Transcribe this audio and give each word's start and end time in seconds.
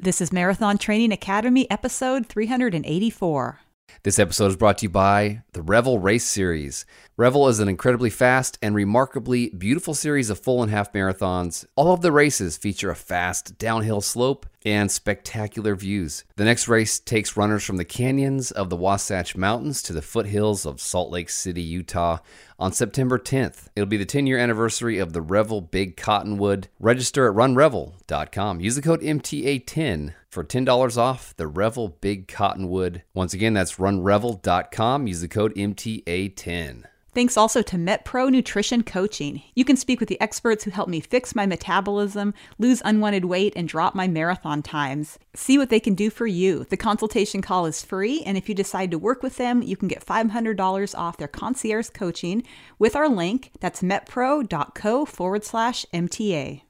This 0.00 0.20
is 0.20 0.32
Marathon 0.32 0.78
Training 0.78 1.10
Academy, 1.10 1.68
episode 1.72 2.26
384. 2.26 3.58
This 4.04 4.20
episode 4.20 4.46
is 4.46 4.56
brought 4.56 4.78
to 4.78 4.84
you 4.84 4.90
by 4.90 5.42
the 5.52 5.60
Revel 5.60 5.98
Race 5.98 6.24
Series. 6.24 6.86
Revel 7.16 7.48
is 7.48 7.58
an 7.58 7.68
incredibly 7.68 8.10
fast 8.10 8.56
and 8.62 8.74
remarkably 8.74 9.50
beautiful 9.50 9.92
series 9.92 10.30
of 10.30 10.38
full 10.38 10.62
and 10.62 10.70
half 10.70 10.92
marathons. 10.92 11.66
All 11.74 11.92
of 11.92 12.00
the 12.00 12.12
races 12.12 12.56
feature 12.56 12.90
a 12.90 12.94
fast 12.94 13.58
downhill 13.58 14.00
slope 14.00 14.46
and 14.64 14.90
spectacular 14.90 15.74
views. 15.74 16.24
The 16.36 16.44
next 16.44 16.68
race 16.68 17.00
takes 17.00 17.36
runners 17.36 17.64
from 17.64 17.76
the 17.76 17.84
canyons 17.84 18.50
of 18.50 18.70
the 18.70 18.76
Wasatch 18.76 19.36
Mountains 19.36 19.82
to 19.82 19.92
the 19.92 20.00
foothills 20.00 20.64
of 20.64 20.80
Salt 20.80 21.10
Lake 21.10 21.28
City, 21.28 21.62
Utah 21.62 22.18
on 22.58 22.72
September 22.72 23.18
10th. 23.18 23.66
It'll 23.74 23.86
be 23.86 23.96
the 23.96 24.04
10 24.04 24.26
year 24.26 24.38
anniversary 24.38 24.98
of 24.98 25.12
the 25.12 25.22
Revel 25.22 25.60
Big 25.60 25.96
Cottonwood. 25.96 26.68
Register 26.78 27.28
at 27.28 27.34
runrevel.com. 27.34 28.60
Use 28.60 28.76
the 28.76 28.82
code 28.82 29.00
MTA10 29.00 30.14
for 30.38 30.44
$10 30.44 30.96
off 30.96 31.34
the 31.36 31.48
Revel 31.48 31.88
Big 32.00 32.28
Cottonwood. 32.28 33.02
Once 33.12 33.34
again, 33.34 33.54
that's 33.54 33.74
runrevel.com. 33.74 35.08
Use 35.08 35.20
the 35.20 35.26
code 35.26 35.52
MTA10. 35.56 36.84
Thanks 37.12 37.36
also 37.36 37.60
to 37.62 37.74
MetPro 37.74 38.30
Nutrition 38.30 38.84
Coaching. 38.84 39.42
You 39.56 39.64
can 39.64 39.76
speak 39.76 39.98
with 39.98 40.08
the 40.08 40.20
experts 40.20 40.62
who 40.62 40.70
help 40.70 40.88
me 40.88 41.00
fix 41.00 41.34
my 41.34 41.44
metabolism, 41.44 42.34
lose 42.56 42.80
unwanted 42.84 43.24
weight, 43.24 43.52
and 43.56 43.66
drop 43.66 43.96
my 43.96 44.06
marathon 44.06 44.62
times. 44.62 45.18
See 45.34 45.58
what 45.58 45.70
they 45.70 45.80
can 45.80 45.96
do 45.96 46.08
for 46.08 46.28
you. 46.28 46.62
The 46.70 46.76
consultation 46.76 47.42
call 47.42 47.66
is 47.66 47.84
free, 47.84 48.22
and 48.22 48.38
if 48.38 48.48
you 48.48 48.54
decide 48.54 48.92
to 48.92 48.98
work 48.98 49.24
with 49.24 49.38
them, 49.38 49.60
you 49.60 49.76
can 49.76 49.88
get 49.88 50.06
$500 50.06 50.96
off 50.96 51.16
their 51.16 51.26
concierge 51.26 51.88
coaching 51.88 52.44
with 52.78 52.94
our 52.94 53.08
link. 53.08 53.50
That's 53.58 53.82
metpro.co 53.82 55.04
forward 55.04 55.44
slash 55.44 55.84
MTA. 55.92 56.62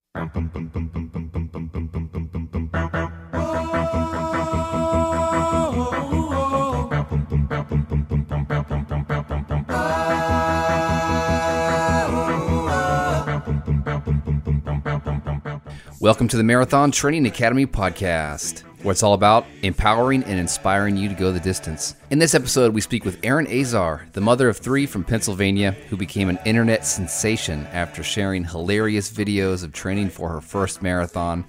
Welcome 16.00 16.28
to 16.28 16.36
the 16.36 16.44
Marathon 16.44 16.92
Training 16.92 17.26
Academy 17.26 17.66
podcast, 17.66 18.60
where 18.84 18.92
it's 18.92 19.02
all 19.02 19.14
about 19.14 19.46
empowering 19.64 20.22
and 20.22 20.38
inspiring 20.38 20.96
you 20.96 21.08
to 21.08 21.14
go 21.16 21.32
the 21.32 21.40
distance. 21.40 21.96
In 22.10 22.20
this 22.20 22.36
episode, 22.36 22.72
we 22.72 22.80
speak 22.80 23.04
with 23.04 23.18
Erin 23.24 23.48
Azar, 23.48 24.06
the 24.12 24.20
mother 24.20 24.48
of 24.48 24.58
three 24.58 24.86
from 24.86 25.02
Pennsylvania, 25.02 25.72
who 25.72 25.96
became 25.96 26.28
an 26.28 26.38
internet 26.44 26.86
sensation 26.86 27.66
after 27.72 28.04
sharing 28.04 28.44
hilarious 28.44 29.10
videos 29.10 29.64
of 29.64 29.72
training 29.72 30.10
for 30.10 30.28
her 30.28 30.40
first 30.40 30.82
marathon 30.82 31.44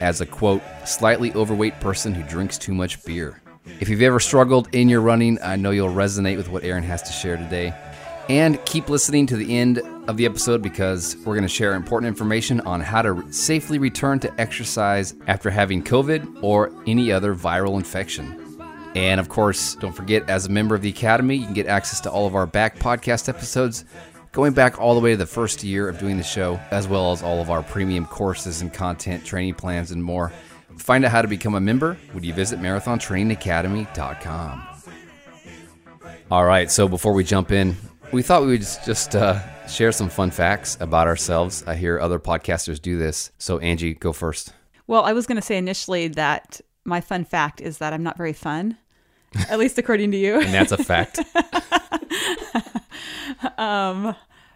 as 0.00 0.22
a 0.22 0.26
quote, 0.26 0.62
slightly 0.86 1.30
overweight 1.34 1.78
person 1.78 2.14
who 2.14 2.22
drinks 2.22 2.56
too 2.56 2.72
much 2.72 3.04
beer. 3.04 3.42
If 3.78 3.90
you've 3.90 4.00
ever 4.00 4.20
struggled 4.20 4.74
in 4.74 4.88
your 4.88 5.02
running, 5.02 5.38
I 5.42 5.56
know 5.56 5.70
you'll 5.70 5.90
resonate 5.90 6.38
with 6.38 6.48
what 6.48 6.64
Erin 6.64 6.82
has 6.84 7.02
to 7.02 7.12
share 7.12 7.36
today. 7.36 7.74
And 8.28 8.64
keep 8.64 8.88
listening 8.88 9.26
to 9.26 9.36
the 9.36 9.56
end 9.56 9.80
of 10.08 10.16
the 10.16 10.26
episode 10.26 10.62
because 10.62 11.16
we're 11.18 11.34
going 11.34 11.42
to 11.42 11.48
share 11.48 11.74
important 11.74 12.08
information 12.08 12.60
on 12.60 12.80
how 12.80 13.02
to 13.02 13.30
safely 13.32 13.78
return 13.78 14.20
to 14.20 14.40
exercise 14.40 15.14
after 15.26 15.50
having 15.50 15.82
COVID 15.82 16.42
or 16.42 16.72
any 16.86 17.12
other 17.12 17.34
viral 17.34 17.76
infection. 17.76 18.38
And 18.94 19.20
of 19.20 19.28
course, 19.28 19.74
don't 19.76 19.92
forget, 19.92 20.28
as 20.28 20.46
a 20.46 20.50
member 20.50 20.74
of 20.74 20.82
the 20.82 20.90
Academy, 20.90 21.36
you 21.36 21.44
can 21.44 21.54
get 21.54 21.66
access 21.66 22.00
to 22.00 22.10
all 22.10 22.26
of 22.26 22.34
our 22.34 22.46
back 22.46 22.78
podcast 22.78 23.28
episodes, 23.28 23.84
going 24.32 24.52
back 24.52 24.80
all 24.80 24.94
the 24.94 25.00
way 25.00 25.12
to 25.12 25.16
the 25.16 25.26
first 25.26 25.64
year 25.64 25.88
of 25.88 25.98
doing 25.98 26.16
the 26.16 26.22
show, 26.22 26.60
as 26.70 26.86
well 26.86 27.12
as 27.12 27.22
all 27.22 27.40
of 27.40 27.50
our 27.50 27.62
premium 27.62 28.06
courses 28.06 28.60
and 28.60 28.72
content, 28.72 29.24
training 29.24 29.54
plans, 29.54 29.90
and 29.90 30.04
more. 30.04 30.32
Find 30.76 31.04
out 31.04 31.10
how 31.10 31.22
to 31.22 31.28
become 31.28 31.54
a 31.54 31.60
member 31.60 31.96
when 32.12 32.24
you 32.24 32.34
visit 32.34 32.60
marathontrainingacademy.com. 32.60 34.66
All 36.30 36.44
right, 36.44 36.70
so 36.70 36.88
before 36.88 37.12
we 37.12 37.24
jump 37.24 37.52
in, 37.52 37.76
we 38.12 38.22
thought 38.22 38.42
we 38.42 38.48
would 38.48 38.60
just 38.60 39.16
uh, 39.16 39.40
share 39.66 39.90
some 39.90 40.08
fun 40.08 40.30
facts 40.30 40.76
about 40.80 41.06
ourselves. 41.06 41.64
I 41.66 41.74
hear 41.76 41.98
other 41.98 42.18
podcasters 42.18 42.80
do 42.80 42.98
this. 42.98 43.32
So, 43.38 43.58
Angie, 43.58 43.94
go 43.94 44.12
first. 44.12 44.52
Well, 44.86 45.02
I 45.02 45.12
was 45.14 45.26
going 45.26 45.36
to 45.36 45.42
say 45.42 45.56
initially 45.56 46.08
that 46.08 46.60
my 46.84 47.00
fun 47.00 47.24
fact 47.24 47.60
is 47.60 47.78
that 47.78 47.92
I'm 47.92 48.02
not 48.02 48.18
very 48.18 48.34
fun, 48.34 48.76
at 49.48 49.58
least 49.58 49.78
according 49.78 50.10
to 50.10 50.18
you. 50.18 50.40
And 50.40 50.52
that's 50.52 50.72
a 50.72 50.76
fact. 50.76 51.20
um, 53.58 54.14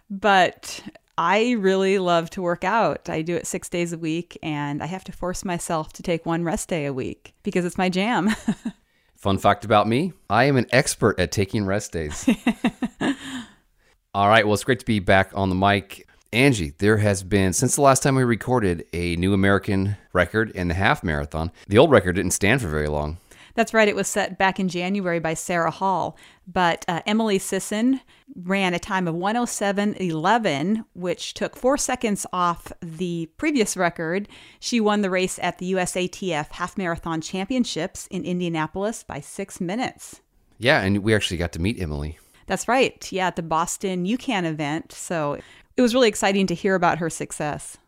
but 0.09 0.81
I 1.17 1.51
really 1.53 1.97
love 1.97 2.29
to 2.31 2.43
work 2.43 2.63
out. 2.63 3.09
I 3.09 3.23
do 3.23 3.35
it 3.35 3.47
six 3.47 3.69
days 3.69 3.91
a 3.91 3.97
week, 3.97 4.37
and 4.43 4.83
I 4.83 4.85
have 4.85 5.03
to 5.05 5.11
force 5.11 5.43
myself 5.43 5.93
to 5.93 6.03
take 6.03 6.25
one 6.25 6.43
rest 6.43 6.69
day 6.69 6.85
a 6.85 6.93
week 6.93 7.33
because 7.41 7.65
it's 7.65 7.77
my 7.77 7.89
jam. 7.89 8.29
Fun 9.27 9.37
fact 9.37 9.65
about 9.65 9.89
me 9.89 10.13
I 10.29 10.45
am 10.45 10.55
an 10.55 10.67
expert 10.71 11.19
at 11.19 11.33
taking 11.33 11.65
rest 11.65 11.91
days. 11.91 12.29
All 14.13 14.29
right, 14.29 14.45
well, 14.45 14.53
it's 14.53 14.63
great 14.63 14.79
to 14.79 14.85
be 14.85 14.99
back 14.99 15.31
on 15.35 15.49
the 15.49 15.55
mic. 15.55 16.07
Angie, 16.31 16.71
there 16.77 16.95
has 16.95 17.23
been, 17.23 17.51
since 17.51 17.75
the 17.75 17.81
last 17.81 18.03
time 18.03 18.15
we 18.15 18.23
recorded, 18.23 18.85
a 18.93 19.17
new 19.17 19.33
American 19.33 19.97
record 20.13 20.51
in 20.51 20.69
the 20.69 20.75
half 20.75 21.03
marathon. 21.03 21.51
The 21.67 21.77
old 21.77 21.91
record 21.91 22.13
didn't 22.13 22.31
stand 22.31 22.61
for 22.61 22.69
very 22.69 22.87
long. 22.87 23.17
That's 23.57 23.73
right. 23.73 23.87
It 23.87 23.95
was 23.95 24.07
set 24.07 24.37
back 24.37 24.59
in 24.59 24.69
January 24.69 25.17
by 25.17 25.33
Sarah 25.33 25.71
Hall. 25.71 26.15
But 26.45 26.85
uh, 26.87 27.01
Emily 27.07 27.39
Sisson 27.39 28.01
ran 28.35 28.75
a 28.75 28.79
time 28.79 29.07
of 29.07 29.15
107.11, 29.15 30.85
which 30.93 31.33
took 31.33 31.55
four 31.55 31.75
seconds 31.75 32.27
off 32.31 32.71
the 32.81 33.27
previous 33.37 33.75
record. 33.75 34.29
She 34.59 34.79
won 34.79 35.01
the 35.01 35.09
race 35.09 35.39
at 35.41 35.57
the 35.57 35.71
USATF 35.71 36.51
Half 36.51 36.77
Marathon 36.77 37.19
Championships 37.19 38.05
in 38.11 38.25
Indianapolis 38.25 39.01
by 39.01 39.21
six 39.21 39.59
minutes. 39.59 40.21
Yeah, 40.59 40.81
and 40.81 40.99
we 40.99 41.15
actually 41.15 41.37
got 41.37 41.51
to 41.53 41.59
meet 41.59 41.81
Emily. 41.81 42.19
That's 42.45 42.67
right. 42.67 43.11
Yeah, 43.11 43.25
at 43.25 43.37
the 43.37 43.41
Boston 43.41 44.05
UCAN 44.05 44.45
event. 44.45 44.91
So 44.91 45.39
it 45.75 45.81
was 45.81 45.95
really 45.95 46.09
exciting 46.09 46.45
to 46.45 46.53
hear 46.53 46.75
about 46.75 46.99
her 46.99 47.09
success. 47.09 47.79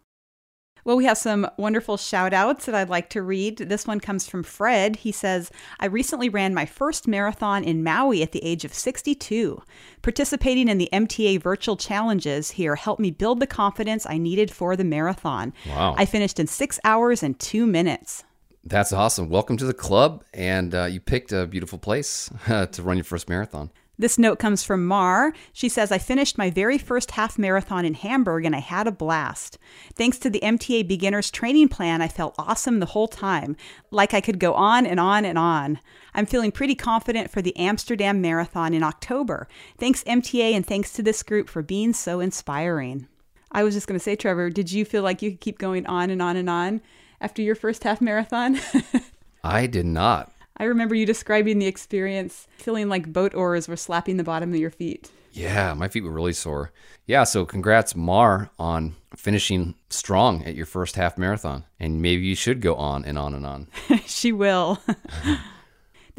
Well, 0.85 0.97
we 0.97 1.05
have 1.05 1.17
some 1.17 1.47
wonderful 1.57 1.97
shout 1.97 2.33
outs 2.33 2.65
that 2.65 2.75
I'd 2.75 2.89
like 2.89 3.09
to 3.11 3.21
read. 3.21 3.57
This 3.57 3.85
one 3.85 3.99
comes 3.99 4.27
from 4.27 4.43
Fred. 4.43 4.97
He 4.97 5.11
says, 5.11 5.51
I 5.79 5.87
recently 5.87 6.29
ran 6.29 6.53
my 6.53 6.65
first 6.65 7.07
marathon 7.07 7.63
in 7.63 7.83
Maui 7.83 8.23
at 8.23 8.31
the 8.31 8.43
age 8.43 8.63
of 8.63 8.73
62. 8.73 9.61
Participating 10.01 10.67
in 10.67 10.77
the 10.77 10.89
MTA 10.93 11.41
virtual 11.41 11.75
challenges 11.75 12.51
here 12.51 12.75
helped 12.75 13.01
me 13.01 13.11
build 13.11 13.39
the 13.39 13.47
confidence 13.47 14.05
I 14.07 14.17
needed 14.17 14.51
for 14.51 14.75
the 14.75 14.83
marathon. 14.83 15.53
Wow. 15.67 15.95
I 15.97 16.05
finished 16.05 16.39
in 16.39 16.47
six 16.47 16.79
hours 16.83 17.23
and 17.23 17.37
two 17.39 17.65
minutes. 17.65 18.23
That's 18.63 18.93
awesome. 18.93 19.29
Welcome 19.29 19.57
to 19.57 19.65
the 19.65 19.73
club. 19.73 20.23
And 20.33 20.75
uh, 20.75 20.85
you 20.85 20.99
picked 20.99 21.31
a 21.31 21.47
beautiful 21.47 21.79
place 21.79 22.29
to 22.47 22.83
run 22.83 22.97
your 22.97 23.03
first 23.03 23.29
marathon. 23.29 23.71
This 23.99 24.17
note 24.17 24.39
comes 24.39 24.63
from 24.63 24.87
Mar. 24.87 25.33
She 25.51 25.67
says, 25.67 25.91
I 25.91 25.97
finished 25.97 26.37
my 26.37 26.49
very 26.49 26.77
first 26.77 27.11
half 27.11 27.37
marathon 27.37 27.83
in 27.83 27.95
Hamburg 27.95 28.45
and 28.45 28.55
I 28.55 28.59
had 28.59 28.87
a 28.87 28.93
blast. 28.93 29.57
Thanks 29.93 30.17
to 30.19 30.29
the 30.29 30.39
MTA 30.39 30.87
beginner's 30.87 31.29
training 31.29 31.67
plan, 31.67 32.01
I 32.01 32.07
felt 32.07 32.33
awesome 32.37 32.79
the 32.79 32.85
whole 32.85 33.09
time, 33.09 33.57
like 33.91 34.13
I 34.13 34.21
could 34.21 34.39
go 34.39 34.53
on 34.53 34.85
and 34.85 35.01
on 35.01 35.25
and 35.25 35.37
on. 35.37 35.81
I'm 36.15 36.25
feeling 36.25 36.53
pretty 36.53 36.75
confident 36.75 37.29
for 37.29 37.41
the 37.41 37.55
Amsterdam 37.57 38.21
Marathon 38.21 38.73
in 38.73 38.83
October. 38.83 39.49
Thanks, 39.77 40.05
MTA, 40.05 40.53
and 40.53 40.65
thanks 40.65 40.93
to 40.93 41.03
this 41.03 41.21
group 41.21 41.49
for 41.49 41.61
being 41.61 41.91
so 41.91 42.21
inspiring. 42.21 43.09
I 43.51 43.63
was 43.63 43.73
just 43.73 43.85
going 43.85 43.99
to 43.99 44.03
say, 44.03 44.15
Trevor, 44.15 44.49
did 44.49 44.71
you 44.71 44.85
feel 44.85 45.03
like 45.03 45.21
you 45.21 45.31
could 45.31 45.41
keep 45.41 45.59
going 45.59 45.85
on 45.87 46.09
and 46.09 46.21
on 46.21 46.37
and 46.37 46.49
on 46.49 46.79
after 47.19 47.41
your 47.41 47.55
first 47.55 47.83
half 47.83 47.99
marathon? 47.99 48.61
I 49.43 49.67
did 49.67 49.85
not. 49.85 50.31
I 50.59 50.65
remember 50.65 50.93
you 50.93 51.05
describing 51.05 51.59
the 51.59 51.67
experience, 51.67 52.47
feeling 52.57 52.89
like 52.89 53.13
boat 53.13 53.33
oars 53.33 53.67
were 53.67 53.77
slapping 53.77 54.17
the 54.17 54.23
bottom 54.23 54.53
of 54.53 54.59
your 54.59 54.69
feet. 54.69 55.09
Yeah, 55.31 55.73
my 55.73 55.87
feet 55.87 56.03
were 56.03 56.11
really 56.11 56.33
sore. 56.33 56.71
Yeah, 57.05 57.23
so 57.23 57.45
congrats, 57.45 57.95
Mar, 57.95 58.49
on 58.59 58.95
finishing 59.15 59.75
strong 59.89 60.43
at 60.43 60.55
your 60.55 60.65
first 60.65 60.95
half 60.95 61.17
marathon. 61.17 61.63
And 61.79 62.01
maybe 62.01 62.25
you 62.25 62.35
should 62.35 62.61
go 62.61 62.75
on 62.75 63.05
and 63.05 63.17
on 63.17 63.33
and 63.33 63.45
on. 63.45 63.67
she 64.05 64.31
will. 64.31 64.81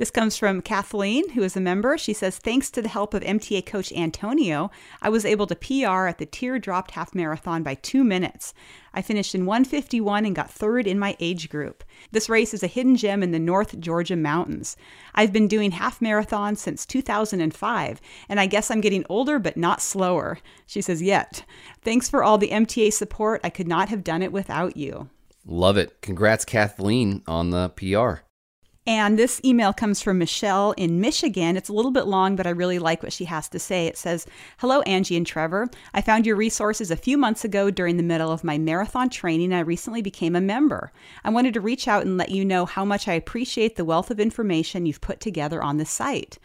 This 0.01 0.11
comes 0.11 0.39
from 0.39 0.63
Kathleen, 0.63 1.29
who 1.33 1.43
is 1.43 1.59
a 1.59 1.61
member. 1.61 1.99
She 1.99 2.15
says, 2.15 2.39
Thanks 2.39 2.71
to 2.71 2.81
the 2.81 2.89
help 2.89 3.13
of 3.13 3.23
MTA 3.23 3.67
coach 3.67 3.93
Antonio, 3.93 4.71
I 5.03 5.11
was 5.11 5.27
able 5.27 5.47
to 5.49 5.55
PR 5.55 6.07
at 6.07 6.17
the 6.17 6.25
tear-dropped 6.25 6.93
half 6.93 7.15
marathon 7.15 7.63
by 7.63 7.75
two 7.75 8.03
minutes. 8.03 8.55
I 8.95 9.03
finished 9.03 9.35
in 9.35 9.45
151 9.45 10.25
and 10.25 10.35
got 10.35 10.51
third 10.51 10.87
in 10.87 10.99
my 10.99 11.19
age 11.21 11.51
group. 11.51 11.85
This 12.13 12.31
race 12.31 12.55
is 12.55 12.63
a 12.63 12.67
hidden 12.67 12.97
gem 12.97 13.23
in 13.23 13.33
the 13.33 13.39
North 13.39 13.79
Georgia 13.79 14.17
mountains. 14.17 14.75
I've 15.15 15.35
been 15.35 15.49
doing 15.49 15.73
half 15.73 16.01
marathons 16.01 16.57
since 16.57 16.87
2005, 16.87 18.01
and 18.31 18.41
I 18.41 18.47
guess 18.47 18.71
I'm 18.71 18.81
getting 18.81 19.05
older 19.11 19.39
but 19.39 19.59
not 19.59 19.83
slower. 19.83 20.39
She 20.65 20.81
says, 20.81 21.03
Yet. 21.03 21.45
Thanks 21.83 22.09
for 22.09 22.25
all 22.25 22.39
the 22.39 22.49
MTA 22.49 22.95
support. 22.95 23.43
I 23.45 23.51
could 23.51 23.69
not 23.69 23.91
have 23.91 24.03
done 24.03 24.23
it 24.23 24.33
without 24.33 24.79
you. 24.79 25.11
Love 25.45 25.77
it. 25.77 26.01
Congrats, 26.01 26.47
Kathleen, 26.47 27.23
on 27.27 27.51
the 27.51 27.69
PR. 27.69 28.23
And 28.91 29.17
this 29.17 29.41
email 29.45 29.73
comes 29.73 30.03
from 30.03 30.19
Michelle 30.19 30.73
in 30.73 31.01
Michigan. 31.01 31.57
It's 31.57 31.69
a 31.69 31.73
little 31.73 31.93
bit 31.93 32.09
long, 32.09 32.35
but 32.35 32.45
I 32.45 32.51
really 32.51 32.81
like 32.81 33.05
what 33.05 33.13
she 33.13 33.27
has 33.27 33.49
to 33.51 33.61
say. 33.61 33.87
It 33.87 33.97
says, 33.97 34.27
Hello, 34.59 34.81
Angie 34.81 35.17
and 35.17 35.25
Trevor. 35.25 35.71
I 35.95 36.01
found 36.01 36.27
your 36.27 36.35
resources 36.35 36.91
a 36.91 36.97
few 36.97 37.17
months 37.17 37.45
ago 37.45 37.71
during 37.71 37.99
the 37.99 38.03
middle 38.03 38.33
of 38.33 38.43
my 38.43 38.59
marathon 38.59 39.09
training. 39.09 39.55
I 39.55 39.61
recently 39.61 40.03
became 40.03 40.35
a 40.35 40.41
member. 40.41 40.91
I 41.23 41.31
wanted 41.31 41.55
to 41.55 41.61
reach 41.61 41.87
out 41.87 42.05
and 42.05 42.19
let 42.19 42.31
you 42.31 42.45
know 42.45 42.67
how 42.67 42.85
much 42.85 43.07
I 43.07 43.13
appreciate 43.13 43.77
the 43.77 43.85
wealth 43.85 44.11
of 44.11 44.19
information 44.19 44.87
you've 44.87 45.01
put 45.01 45.21
together 45.21 45.63
on 45.63 45.77
the 45.77 45.87
site. 45.87 46.41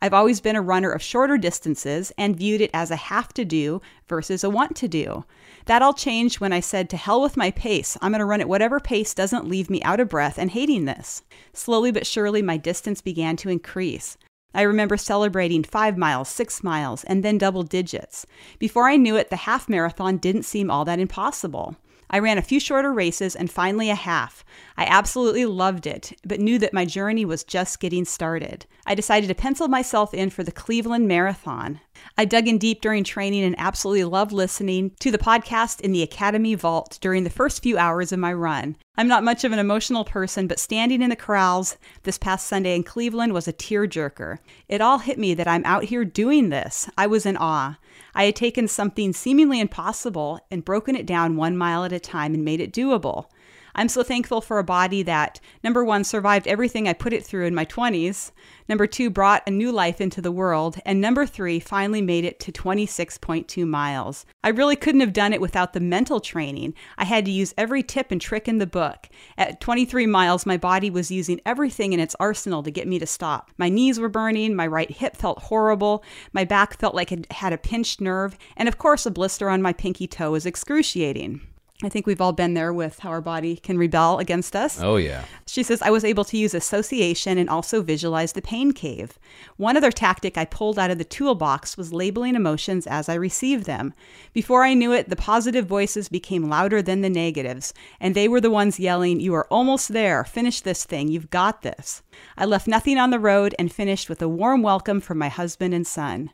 I've 0.00 0.14
always 0.14 0.40
been 0.40 0.56
a 0.56 0.62
runner 0.62 0.90
of 0.90 1.02
shorter 1.02 1.36
distances 1.36 2.14
and 2.16 2.34
viewed 2.34 2.62
it 2.62 2.70
as 2.72 2.90
a 2.90 2.96
have 2.96 3.34
to 3.34 3.44
do 3.44 3.82
versus 4.08 4.42
a 4.42 4.48
want 4.48 4.74
to 4.76 4.88
do. 4.88 5.26
That 5.66 5.82
all 5.82 5.92
changed 5.92 6.40
when 6.40 6.52
I 6.52 6.60
said, 6.60 6.88
to 6.90 6.96
hell 6.96 7.20
with 7.20 7.36
my 7.36 7.50
pace. 7.50 7.96
I'm 8.00 8.12
going 8.12 8.20
to 8.20 8.24
run 8.24 8.40
at 8.40 8.48
whatever 8.48 8.80
pace 8.80 9.14
doesn't 9.14 9.48
leave 9.48 9.70
me 9.70 9.82
out 9.82 10.00
of 10.00 10.08
breath 10.08 10.38
and 10.38 10.50
hating 10.50 10.84
this. 10.84 11.22
Slowly 11.52 11.92
but 11.92 12.06
surely, 12.06 12.42
my 12.42 12.56
distance 12.56 13.00
began 13.00 13.36
to 13.36 13.48
increase. 13.50 14.16
I 14.52 14.62
remember 14.62 14.96
celebrating 14.96 15.62
five 15.62 15.96
miles, 15.96 16.28
six 16.28 16.64
miles, 16.64 17.04
and 17.04 17.22
then 17.22 17.38
double 17.38 17.62
digits. 17.62 18.26
Before 18.58 18.88
I 18.88 18.96
knew 18.96 19.16
it, 19.16 19.30
the 19.30 19.36
half 19.36 19.68
marathon 19.68 20.16
didn't 20.16 20.42
seem 20.42 20.70
all 20.70 20.84
that 20.86 20.98
impossible. 20.98 21.76
I 22.10 22.18
ran 22.18 22.38
a 22.38 22.42
few 22.42 22.58
shorter 22.58 22.92
races 22.92 23.36
and 23.36 23.50
finally 23.50 23.88
a 23.88 23.94
half. 23.94 24.44
I 24.76 24.84
absolutely 24.84 25.46
loved 25.46 25.86
it, 25.86 26.12
but 26.24 26.40
knew 26.40 26.58
that 26.58 26.74
my 26.74 26.84
journey 26.84 27.24
was 27.24 27.44
just 27.44 27.78
getting 27.78 28.04
started. 28.04 28.66
I 28.84 28.96
decided 28.96 29.28
to 29.28 29.34
pencil 29.34 29.68
myself 29.68 30.12
in 30.12 30.30
for 30.30 30.42
the 30.42 30.50
Cleveland 30.50 31.06
Marathon. 31.06 31.80
I 32.18 32.24
dug 32.24 32.48
in 32.48 32.58
deep 32.58 32.80
during 32.80 33.04
training 33.04 33.44
and 33.44 33.54
absolutely 33.58 34.04
loved 34.04 34.32
listening 34.32 34.92
to 35.00 35.10
the 35.10 35.18
podcast 35.18 35.80
in 35.80 35.92
the 35.92 36.02
Academy 36.02 36.54
Vault 36.56 36.98
during 37.00 37.24
the 37.24 37.30
first 37.30 37.62
few 37.62 37.78
hours 37.78 38.10
of 38.10 38.18
my 38.18 38.32
run. 38.32 38.76
I'm 38.96 39.08
not 39.08 39.24
much 39.24 39.44
of 39.44 39.52
an 39.52 39.58
emotional 39.58 40.04
person, 40.04 40.46
but 40.46 40.58
standing 40.58 41.00
in 41.00 41.10
the 41.10 41.16
corrals 41.16 41.78
this 42.02 42.18
past 42.18 42.46
Sunday 42.46 42.74
in 42.74 42.82
Cleveland 42.82 43.32
was 43.32 43.46
a 43.46 43.52
tearjerker. 43.52 44.38
It 44.68 44.80
all 44.80 44.98
hit 44.98 45.18
me 45.18 45.32
that 45.34 45.48
I'm 45.48 45.64
out 45.64 45.84
here 45.84 46.04
doing 46.04 46.48
this. 46.48 46.90
I 46.98 47.06
was 47.06 47.24
in 47.24 47.36
awe. 47.36 47.78
I 48.14 48.24
had 48.24 48.36
taken 48.36 48.66
something 48.66 49.12
seemingly 49.12 49.60
impossible 49.60 50.40
and 50.50 50.64
broken 50.64 50.96
it 50.96 51.06
down 51.06 51.36
one 51.36 51.56
mile 51.56 51.84
at 51.84 51.92
a 51.92 52.00
time 52.00 52.34
and 52.34 52.44
made 52.44 52.60
it 52.60 52.72
doable. 52.72 53.26
I'm 53.74 53.88
so 53.88 54.02
thankful 54.02 54.40
for 54.40 54.58
a 54.58 54.64
body 54.64 55.02
that, 55.04 55.40
number 55.62 55.84
one, 55.84 56.04
survived 56.04 56.46
everything 56.46 56.88
I 56.88 56.92
put 56.92 57.12
it 57.12 57.24
through 57.24 57.46
in 57.46 57.54
my 57.54 57.64
20s, 57.64 58.32
number 58.68 58.86
two, 58.86 59.10
brought 59.10 59.42
a 59.46 59.50
new 59.50 59.72
life 59.72 60.00
into 60.00 60.20
the 60.20 60.32
world, 60.32 60.78
and 60.84 61.00
number 61.00 61.26
three, 61.26 61.60
finally 61.60 62.02
made 62.02 62.24
it 62.24 62.40
to 62.40 62.52
26.2 62.52 63.66
miles. 63.66 64.26
I 64.42 64.48
really 64.48 64.76
couldn't 64.76 65.00
have 65.00 65.12
done 65.12 65.32
it 65.32 65.40
without 65.40 65.72
the 65.72 65.80
mental 65.80 66.20
training. 66.20 66.74
I 66.96 67.04
had 67.04 67.24
to 67.24 67.30
use 67.30 67.54
every 67.58 67.82
tip 67.82 68.10
and 68.10 68.20
trick 68.20 68.48
in 68.48 68.58
the 68.58 68.66
book. 68.66 69.08
At 69.36 69.60
23 69.60 70.06
miles, 70.06 70.46
my 70.46 70.56
body 70.56 70.90
was 70.90 71.10
using 71.10 71.40
everything 71.44 71.92
in 71.92 72.00
its 72.00 72.16
arsenal 72.20 72.62
to 72.62 72.70
get 72.70 72.88
me 72.88 72.98
to 72.98 73.06
stop. 73.06 73.50
My 73.58 73.68
knees 73.68 73.98
were 73.98 74.08
burning, 74.08 74.54
my 74.54 74.66
right 74.66 74.90
hip 74.90 75.16
felt 75.16 75.42
horrible, 75.42 76.04
my 76.32 76.44
back 76.44 76.78
felt 76.78 76.94
like 76.94 77.12
it 77.12 77.30
had 77.32 77.52
a 77.52 77.58
pinched 77.58 78.00
nerve, 78.00 78.36
and 78.56 78.68
of 78.68 78.78
course, 78.78 79.06
a 79.06 79.10
blister 79.10 79.48
on 79.48 79.62
my 79.62 79.72
pinky 79.72 80.06
toe 80.06 80.32
was 80.32 80.46
excruciating. 80.46 81.40
I 81.82 81.88
think 81.88 82.06
we've 82.06 82.20
all 82.20 82.32
been 82.32 82.52
there 82.52 82.74
with 82.74 82.98
how 82.98 83.08
our 83.08 83.22
body 83.22 83.56
can 83.56 83.78
rebel 83.78 84.18
against 84.18 84.54
us. 84.54 84.82
Oh, 84.82 84.96
yeah. 84.96 85.24
She 85.46 85.62
says, 85.62 85.80
I 85.80 85.90
was 85.90 86.04
able 86.04 86.24
to 86.24 86.36
use 86.36 86.52
association 86.52 87.38
and 87.38 87.48
also 87.48 87.80
visualize 87.80 88.32
the 88.32 88.42
pain 88.42 88.72
cave. 88.72 89.18
One 89.56 89.78
other 89.78 89.90
tactic 89.90 90.36
I 90.36 90.44
pulled 90.44 90.78
out 90.78 90.90
of 90.90 90.98
the 90.98 91.04
toolbox 91.04 91.78
was 91.78 91.92
labeling 91.92 92.34
emotions 92.34 92.86
as 92.86 93.08
I 93.08 93.14
received 93.14 93.64
them. 93.64 93.94
Before 94.34 94.62
I 94.62 94.74
knew 94.74 94.92
it, 94.92 95.08
the 95.08 95.16
positive 95.16 95.66
voices 95.66 96.10
became 96.10 96.50
louder 96.50 96.82
than 96.82 97.00
the 97.00 97.08
negatives, 97.08 97.72
and 97.98 98.14
they 98.14 98.28
were 98.28 98.42
the 98.42 98.50
ones 98.50 98.78
yelling, 98.78 99.18
You 99.20 99.34
are 99.34 99.46
almost 99.46 99.94
there. 99.94 100.22
Finish 100.24 100.60
this 100.60 100.84
thing. 100.84 101.08
You've 101.08 101.30
got 101.30 101.62
this. 101.62 102.02
I 102.36 102.44
left 102.44 102.68
nothing 102.68 102.98
on 102.98 103.10
the 103.10 103.18
road 103.18 103.54
and 103.58 103.72
finished 103.72 104.10
with 104.10 104.20
a 104.20 104.28
warm 104.28 104.60
welcome 104.62 105.00
from 105.00 105.16
my 105.16 105.28
husband 105.28 105.72
and 105.72 105.86
son. 105.86 106.30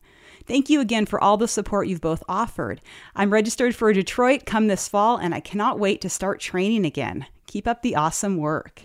Thank 0.47 0.71
you 0.71 0.81
again 0.81 1.07
for 1.07 1.21
all 1.21 1.37
the 1.37 1.49
support 1.49 1.89
you've 1.89 2.01
both 2.01 2.23
offered. 2.29 2.81
I'm 3.17 3.33
registered 3.33 3.75
for 3.75 3.93
Detroit 3.93 4.47
come 4.47 4.69
this 4.69 4.87
fall, 4.87 5.17
and 5.17 5.35
I 5.35 5.41
cannot 5.41 5.81
wait 5.81 6.01
to 6.03 6.09
start 6.09 6.39
training 6.41 6.87
again. 6.87 7.27
Keep 7.47 7.67
up 7.67 7.83
the 7.83 7.97
awesome 7.97 8.37
work. 8.37 8.83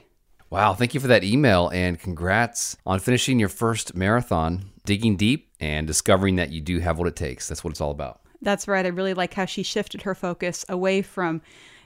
Wow, 0.50 0.74
thank 0.74 0.94
you 0.94 1.00
for 1.00 1.08
that 1.08 1.24
email 1.24 1.70
and 1.70 2.00
congrats 2.00 2.76
on 2.86 3.00
finishing 3.00 3.40
your 3.40 3.48
first 3.48 3.96
marathon, 3.96 4.72
digging 4.86 5.16
deep 5.16 5.50
and 5.60 5.86
discovering 5.86 6.36
that 6.38 6.52
you 6.52 6.62
do 6.62 6.80
have 6.80 6.98
what 6.98 7.08
it 7.08 7.16
takes. 7.16 7.48
That's 7.48 7.64
what 7.64 7.72
it's 7.72 7.80
all 7.80 7.92
about. 7.92 8.22
That's 8.42 8.68
right. 8.68 8.86
I 8.86 8.90
really 8.90 9.14
like 9.14 9.36
how 9.36 9.46
she 9.46 9.64
shifted 9.64 10.02
her 10.02 10.16
focus 10.16 10.66
away 10.68 11.04
from, 11.04 11.42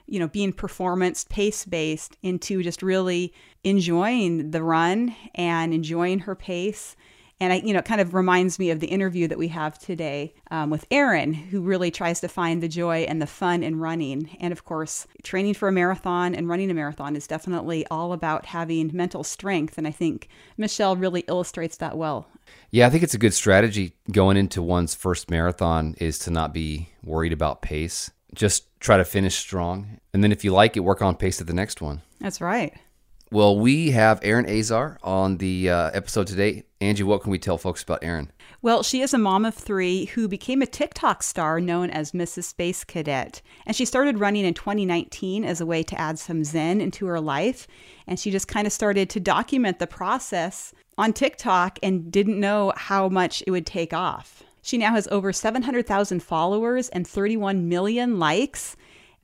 you 0.06 0.18
know, 0.18 0.26
being 0.26 0.52
performance 0.52 1.24
pace 1.28 1.66
based 1.66 2.16
into 2.22 2.62
just 2.62 2.82
really 2.82 3.34
enjoying 3.62 4.52
the 4.52 4.62
run 4.62 5.14
and 5.34 5.74
enjoying 5.74 6.20
her 6.20 6.34
pace 6.34 6.96
and 7.38 7.52
I, 7.52 7.56
you 7.56 7.74
know, 7.74 7.80
it 7.80 7.84
kind 7.84 8.00
of 8.00 8.14
reminds 8.14 8.58
me 8.58 8.70
of 8.70 8.80
the 8.80 8.86
interview 8.86 9.28
that 9.28 9.36
we 9.36 9.48
have 9.48 9.78
today 9.78 10.34
um, 10.50 10.70
with 10.70 10.86
Erin, 10.90 11.34
who 11.34 11.60
really 11.60 11.90
tries 11.90 12.20
to 12.20 12.28
find 12.28 12.62
the 12.62 12.68
joy 12.68 13.00
and 13.08 13.20
the 13.20 13.26
fun 13.26 13.62
in 13.62 13.78
running. 13.78 14.34
And 14.40 14.52
of 14.52 14.64
course, 14.64 15.06
training 15.22 15.54
for 15.54 15.68
a 15.68 15.72
marathon 15.72 16.34
and 16.34 16.48
running 16.48 16.70
a 16.70 16.74
marathon 16.74 17.14
is 17.14 17.26
definitely 17.26 17.86
all 17.88 18.14
about 18.14 18.46
having 18.46 18.90
mental 18.94 19.22
strength. 19.22 19.76
And 19.76 19.86
I 19.86 19.90
think 19.90 20.28
Michelle 20.56 20.96
really 20.96 21.24
illustrates 21.28 21.76
that 21.76 21.98
well. 21.98 22.26
Yeah, 22.70 22.86
I 22.86 22.90
think 22.90 23.02
it's 23.02 23.14
a 23.14 23.18
good 23.18 23.34
strategy 23.34 23.92
going 24.10 24.38
into 24.38 24.62
one's 24.62 24.94
first 24.94 25.30
marathon 25.30 25.94
is 25.98 26.18
to 26.20 26.30
not 26.30 26.54
be 26.54 26.88
worried 27.02 27.32
about 27.32 27.60
pace. 27.60 28.10
Just 28.34 28.80
try 28.80 28.96
to 28.96 29.04
finish 29.04 29.36
strong. 29.36 30.00
And 30.14 30.24
then 30.24 30.32
if 30.32 30.42
you 30.42 30.52
like 30.52 30.76
it, 30.76 30.80
work 30.80 31.02
on 31.02 31.16
pace 31.16 31.40
at 31.40 31.46
the 31.46 31.52
next 31.52 31.82
one. 31.82 32.00
That's 32.20 32.40
right. 32.40 32.72
Well, 33.32 33.58
we 33.58 33.90
have 33.90 34.20
Erin 34.22 34.48
Azar 34.48 34.98
on 35.02 35.38
the 35.38 35.68
uh, 35.68 35.90
episode 35.92 36.28
today. 36.28 36.62
Angie, 36.80 37.02
what 37.02 37.22
can 37.22 37.32
we 37.32 37.40
tell 37.40 37.58
folks 37.58 37.82
about 37.82 38.04
Erin? 38.04 38.30
Well, 38.62 38.84
she 38.84 39.00
is 39.00 39.12
a 39.12 39.18
mom 39.18 39.44
of 39.44 39.52
three 39.52 40.04
who 40.06 40.28
became 40.28 40.62
a 40.62 40.66
TikTok 40.66 41.24
star 41.24 41.60
known 41.60 41.90
as 41.90 42.12
Mrs. 42.12 42.44
Space 42.44 42.84
Cadet. 42.84 43.42
And 43.66 43.74
she 43.74 43.84
started 43.84 44.20
running 44.20 44.44
in 44.44 44.54
2019 44.54 45.44
as 45.44 45.60
a 45.60 45.66
way 45.66 45.82
to 45.82 46.00
add 46.00 46.20
some 46.20 46.44
zen 46.44 46.80
into 46.80 47.06
her 47.06 47.20
life. 47.20 47.66
And 48.06 48.20
she 48.20 48.30
just 48.30 48.46
kind 48.46 48.64
of 48.64 48.72
started 48.72 49.10
to 49.10 49.18
document 49.18 49.80
the 49.80 49.88
process 49.88 50.72
on 50.96 51.12
TikTok 51.12 51.80
and 51.82 52.12
didn't 52.12 52.38
know 52.38 52.72
how 52.76 53.08
much 53.08 53.42
it 53.44 53.50
would 53.50 53.66
take 53.66 53.92
off. 53.92 54.44
She 54.62 54.78
now 54.78 54.92
has 54.92 55.08
over 55.10 55.32
700,000 55.32 56.22
followers 56.22 56.88
and 56.90 57.06
31 57.06 57.68
million 57.68 58.20
likes 58.20 58.76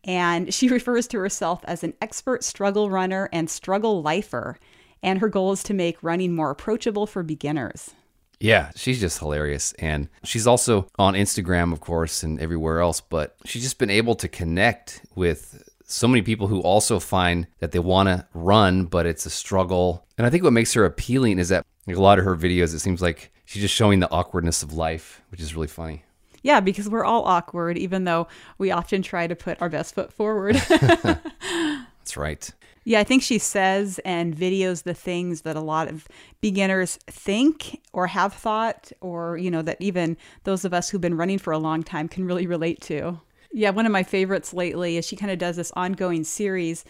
and 0.04 0.52
she 0.52 0.68
refers 0.70 1.06
to 1.08 1.18
herself 1.18 1.60
as 1.64 1.84
an 1.84 1.94
expert 2.00 2.44
struggle 2.44 2.90
runner 2.90 3.28
and 3.32 3.48
struggle 3.48 4.02
lifer. 4.02 4.58
And 5.02 5.18
her 5.18 5.28
goal 5.28 5.52
is 5.52 5.62
to 5.64 5.74
make 5.74 6.02
running 6.02 6.34
more 6.34 6.50
approachable 6.50 7.06
for 7.06 7.22
beginners. 7.22 7.90
Yeah, 8.38 8.70
she's 8.74 9.00
just 9.00 9.18
hilarious. 9.18 9.72
And 9.74 10.08
she's 10.24 10.46
also 10.46 10.88
on 10.98 11.14
Instagram, 11.14 11.72
of 11.72 11.80
course, 11.80 12.22
and 12.22 12.40
everywhere 12.40 12.80
else, 12.80 13.00
but 13.00 13.36
she's 13.44 13.62
just 13.62 13.78
been 13.78 13.90
able 13.90 14.16
to 14.16 14.28
connect 14.28 15.00
with 15.14 15.68
so 15.84 16.08
many 16.08 16.22
people 16.22 16.48
who 16.48 16.60
also 16.60 16.98
find 16.98 17.46
that 17.60 17.72
they 17.72 17.78
want 17.78 18.08
to 18.08 18.26
run, 18.34 18.86
but 18.86 19.06
it's 19.06 19.26
a 19.26 19.30
struggle. 19.30 20.06
And 20.18 20.26
I 20.26 20.30
think 20.30 20.42
what 20.42 20.52
makes 20.52 20.72
her 20.74 20.84
appealing 20.84 21.38
is 21.38 21.50
that 21.50 21.64
like 21.86 21.96
a 21.96 22.02
lot 22.02 22.18
of 22.18 22.24
her 22.24 22.36
videos, 22.36 22.74
it 22.74 22.80
seems 22.80 23.02
like 23.02 23.32
she's 23.44 23.62
just 23.62 23.74
showing 23.74 24.00
the 24.00 24.10
awkwardness 24.10 24.62
of 24.62 24.72
life, 24.72 25.22
which 25.30 25.40
is 25.40 25.54
really 25.54 25.68
funny. 25.68 26.04
Yeah, 26.42 26.60
because 26.60 26.88
we're 26.88 27.04
all 27.04 27.24
awkward, 27.24 27.78
even 27.78 28.04
though 28.04 28.28
we 28.58 28.70
often 28.70 29.02
try 29.02 29.26
to 29.26 29.36
put 29.36 29.60
our 29.62 29.68
best 29.68 29.94
foot 29.94 30.12
forward. 30.12 30.56
That's 30.68 32.16
right. 32.16 32.50
Yeah, 32.84 32.98
I 32.98 33.04
think 33.04 33.22
she 33.22 33.38
says 33.38 34.00
and 34.04 34.36
videos 34.36 34.82
the 34.82 34.94
things 34.94 35.42
that 35.42 35.54
a 35.54 35.60
lot 35.60 35.86
of 35.86 36.08
beginners 36.40 36.98
think 37.06 37.80
or 37.92 38.08
have 38.08 38.32
thought, 38.32 38.90
or, 39.00 39.36
you 39.36 39.50
know, 39.50 39.62
that 39.62 39.76
even 39.80 40.16
those 40.42 40.64
of 40.64 40.74
us 40.74 40.90
who've 40.90 41.00
been 41.00 41.16
running 41.16 41.38
for 41.38 41.52
a 41.52 41.58
long 41.58 41.84
time 41.84 42.08
can 42.08 42.24
really 42.24 42.46
relate 42.46 42.80
to. 42.82 43.20
Yeah, 43.52 43.70
one 43.70 43.86
of 43.86 43.92
my 43.92 44.02
favorites 44.02 44.52
lately 44.52 44.96
is 44.96 45.06
she 45.06 45.14
kind 45.14 45.30
of 45.30 45.38
does 45.38 45.56
this 45.56 45.72
ongoing 45.76 46.24
series 46.24 46.84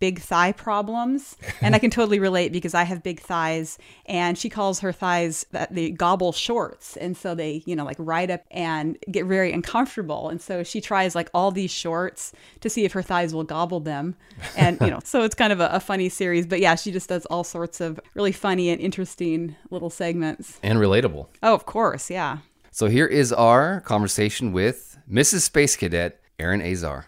big 0.00 0.20
thigh 0.20 0.52
problems. 0.52 1.36
And 1.60 1.74
I 1.74 1.78
can 1.78 1.90
totally 1.98 2.18
relate 2.18 2.52
because 2.52 2.74
I 2.74 2.84
have 2.84 3.02
big 3.02 3.20
thighs 3.20 3.78
and 4.06 4.38
she 4.38 4.48
calls 4.48 4.80
her 4.80 4.92
thighs 4.92 5.46
that 5.52 5.74
they 5.74 5.90
gobble 5.90 6.32
shorts. 6.32 6.96
And 6.96 7.16
so 7.16 7.34
they, 7.34 7.62
you 7.66 7.74
know, 7.74 7.84
like 7.84 7.96
ride 7.98 8.30
up 8.30 8.44
and 8.50 8.96
get 9.10 9.26
very 9.26 9.52
uncomfortable. 9.52 10.28
And 10.28 10.40
so 10.40 10.62
she 10.62 10.80
tries 10.80 11.14
like 11.14 11.30
all 11.34 11.50
these 11.50 11.70
shorts 11.70 12.32
to 12.60 12.70
see 12.70 12.84
if 12.84 12.92
her 12.92 13.02
thighs 13.02 13.34
will 13.34 13.44
gobble 13.44 13.80
them. 13.80 14.16
And, 14.56 14.80
you 14.80 14.90
know, 14.90 15.00
so 15.04 15.22
it's 15.22 15.34
kind 15.34 15.52
of 15.52 15.60
a, 15.60 15.68
a 15.68 15.80
funny 15.80 16.08
series. 16.08 16.46
But 16.46 16.60
yeah, 16.60 16.74
she 16.74 16.92
just 16.92 17.08
does 17.08 17.26
all 17.26 17.44
sorts 17.44 17.80
of 17.80 17.98
really 18.14 18.32
funny 18.32 18.70
and 18.70 18.80
interesting 18.80 19.56
little 19.70 19.90
segments. 19.90 20.58
And 20.62 20.78
relatable. 20.78 21.26
Oh, 21.42 21.54
of 21.54 21.66
course. 21.66 22.10
Yeah. 22.10 22.38
So 22.70 22.86
here 22.86 23.06
is 23.06 23.32
our 23.32 23.80
conversation 23.80 24.52
with 24.52 24.98
Mrs. 25.10 25.40
Space 25.40 25.74
Cadet, 25.74 26.20
Erin 26.38 26.62
Azar. 26.62 27.06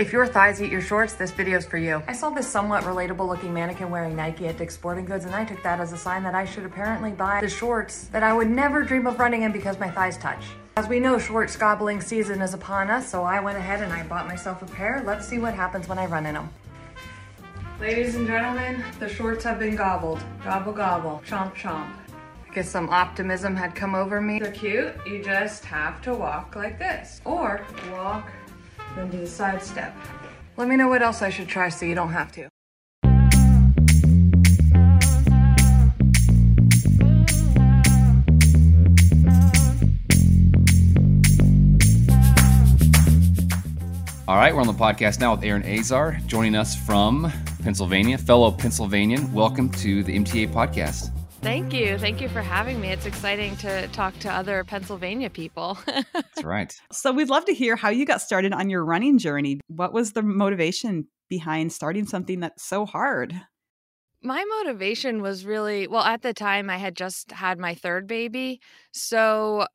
If 0.00 0.14
your 0.14 0.26
thighs 0.26 0.62
eat 0.62 0.72
your 0.72 0.80
shorts, 0.80 1.12
this 1.12 1.30
video's 1.30 1.66
for 1.66 1.76
you. 1.76 2.02
I 2.08 2.14
saw 2.14 2.30
this 2.30 2.48
somewhat 2.48 2.84
relatable 2.84 3.28
looking 3.28 3.52
mannequin 3.52 3.90
wearing 3.90 4.16
Nike 4.16 4.46
at 4.46 4.56
Dick's 4.56 4.72
Sporting 4.72 5.04
Goods 5.04 5.26
and 5.26 5.34
I 5.34 5.44
took 5.44 5.62
that 5.62 5.78
as 5.78 5.92
a 5.92 5.98
sign 5.98 6.22
that 6.22 6.34
I 6.34 6.46
should 6.46 6.64
apparently 6.64 7.10
buy 7.10 7.42
the 7.42 7.50
shorts 7.50 8.04
that 8.04 8.22
I 8.22 8.32
would 8.32 8.48
never 8.48 8.82
dream 8.82 9.06
of 9.06 9.18
running 9.18 9.42
in 9.42 9.52
because 9.52 9.78
my 9.78 9.90
thighs 9.90 10.16
touch. 10.16 10.42
As 10.78 10.88
we 10.88 11.00
know, 11.00 11.18
shorts 11.18 11.54
gobbling 11.54 12.00
season 12.00 12.40
is 12.40 12.54
upon 12.54 12.88
us, 12.88 13.10
so 13.10 13.24
I 13.24 13.40
went 13.40 13.58
ahead 13.58 13.82
and 13.82 13.92
I 13.92 14.02
bought 14.04 14.26
myself 14.26 14.62
a 14.62 14.64
pair. 14.64 15.02
Let's 15.04 15.28
see 15.28 15.38
what 15.38 15.52
happens 15.52 15.86
when 15.86 15.98
I 15.98 16.06
run 16.06 16.24
in 16.24 16.32
them. 16.32 16.48
Ladies 17.78 18.14
and 18.14 18.26
gentlemen, 18.26 18.82
the 19.00 19.08
shorts 19.08 19.44
have 19.44 19.58
been 19.58 19.76
gobbled. 19.76 20.22
Gobble, 20.42 20.72
gobble. 20.72 21.22
Chomp, 21.26 21.52
chomp. 21.54 21.92
I 22.50 22.54
guess 22.54 22.70
some 22.70 22.88
optimism 22.88 23.54
had 23.54 23.74
come 23.74 23.94
over 23.94 24.18
me. 24.18 24.38
They're 24.38 24.50
cute. 24.50 24.94
You 25.06 25.22
just 25.22 25.62
have 25.66 26.00
to 26.02 26.14
walk 26.14 26.56
like 26.56 26.78
this. 26.78 27.20
Or 27.26 27.64
walk, 27.92 28.32
then 28.96 29.10
do 29.10 29.18
the 29.18 29.26
side 29.26 29.62
step. 29.62 29.94
Let 30.56 30.68
me 30.68 30.76
know 30.76 30.88
what 30.88 31.02
else 31.02 31.22
I 31.22 31.30
should 31.30 31.48
try 31.48 31.68
so 31.68 31.86
you 31.86 31.94
don't 31.94 32.12
have 32.12 32.32
to. 32.32 32.48
All 44.28 44.36
right, 44.36 44.54
we're 44.54 44.60
on 44.60 44.68
the 44.68 44.72
podcast 44.72 45.18
now 45.18 45.34
with 45.34 45.42
Erin 45.42 45.64
Azar, 45.64 46.20
joining 46.28 46.54
us 46.54 46.76
from 46.76 47.32
Pennsylvania, 47.64 48.16
fellow 48.16 48.52
Pennsylvanian. 48.52 49.32
Welcome 49.32 49.70
to 49.70 50.04
the 50.04 50.16
MTA 50.16 50.52
podcast. 50.52 51.10
Thank 51.42 51.72
you. 51.72 51.96
Thank 51.96 52.20
you 52.20 52.28
for 52.28 52.42
having 52.42 52.80
me. 52.80 52.88
It's 52.88 53.06
exciting 53.06 53.56
to 53.58 53.88
talk 53.88 54.18
to 54.20 54.30
other 54.30 54.62
Pennsylvania 54.62 55.30
people. 55.30 55.78
That's 55.86 56.44
right. 56.44 56.78
So, 56.92 57.12
we'd 57.12 57.30
love 57.30 57.46
to 57.46 57.54
hear 57.54 57.76
how 57.76 57.88
you 57.88 58.04
got 58.04 58.20
started 58.20 58.52
on 58.52 58.68
your 58.68 58.84
running 58.84 59.16
journey. 59.16 59.60
What 59.68 59.94
was 59.94 60.12
the 60.12 60.22
motivation 60.22 61.06
behind 61.30 61.72
starting 61.72 62.06
something 62.06 62.40
that's 62.40 62.62
so 62.62 62.84
hard? 62.84 63.40
My 64.22 64.44
motivation 64.58 65.22
was 65.22 65.46
really 65.46 65.86
well, 65.86 66.04
at 66.04 66.20
the 66.20 66.34
time, 66.34 66.68
I 66.68 66.76
had 66.76 66.94
just 66.94 67.32
had 67.32 67.58
my 67.58 67.74
third 67.74 68.06
baby. 68.06 68.60
So, 68.92 69.66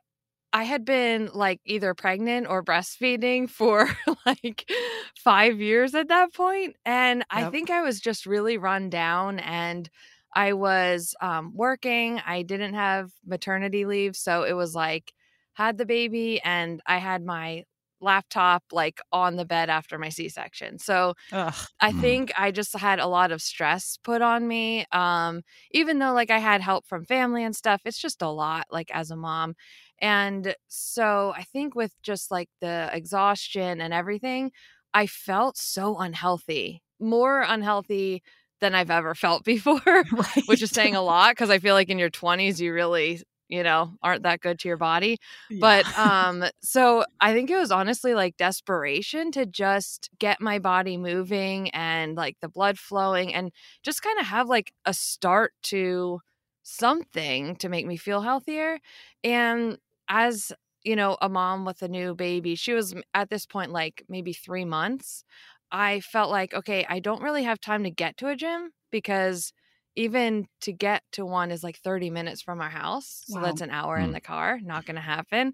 I 0.53 0.63
had 0.63 0.85
been 0.85 1.31
like 1.33 1.59
either 1.65 1.93
pregnant 1.95 2.47
or 2.47 2.63
breastfeeding 2.63 3.49
for 3.49 3.89
like 4.25 4.69
five 5.17 5.59
years 5.59 5.95
at 5.95 6.09
that 6.09 6.31
point, 6.31 6.75
And 6.85 7.25
I 7.31 7.49
think 7.49 7.71
I 7.71 7.81
was 7.81 7.99
just 7.99 8.27
really 8.27 8.57
run 8.59 8.91
down 8.91 9.39
and 9.39 9.89
I 10.35 10.53
was 10.53 11.15
um, 11.21 11.53
working. 11.55 12.21
I 12.25 12.41
didn't 12.41 12.73
have 12.73 13.11
maternity 13.25 13.85
leave. 13.85 14.15
So 14.15 14.43
it 14.43 14.53
was 14.53 14.75
like, 14.75 15.13
had 15.53 15.77
the 15.77 15.85
baby 15.85 16.41
and 16.43 16.81
I 16.85 16.97
had 16.97 17.23
my 17.23 17.63
laptop 18.01 18.63
like 18.71 18.99
on 19.11 19.37
the 19.37 19.45
bed 19.45 19.69
after 19.69 19.97
my 19.97 20.09
C-section. 20.09 20.77
So 20.79 21.13
Ugh. 21.31 21.53
I 21.79 21.91
mm. 21.91 22.01
think 22.01 22.33
I 22.37 22.51
just 22.51 22.75
had 22.75 22.99
a 22.99 23.07
lot 23.07 23.31
of 23.31 23.41
stress 23.41 23.97
put 24.03 24.21
on 24.21 24.47
me. 24.47 24.85
Um 24.91 25.41
even 25.71 25.99
though 25.99 26.13
like 26.13 26.29
I 26.29 26.39
had 26.39 26.61
help 26.61 26.85
from 26.85 27.05
family 27.05 27.43
and 27.43 27.55
stuff, 27.55 27.81
it's 27.85 27.97
just 27.97 28.21
a 28.21 28.29
lot 28.29 28.65
like 28.69 28.91
as 28.93 29.11
a 29.11 29.15
mom. 29.15 29.55
And 29.99 30.55
so 30.67 31.33
I 31.35 31.43
think 31.43 31.73
with 31.73 31.93
just 32.03 32.31
like 32.31 32.49
the 32.59 32.89
exhaustion 32.91 33.79
and 33.79 33.93
everything, 33.93 34.51
I 34.93 35.07
felt 35.07 35.57
so 35.57 35.97
unhealthy, 35.97 36.83
more 36.99 37.41
unhealthy 37.41 38.23
than 38.61 38.75
I've 38.75 38.91
ever 38.91 39.15
felt 39.15 39.43
before, 39.45 39.81
right. 39.85 40.43
which 40.45 40.61
is 40.61 40.71
saying 40.71 40.95
a 40.95 41.01
lot 41.01 41.31
because 41.31 41.49
I 41.49 41.59
feel 41.59 41.73
like 41.73 41.89
in 41.89 41.99
your 41.99 42.09
20s, 42.09 42.59
you 42.59 42.73
really, 42.73 43.21
you 43.47 43.63
know, 43.63 43.93
aren't 44.01 44.23
that 44.23 44.41
good 44.41 44.59
to 44.59 44.67
your 44.67 44.77
body. 44.77 45.17
Yeah. 45.49 45.59
But 45.61 45.97
um, 45.97 46.45
so 46.61 47.05
I 47.19 47.33
think 47.33 47.49
it 47.49 47.57
was 47.57 47.71
honestly 47.71 48.13
like 48.13 48.37
desperation 48.37 49.31
to 49.33 49.45
just 49.45 50.09
get 50.19 50.41
my 50.41 50.59
body 50.59 50.97
moving 50.97 51.69
and 51.71 52.15
like 52.15 52.37
the 52.41 52.49
blood 52.49 52.79
flowing 52.79 53.33
and 53.33 53.51
just 53.83 54.01
kind 54.01 54.19
of 54.19 54.25
have 54.25 54.47
like 54.47 54.73
a 54.85 54.93
start 54.93 55.53
to 55.63 56.19
something 56.63 57.55
to 57.57 57.69
make 57.69 57.85
me 57.85 57.97
feel 57.97 58.21
healthier. 58.21 58.79
And 59.23 59.77
as 60.09 60.51
you 60.85 60.95
know, 60.95 61.17
a 61.19 61.27
mom 61.27 61.65
with 61.65 61.81
a 61.81 61.87
new 61.87 62.13
baby, 62.13 62.55
she 62.55 62.71
was 62.71 62.93
at 63.13 63.29
this 63.29 63.45
point 63.45 63.71
like 63.71 64.03
maybe 64.07 64.31
three 64.31 64.65
months. 64.65 65.23
I 65.75 65.99
felt 66.01 66.31
like, 66.31 66.53
okay, 66.53 66.85
I 66.89 66.99
don't 66.99 67.21
really 67.21 67.43
have 67.43 67.59
time 67.61 67.83
to 67.83 67.91
get 67.91 68.17
to 68.17 68.29
a 68.29 68.35
gym 68.35 68.71
because 68.91 69.51
even 69.95 70.47
to 70.61 70.73
get 70.73 71.03
to 71.13 71.25
one 71.25 71.51
is 71.51 71.63
like 71.63 71.77
30 71.77 72.09
minutes 72.09 72.41
from 72.41 72.59
our 72.59 72.69
house. 72.69 73.23
So 73.25 73.39
wow. 73.39 73.45
that's 73.45 73.61
an 73.61 73.69
hour 73.71 73.97
mm. 73.97 74.03
in 74.03 74.11
the 74.11 74.19
car. 74.19 74.59
Not 74.61 74.85
going 74.85 74.95
to 74.95 75.01
happen. 75.01 75.53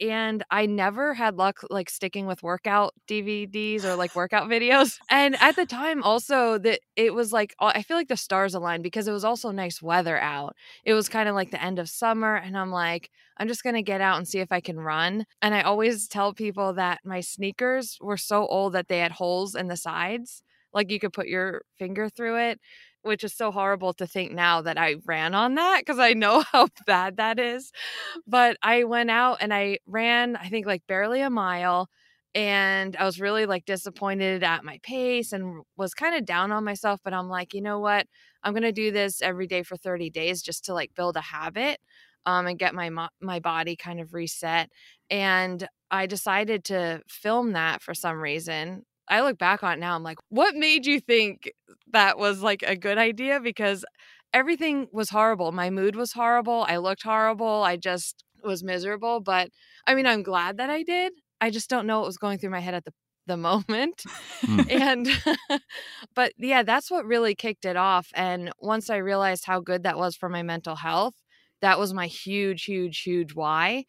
And 0.00 0.44
I 0.50 0.66
never 0.66 1.14
had 1.14 1.36
luck 1.36 1.60
like 1.70 1.90
sticking 1.90 2.26
with 2.26 2.42
workout 2.42 2.94
DVDs 3.08 3.84
or 3.84 3.96
like 3.96 4.14
workout 4.14 4.48
videos. 4.48 4.98
And 5.12 5.36
at 5.42 5.56
the 5.56 5.66
time 5.66 6.02
also 6.02 6.56
that 6.58 6.80
it 6.94 7.12
was 7.12 7.32
like 7.32 7.54
I 7.58 7.82
feel 7.82 7.96
like 7.96 8.08
the 8.08 8.16
stars 8.16 8.54
aligned 8.54 8.82
because 8.82 9.08
it 9.08 9.12
was 9.12 9.24
also 9.24 9.50
nice 9.50 9.82
weather 9.82 10.18
out. 10.18 10.54
It 10.84 10.94
was 10.94 11.08
kind 11.08 11.28
of 11.28 11.34
like 11.34 11.50
the 11.50 11.62
end 11.62 11.78
of 11.78 11.88
summer 11.88 12.36
and 12.36 12.56
I'm 12.56 12.70
like 12.70 13.10
I'm 13.36 13.48
just 13.48 13.64
going 13.64 13.74
to 13.74 13.82
get 13.82 14.00
out 14.00 14.18
and 14.18 14.28
see 14.28 14.38
if 14.38 14.52
I 14.52 14.60
can 14.60 14.78
run. 14.78 15.24
And 15.42 15.54
I 15.54 15.62
always 15.62 16.06
tell 16.06 16.32
people 16.32 16.74
that 16.74 17.00
my 17.04 17.20
sneakers 17.20 17.98
were 18.00 18.16
so 18.16 18.46
old 18.46 18.74
that 18.74 18.88
they 18.88 18.98
had 18.98 19.12
holes 19.12 19.54
in 19.54 19.66
the 19.66 19.76
sides 19.76 20.42
like 20.72 20.90
you 20.90 21.00
could 21.00 21.12
put 21.12 21.26
your 21.26 21.62
finger 21.78 22.08
through 22.08 22.36
it 22.36 22.60
which 23.02 23.24
is 23.24 23.34
so 23.34 23.50
horrible 23.50 23.92
to 23.94 24.06
think 24.06 24.32
now 24.32 24.62
that 24.62 24.78
I 24.78 24.96
ran 25.06 25.34
on 25.34 25.54
that 25.54 25.80
because 25.80 25.98
I 25.98 26.12
know 26.12 26.42
how 26.52 26.68
bad 26.86 27.16
that 27.16 27.38
is. 27.38 27.72
But 28.26 28.56
I 28.62 28.84
went 28.84 29.10
out 29.10 29.38
and 29.40 29.52
I 29.52 29.78
ran, 29.86 30.36
I 30.36 30.48
think 30.48 30.66
like 30.66 30.86
barely 30.86 31.20
a 31.20 31.30
mile. 31.30 31.88
And 32.34 32.96
I 32.96 33.04
was 33.04 33.20
really 33.20 33.46
like 33.46 33.64
disappointed 33.64 34.44
at 34.44 34.64
my 34.64 34.78
pace 34.84 35.32
and 35.32 35.62
was 35.76 35.94
kind 35.94 36.14
of 36.14 36.24
down 36.24 36.52
on 36.52 36.64
myself. 36.64 37.00
But 37.02 37.12
I'm 37.14 37.28
like, 37.28 37.54
you 37.54 37.60
know 37.60 37.80
what? 37.80 38.06
I'm 38.44 38.52
going 38.52 38.62
to 38.62 38.72
do 38.72 38.92
this 38.92 39.20
every 39.20 39.46
day 39.46 39.62
for 39.62 39.76
30 39.76 40.10
days 40.10 40.42
just 40.42 40.64
to 40.66 40.74
like 40.74 40.94
build 40.94 41.16
a 41.16 41.20
habit 41.20 41.80
um, 42.26 42.46
and 42.46 42.58
get 42.58 42.74
my, 42.74 42.90
my 43.20 43.40
body 43.40 43.74
kind 43.76 44.00
of 44.00 44.14
reset. 44.14 44.70
And 45.10 45.66
I 45.90 46.06
decided 46.06 46.64
to 46.66 47.02
film 47.08 47.52
that 47.52 47.82
for 47.82 47.94
some 47.94 48.20
reason 48.20 48.84
I 49.10 49.22
look 49.22 49.38
back 49.38 49.62
on 49.62 49.74
it 49.74 49.80
now, 49.80 49.94
I'm 49.94 50.02
like, 50.02 50.18
what 50.28 50.54
made 50.54 50.86
you 50.86 51.00
think 51.00 51.50
that 51.92 52.18
was 52.18 52.42
like 52.42 52.62
a 52.66 52.76
good 52.76 52.96
idea? 52.96 53.40
Because 53.40 53.84
everything 54.32 54.88
was 54.92 55.10
horrible. 55.10 55.52
My 55.52 55.68
mood 55.70 55.96
was 55.96 56.12
horrible. 56.12 56.64
I 56.68 56.76
looked 56.76 57.02
horrible. 57.02 57.62
I 57.64 57.76
just 57.76 58.24
was 58.42 58.62
miserable. 58.62 59.20
But 59.20 59.50
I 59.86 59.94
mean, 59.94 60.06
I'm 60.06 60.22
glad 60.22 60.58
that 60.58 60.70
I 60.70 60.84
did. 60.84 61.12
I 61.40 61.50
just 61.50 61.68
don't 61.68 61.86
know 61.86 61.98
what 61.98 62.06
was 62.06 62.18
going 62.18 62.38
through 62.38 62.50
my 62.50 62.60
head 62.60 62.74
at 62.74 62.84
the 62.84 62.92
the 63.26 63.36
moment. 63.36 64.02
Hmm. 64.42 64.60
and 64.70 65.08
but 66.14 66.32
yeah, 66.38 66.62
that's 66.62 66.90
what 66.90 67.06
really 67.06 67.34
kicked 67.34 67.64
it 67.64 67.76
off. 67.76 68.08
And 68.14 68.50
once 68.58 68.90
I 68.90 68.96
realized 68.96 69.44
how 69.44 69.60
good 69.60 69.82
that 69.84 69.98
was 69.98 70.16
for 70.16 70.28
my 70.28 70.42
mental 70.42 70.76
health, 70.76 71.14
that 71.62 71.78
was 71.78 71.92
my 71.94 72.06
huge, 72.06 72.64
huge, 72.64 73.02
huge 73.02 73.34
why 73.34 73.84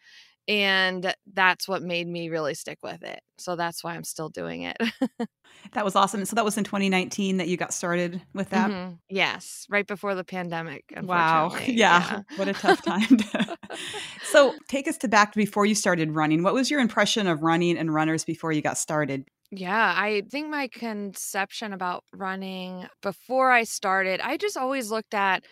and 0.51 1.15
that's 1.33 1.65
what 1.65 1.81
made 1.81 2.05
me 2.05 2.27
really 2.27 2.53
stick 2.53 2.77
with 2.83 3.01
it 3.03 3.21
so 3.37 3.55
that's 3.55 3.85
why 3.85 3.95
i'm 3.95 4.03
still 4.03 4.27
doing 4.27 4.63
it 4.63 4.75
that 5.71 5.85
was 5.85 5.95
awesome 5.95 6.25
so 6.25 6.35
that 6.35 6.43
was 6.43 6.57
in 6.57 6.65
2019 6.65 7.37
that 7.37 7.47
you 7.47 7.55
got 7.55 7.73
started 7.73 8.21
with 8.33 8.49
that 8.49 8.69
mm-hmm. 8.69 8.95
yes 9.09 9.65
right 9.69 9.87
before 9.87 10.13
the 10.13 10.25
pandemic 10.25 10.83
wow 11.03 11.55
yeah. 11.65 11.65
yeah. 11.67 12.21
what 12.35 12.49
a 12.49 12.53
tough 12.53 12.83
time 12.83 13.17
so 14.23 14.53
take 14.67 14.89
us 14.89 14.97
to 14.97 15.07
back 15.07 15.31
to 15.31 15.37
before 15.37 15.65
you 15.65 15.73
started 15.73 16.11
running 16.11 16.43
what 16.43 16.53
was 16.53 16.69
your 16.69 16.81
impression 16.81 17.27
of 17.27 17.43
running 17.43 17.77
and 17.77 17.93
runners 17.93 18.25
before 18.25 18.51
you 18.51 18.61
got 18.61 18.77
started 18.77 19.25
yeah, 19.53 19.93
I 19.97 20.23
think 20.31 20.47
my 20.47 20.69
conception 20.69 21.73
about 21.73 22.05
running 22.13 22.87
before 23.01 23.51
I 23.51 23.63
started, 23.63 24.21
I 24.21 24.37
just 24.37 24.55
always 24.55 24.89
looked 24.89 25.13
at 25.13 25.43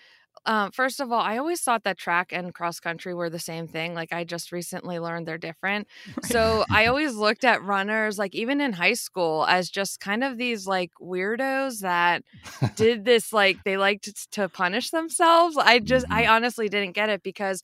um, 0.46 0.72
first 0.72 1.00
of 1.00 1.12
all, 1.12 1.20
I 1.20 1.38
always 1.38 1.62
thought 1.62 1.84
that 1.84 1.98
track 1.98 2.32
and 2.32 2.54
cross 2.54 2.80
country 2.80 3.14
were 3.14 3.30
the 3.30 3.40
same 3.40 3.68
thing. 3.68 3.94
Like 3.94 4.14
I 4.14 4.24
just 4.24 4.52
recently 4.52 5.00
learned 5.00 5.28
they're 5.28 5.38
different. 5.38 5.88
So 6.24 6.66
I 6.70 6.86
always 6.88 7.16
looked 7.16 7.44
at 7.44 7.64
runners, 7.64 8.18
like 8.18 8.36
even 8.36 8.62
in 8.62 8.74
high 8.74 8.94
school, 8.94 9.46
as 9.48 9.70
just 9.70 10.00
kind 10.00 10.24
of 10.24 10.38
these 10.38 10.68
like 10.68 10.92
weirdos 11.02 11.82
that 11.82 12.24
did 12.76 13.06
this, 13.06 13.34
like 13.34 13.64
they 13.64 13.78
liked 13.78 14.32
to 14.32 14.50
punish 14.50 14.90
themselves. 14.90 15.58
I 15.58 15.80
just, 15.80 16.06
I 16.10 16.24
mm-hmm. 16.24 16.32
honestly 16.32 16.70
didn't 16.70 16.94
get 16.94 17.10
it 17.10 17.24
because 17.24 17.64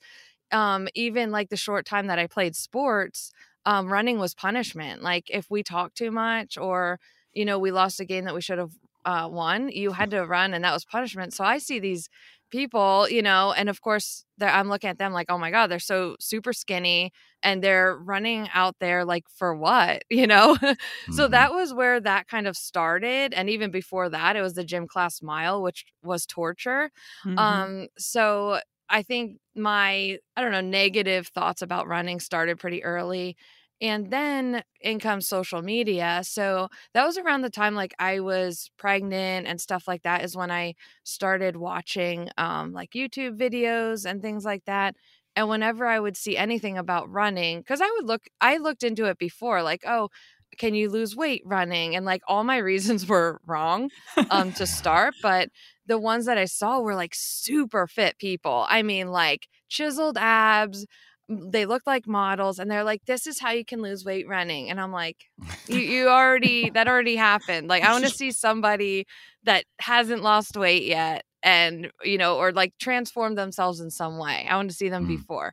um, 0.52 0.88
even 0.94 1.30
like 1.30 1.48
the 1.48 1.56
short 1.56 1.86
time 1.86 2.06
that 2.06 2.18
I 2.18 2.26
played 2.26 2.54
sports, 2.54 3.32
um, 3.64 3.92
running 3.92 4.18
was 4.18 4.34
punishment. 4.34 5.02
Like 5.02 5.28
if 5.28 5.50
we 5.50 5.62
talked 5.62 5.96
too 5.96 6.10
much 6.10 6.56
or, 6.56 7.00
you 7.32 7.44
know, 7.44 7.58
we 7.58 7.72
lost 7.72 8.00
a 8.00 8.04
game 8.04 8.24
that 8.24 8.34
we 8.34 8.40
should 8.40 8.58
have 8.58 8.72
uh, 9.04 9.28
won, 9.30 9.68
you 9.68 9.92
had 9.92 10.10
to 10.10 10.24
run 10.24 10.54
and 10.54 10.64
that 10.64 10.72
was 10.72 10.84
punishment. 10.84 11.32
So 11.32 11.44
I 11.44 11.58
see 11.58 11.78
these 11.78 12.08
people, 12.50 13.08
you 13.08 13.22
know, 13.22 13.52
and 13.52 13.68
of 13.68 13.80
course 13.80 14.24
I'm 14.40 14.68
looking 14.68 14.90
at 14.90 14.98
them 14.98 15.12
like, 15.12 15.26
oh 15.30 15.38
my 15.38 15.50
God, 15.50 15.68
they're 15.68 15.78
so 15.78 16.16
super 16.20 16.52
skinny 16.52 17.12
and 17.42 17.62
they're 17.62 17.96
running 17.96 18.48
out 18.54 18.76
there 18.80 19.04
like 19.04 19.24
for 19.28 19.54
what, 19.54 20.04
you 20.10 20.26
know? 20.26 20.56
mm-hmm. 20.56 21.12
So 21.12 21.28
that 21.28 21.52
was 21.52 21.72
where 21.72 22.00
that 22.00 22.28
kind 22.28 22.46
of 22.46 22.56
started. 22.56 23.34
And 23.34 23.48
even 23.50 23.70
before 23.70 24.08
that, 24.10 24.36
it 24.36 24.42
was 24.42 24.54
the 24.54 24.64
gym 24.64 24.86
class 24.86 25.22
mile, 25.22 25.62
which 25.62 25.84
was 26.02 26.26
torture. 26.26 26.90
Mm-hmm. 27.24 27.38
Um, 27.38 27.88
so 27.98 28.60
I 28.88 29.02
think 29.02 29.38
my, 29.54 30.18
I 30.36 30.40
don't 30.40 30.52
know, 30.52 30.60
negative 30.60 31.28
thoughts 31.28 31.62
about 31.62 31.88
running 31.88 32.20
started 32.20 32.58
pretty 32.58 32.84
early. 32.84 33.36
And 33.80 34.10
then 34.10 34.62
in 34.80 34.98
comes 34.98 35.28
social 35.28 35.60
media. 35.62 36.20
So 36.24 36.68
that 36.94 37.04
was 37.04 37.18
around 37.18 37.42
the 37.42 37.50
time 37.50 37.74
like 37.74 37.94
I 37.98 38.20
was 38.20 38.70
pregnant 38.78 39.46
and 39.46 39.60
stuff 39.60 39.86
like 39.86 40.02
that 40.02 40.24
is 40.24 40.36
when 40.36 40.50
I 40.50 40.74
started 41.04 41.56
watching 41.56 42.30
um 42.38 42.72
like 42.72 42.90
YouTube 42.92 43.38
videos 43.38 44.08
and 44.08 44.22
things 44.22 44.44
like 44.44 44.64
that. 44.64 44.96
And 45.34 45.48
whenever 45.50 45.84
I 45.86 46.00
would 46.00 46.16
see 46.16 46.36
anything 46.36 46.78
about 46.78 47.10
running, 47.10 47.58
because 47.60 47.82
I 47.82 47.90
would 47.96 48.06
look, 48.06 48.22
I 48.40 48.56
looked 48.56 48.82
into 48.82 49.04
it 49.04 49.18
before, 49.18 49.62
like, 49.62 49.84
oh, 49.86 50.08
can 50.56 50.74
you 50.74 50.88
lose 50.88 51.14
weight 51.14 51.42
running? 51.44 51.94
And 51.94 52.06
like 52.06 52.22
all 52.26 52.44
my 52.44 52.56
reasons 52.72 53.06
were 53.06 53.40
wrong 53.46 53.90
um 54.30 54.52
to 54.54 54.66
start, 54.66 55.14
but 55.22 55.50
the 55.86 55.98
ones 55.98 56.26
that 56.26 56.38
I 56.38 56.46
saw 56.46 56.80
were 56.80 56.94
like 56.94 57.14
super 57.14 57.86
fit 57.86 58.18
people. 58.18 58.66
I 58.68 58.82
mean, 58.82 59.08
like 59.08 59.48
chiseled 59.68 60.16
abs, 60.18 60.86
they 61.28 61.66
look 61.66 61.82
like 61.86 62.06
models 62.06 62.58
and 62.58 62.70
they're 62.70 62.84
like 62.84 63.04
this 63.06 63.26
is 63.26 63.40
how 63.40 63.50
you 63.50 63.64
can 63.64 63.82
lose 63.82 64.04
weight 64.04 64.28
running 64.28 64.70
and 64.70 64.80
i'm 64.80 64.92
like 64.92 65.24
you, 65.66 65.78
you 65.78 66.08
already 66.08 66.70
that 66.70 66.88
already 66.88 67.16
happened 67.16 67.68
like 67.68 67.82
i 67.82 67.92
want 67.92 68.04
to 68.04 68.10
see 68.16 68.30
somebody 68.30 69.06
that 69.44 69.64
hasn't 69.80 70.22
lost 70.22 70.56
weight 70.56 70.84
yet 70.84 71.24
and 71.42 71.90
you 72.02 72.18
know 72.18 72.36
or 72.36 72.52
like 72.52 72.72
transform 72.78 73.34
themselves 73.34 73.80
in 73.80 73.90
some 73.90 74.18
way 74.18 74.46
i 74.48 74.56
want 74.56 74.70
to 74.70 74.76
see 74.76 74.88
them 74.88 75.04
mm. 75.04 75.08
before 75.08 75.52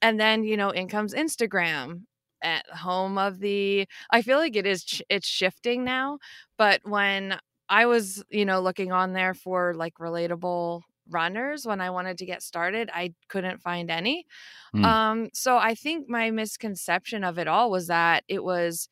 and 0.00 0.18
then 0.18 0.42
you 0.44 0.56
know 0.56 0.70
in 0.70 0.88
comes 0.88 1.14
instagram 1.14 2.02
at 2.42 2.66
home 2.70 3.18
of 3.18 3.38
the 3.40 3.86
i 4.10 4.22
feel 4.22 4.38
like 4.38 4.56
it 4.56 4.66
is 4.66 5.02
it's 5.10 5.28
shifting 5.28 5.84
now 5.84 6.18
but 6.56 6.80
when 6.84 7.38
i 7.68 7.84
was 7.84 8.24
you 8.30 8.46
know 8.46 8.60
looking 8.60 8.92
on 8.92 9.12
there 9.12 9.34
for 9.34 9.74
like 9.74 9.94
relatable 10.00 10.80
runners 11.08 11.66
when 11.66 11.80
I 11.80 11.90
wanted 11.90 12.18
to 12.18 12.26
get 12.26 12.42
started. 12.42 12.90
I 12.92 13.14
couldn't 13.28 13.60
find 13.60 13.90
any. 13.90 14.26
Mm. 14.74 14.84
Um, 14.84 15.28
so 15.32 15.56
I 15.56 15.74
think 15.74 16.08
my 16.08 16.30
misconception 16.30 17.24
of 17.24 17.38
it 17.38 17.48
all 17.48 17.70
was 17.70 17.86
that 17.88 18.24
it 18.28 18.44
was 18.44 18.88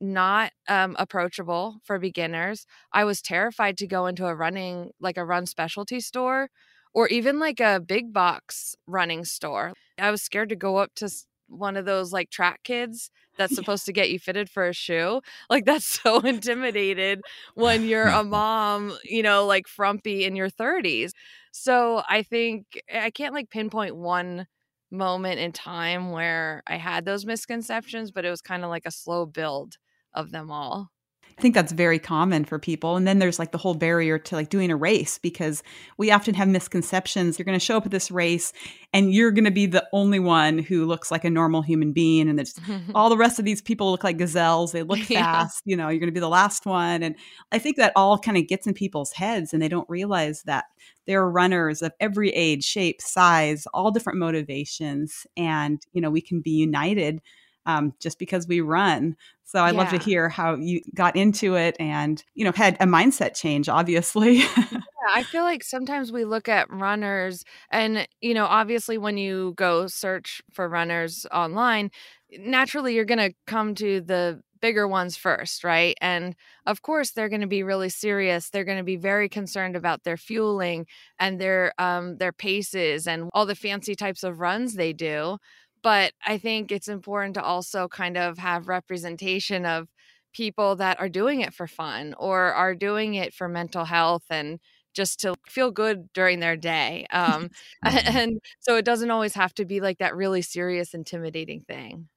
not 0.00 0.52
um, 0.68 0.94
approachable 0.98 1.78
for 1.82 1.98
beginners. 1.98 2.66
I 2.92 3.04
was 3.04 3.22
terrified 3.22 3.78
to 3.78 3.86
go 3.86 4.06
into 4.06 4.26
a 4.26 4.34
running, 4.34 4.90
like 5.00 5.16
a 5.16 5.24
run 5.24 5.46
specialty 5.46 6.00
store 6.00 6.50
or 6.92 7.08
even 7.08 7.38
like 7.38 7.60
a 7.60 7.80
big 7.80 8.12
box 8.12 8.74
running 8.86 9.24
store. 9.24 9.72
I 9.98 10.10
was 10.10 10.22
scared 10.22 10.48
to 10.50 10.56
go 10.56 10.76
up 10.76 10.94
to 10.96 11.10
one 11.48 11.76
of 11.76 11.84
those 11.84 12.12
like 12.12 12.30
track 12.30 12.62
kids 12.64 13.10
that's 13.36 13.54
supposed 13.54 13.86
to 13.86 13.92
get 13.92 14.10
you 14.10 14.18
fitted 14.18 14.48
for 14.48 14.66
a 14.66 14.72
shoe. 14.72 15.20
Like 15.50 15.64
that's 15.64 15.86
so 15.86 16.20
intimidated 16.24 17.20
when 17.54 17.84
you're 17.84 18.08
a 18.08 18.24
mom, 18.24 18.96
you 19.04 19.22
know, 19.22 19.46
like 19.46 19.68
frumpy 19.68 20.24
in 20.24 20.36
your 20.36 20.50
30s. 20.50 21.12
So 21.58 22.02
I 22.08 22.22
think 22.22 22.82
eh, 22.88 23.04
I 23.04 23.10
can't 23.10 23.34
like 23.34 23.50
pinpoint 23.50 23.96
one 23.96 24.46
moment 24.90 25.40
in 25.40 25.52
time 25.52 26.10
where 26.12 26.62
I 26.66 26.76
had 26.76 27.04
those 27.04 27.24
misconceptions, 27.26 28.10
but 28.10 28.24
it 28.24 28.30
was 28.30 28.42
kind 28.42 28.62
of 28.64 28.70
like 28.70 28.86
a 28.86 28.90
slow 28.90 29.26
build 29.26 29.76
of 30.14 30.30
them 30.30 30.50
all. 30.50 30.90
I 31.38 31.42
think 31.42 31.54
that's 31.54 31.72
very 31.72 31.98
common 31.98 32.46
for 32.46 32.58
people. 32.58 32.96
And 32.96 33.06
then 33.06 33.18
there's 33.18 33.38
like 33.38 33.52
the 33.52 33.58
whole 33.58 33.74
barrier 33.74 34.18
to 34.18 34.34
like 34.34 34.48
doing 34.48 34.70
a 34.70 34.76
race 34.76 35.18
because 35.18 35.62
we 35.98 36.10
often 36.10 36.32
have 36.32 36.48
misconceptions. 36.48 37.38
You're 37.38 37.44
going 37.44 37.58
to 37.58 37.64
show 37.64 37.76
up 37.76 37.84
at 37.84 37.92
this 37.92 38.10
race 38.10 38.54
and 38.94 39.12
you're 39.12 39.30
going 39.32 39.44
to 39.44 39.50
be 39.50 39.66
the 39.66 39.86
only 39.92 40.18
one 40.18 40.56
who 40.56 40.86
looks 40.86 41.10
like 41.10 41.24
a 41.24 41.30
normal 41.30 41.60
human 41.60 41.92
being. 41.92 42.30
And 42.30 42.40
it's 42.40 42.58
all 42.94 43.10
the 43.10 43.18
rest 43.18 43.38
of 43.38 43.44
these 43.44 43.60
people 43.60 43.90
look 43.90 44.02
like 44.02 44.16
gazelles. 44.16 44.72
They 44.72 44.82
look 44.82 44.98
fast. 45.00 45.62
Yeah. 45.66 45.70
You 45.70 45.76
know, 45.76 45.88
you're 45.90 46.00
going 46.00 46.08
to 46.08 46.12
be 46.12 46.20
the 46.20 46.28
last 46.28 46.64
one. 46.64 47.02
And 47.02 47.14
I 47.52 47.58
think 47.58 47.76
that 47.76 47.92
all 47.96 48.18
kind 48.18 48.38
of 48.38 48.48
gets 48.48 48.66
in 48.66 48.72
people's 48.72 49.12
heads 49.12 49.52
and 49.52 49.60
they 49.60 49.68
don't 49.68 49.88
realize 49.90 50.42
that 50.44 50.64
there 51.06 51.20
are 51.20 51.30
runners 51.30 51.82
of 51.82 51.92
every 52.00 52.30
age, 52.30 52.64
shape, 52.64 53.02
size, 53.02 53.66
all 53.74 53.90
different 53.90 54.18
motivations. 54.18 55.26
And, 55.36 55.82
you 55.92 56.00
know, 56.00 56.10
we 56.10 56.22
can 56.22 56.40
be 56.40 56.52
united 56.52 57.20
um, 57.66 57.92
just 58.00 58.18
because 58.18 58.46
we 58.46 58.60
run. 58.60 59.16
So 59.44 59.62
I'd 59.62 59.74
yeah. 59.74 59.80
love 59.80 59.90
to 59.90 59.98
hear 59.98 60.28
how 60.28 60.54
you 60.56 60.80
got 60.94 61.14
into 61.14 61.54
it 61.54 61.76
and, 61.78 62.22
you 62.34 62.44
know, 62.44 62.52
had 62.52 62.76
a 62.80 62.86
mindset 62.86 63.34
change, 63.34 63.68
obviously. 63.68 64.38
yeah, 64.38 64.80
I 65.12 65.22
feel 65.22 65.44
like 65.44 65.62
sometimes 65.62 66.10
we 66.10 66.24
look 66.24 66.48
at 66.48 66.70
runners 66.70 67.44
and, 67.70 68.08
you 68.20 68.34
know, 68.34 68.46
obviously 68.46 68.98
when 68.98 69.18
you 69.18 69.54
go 69.56 69.86
search 69.86 70.42
for 70.52 70.68
runners 70.68 71.26
online, 71.32 71.90
naturally 72.38 72.94
you're 72.94 73.04
going 73.04 73.18
to 73.18 73.34
come 73.46 73.74
to 73.76 74.00
the 74.00 74.42
bigger 74.60 74.88
ones 74.88 75.16
first, 75.16 75.62
right? 75.64 75.96
And 76.00 76.34
of 76.66 76.82
course, 76.82 77.12
they're 77.12 77.28
going 77.28 77.42
to 77.42 77.46
be 77.46 77.62
really 77.62 77.88
serious. 77.88 78.50
They're 78.50 78.64
going 78.64 78.78
to 78.78 78.84
be 78.84 78.96
very 78.96 79.28
concerned 79.28 79.76
about 79.76 80.02
their 80.02 80.16
fueling 80.16 80.86
and 81.18 81.40
their 81.40 81.72
um 81.78 82.16
their 82.18 82.32
paces 82.32 83.06
and 83.06 83.30
all 83.32 83.46
the 83.46 83.54
fancy 83.54 83.94
types 83.94 84.24
of 84.24 84.40
runs 84.40 84.74
they 84.74 84.92
do 84.92 85.38
but 85.86 86.14
I 86.26 86.38
think 86.38 86.72
it's 86.72 86.88
important 86.88 87.34
to 87.34 87.44
also 87.44 87.86
kind 87.86 88.16
of 88.16 88.38
have 88.38 88.66
representation 88.66 89.64
of 89.64 89.86
people 90.34 90.74
that 90.74 90.98
are 90.98 91.08
doing 91.08 91.42
it 91.42 91.54
for 91.54 91.68
fun 91.68 92.12
or 92.18 92.52
are 92.52 92.74
doing 92.74 93.14
it 93.14 93.32
for 93.32 93.48
mental 93.48 93.84
health 93.84 94.24
and 94.28 94.58
just 94.94 95.20
to 95.20 95.36
feel 95.48 95.70
good 95.70 96.12
during 96.12 96.40
their 96.40 96.56
day. 96.56 97.06
Um, 97.12 97.50
and 97.84 98.40
so 98.58 98.74
it 98.74 98.84
doesn't 98.84 99.12
always 99.12 99.34
have 99.34 99.54
to 99.54 99.64
be 99.64 99.80
like 99.80 99.98
that 99.98 100.16
really 100.16 100.42
serious, 100.42 100.92
intimidating 100.92 101.60
thing. 101.60 102.08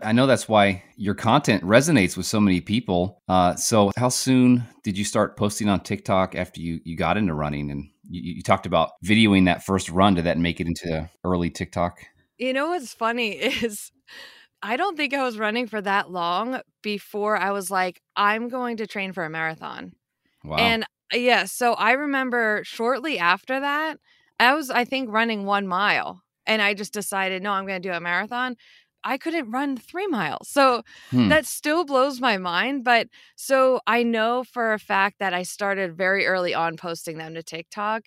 I 0.00 0.12
know 0.12 0.28
that's 0.28 0.48
why 0.48 0.84
your 0.96 1.14
content 1.14 1.64
resonates 1.64 2.16
with 2.16 2.26
so 2.26 2.38
many 2.38 2.60
people. 2.60 3.24
Uh, 3.26 3.56
so, 3.56 3.90
how 3.96 4.10
soon 4.10 4.62
did 4.84 4.96
you 4.96 5.04
start 5.04 5.36
posting 5.36 5.68
on 5.68 5.80
TikTok 5.80 6.36
after 6.36 6.60
you, 6.60 6.78
you 6.84 6.96
got 6.96 7.16
into 7.16 7.34
running? 7.34 7.72
And 7.72 7.90
you, 8.08 8.34
you 8.36 8.42
talked 8.44 8.66
about 8.66 8.90
videoing 9.04 9.46
that 9.46 9.64
first 9.64 9.88
run. 9.88 10.14
Did 10.14 10.26
that 10.26 10.38
make 10.38 10.60
it 10.60 10.68
into 10.68 11.10
early 11.24 11.50
TikTok? 11.50 11.98
You 12.38 12.52
know 12.52 12.68
what's 12.68 12.92
funny 12.92 13.30
is 13.32 13.90
I 14.62 14.76
don't 14.76 14.96
think 14.96 15.14
I 15.14 15.22
was 15.22 15.38
running 15.38 15.66
for 15.66 15.80
that 15.80 16.10
long 16.10 16.60
before 16.82 17.36
I 17.36 17.52
was 17.52 17.70
like, 17.70 18.00
I'm 18.16 18.48
going 18.48 18.78
to 18.78 18.86
train 18.86 19.12
for 19.12 19.24
a 19.24 19.30
marathon. 19.30 19.92
Wow. 20.44 20.56
And 20.56 20.84
uh, 21.12 21.18
yeah, 21.18 21.44
so 21.44 21.74
I 21.74 21.92
remember 21.92 22.62
shortly 22.64 23.18
after 23.18 23.60
that, 23.60 23.98
I 24.38 24.54
was, 24.54 24.70
I 24.70 24.84
think, 24.84 25.10
running 25.10 25.44
one 25.44 25.66
mile. 25.66 26.22
And 26.46 26.62
I 26.62 26.74
just 26.74 26.92
decided, 26.92 27.42
no, 27.42 27.52
I'm 27.52 27.66
going 27.66 27.82
to 27.82 27.88
do 27.88 27.94
a 27.94 28.00
marathon. 28.00 28.56
I 29.02 29.18
couldn't 29.18 29.50
run 29.50 29.76
three 29.76 30.06
miles. 30.08 30.48
So 30.48 30.82
hmm. 31.10 31.28
that 31.28 31.46
still 31.46 31.84
blows 31.84 32.20
my 32.20 32.38
mind. 32.38 32.82
But 32.84 33.08
so 33.36 33.80
I 33.86 34.02
know 34.02 34.42
for 34.42 34.72
a 34.72 34.78
fact 34.78 35.20
that 35.20 35.32
I 35.32 35.42
started 35.42 35.96
very 35.96 36.26
early 36.26 36.54
on 36.54 36.76
posting 36.76 37.18
them 37.18 37.34
to 37.34 37.42
TikTok 37.42 38.06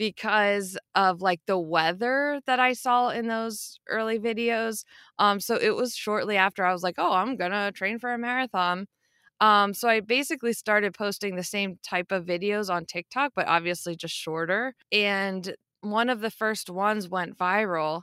because 0.00 0.78
of 0.94 1.20
like 1.20 1.42
the 1.46 1.58
weather 1.58 2.40
that 2.46 2.58
I 2.58 2.72
saw 2.72 3.10
in 3.10 3.28
those 3.28 3.78
early 3.86 4.18
videos. 4.18 4.82
Um, 5.18 5.40
so 5.40 5.56
it 5.56 5.76
was 5.76 5.94
shortly 5.94 6.38
after 6.38 6.64
I 6.64 6.72
was 6.72 6.82
like, 6.82 6.94
oh, 6.96 7.12
I'm 7.12 7.36
gonna 7.36 7.70
train 7.70 7.98
for 7.98 8.10
a 8.14 8.16
marathon. 8.18 8.86
Um, 9.40 9.74
so 9.74 9.88
I 9.88 10.00
basically 10.00 10.52
started 10.54 10.94
posting 10.94 11.36
the 11.36 11.44
same 11.44 11.78
type 11.82 12.12
of 12.12 12.26
videos 12.26 12.70
on 12.72 12.86
TikTok, 12.86 13.32
but 13.36 13.48
obviously 13.48 13.96
just 13.96 14.14
shorter. 14.14 14.74
And 14.92 15.54
one 15.82 16.10
of 16.10 16.20
the 16.20 16.30
first 16.30 16.70
ones 16.70 17.08
went 17.10 17.38
viral. 17.38 18.02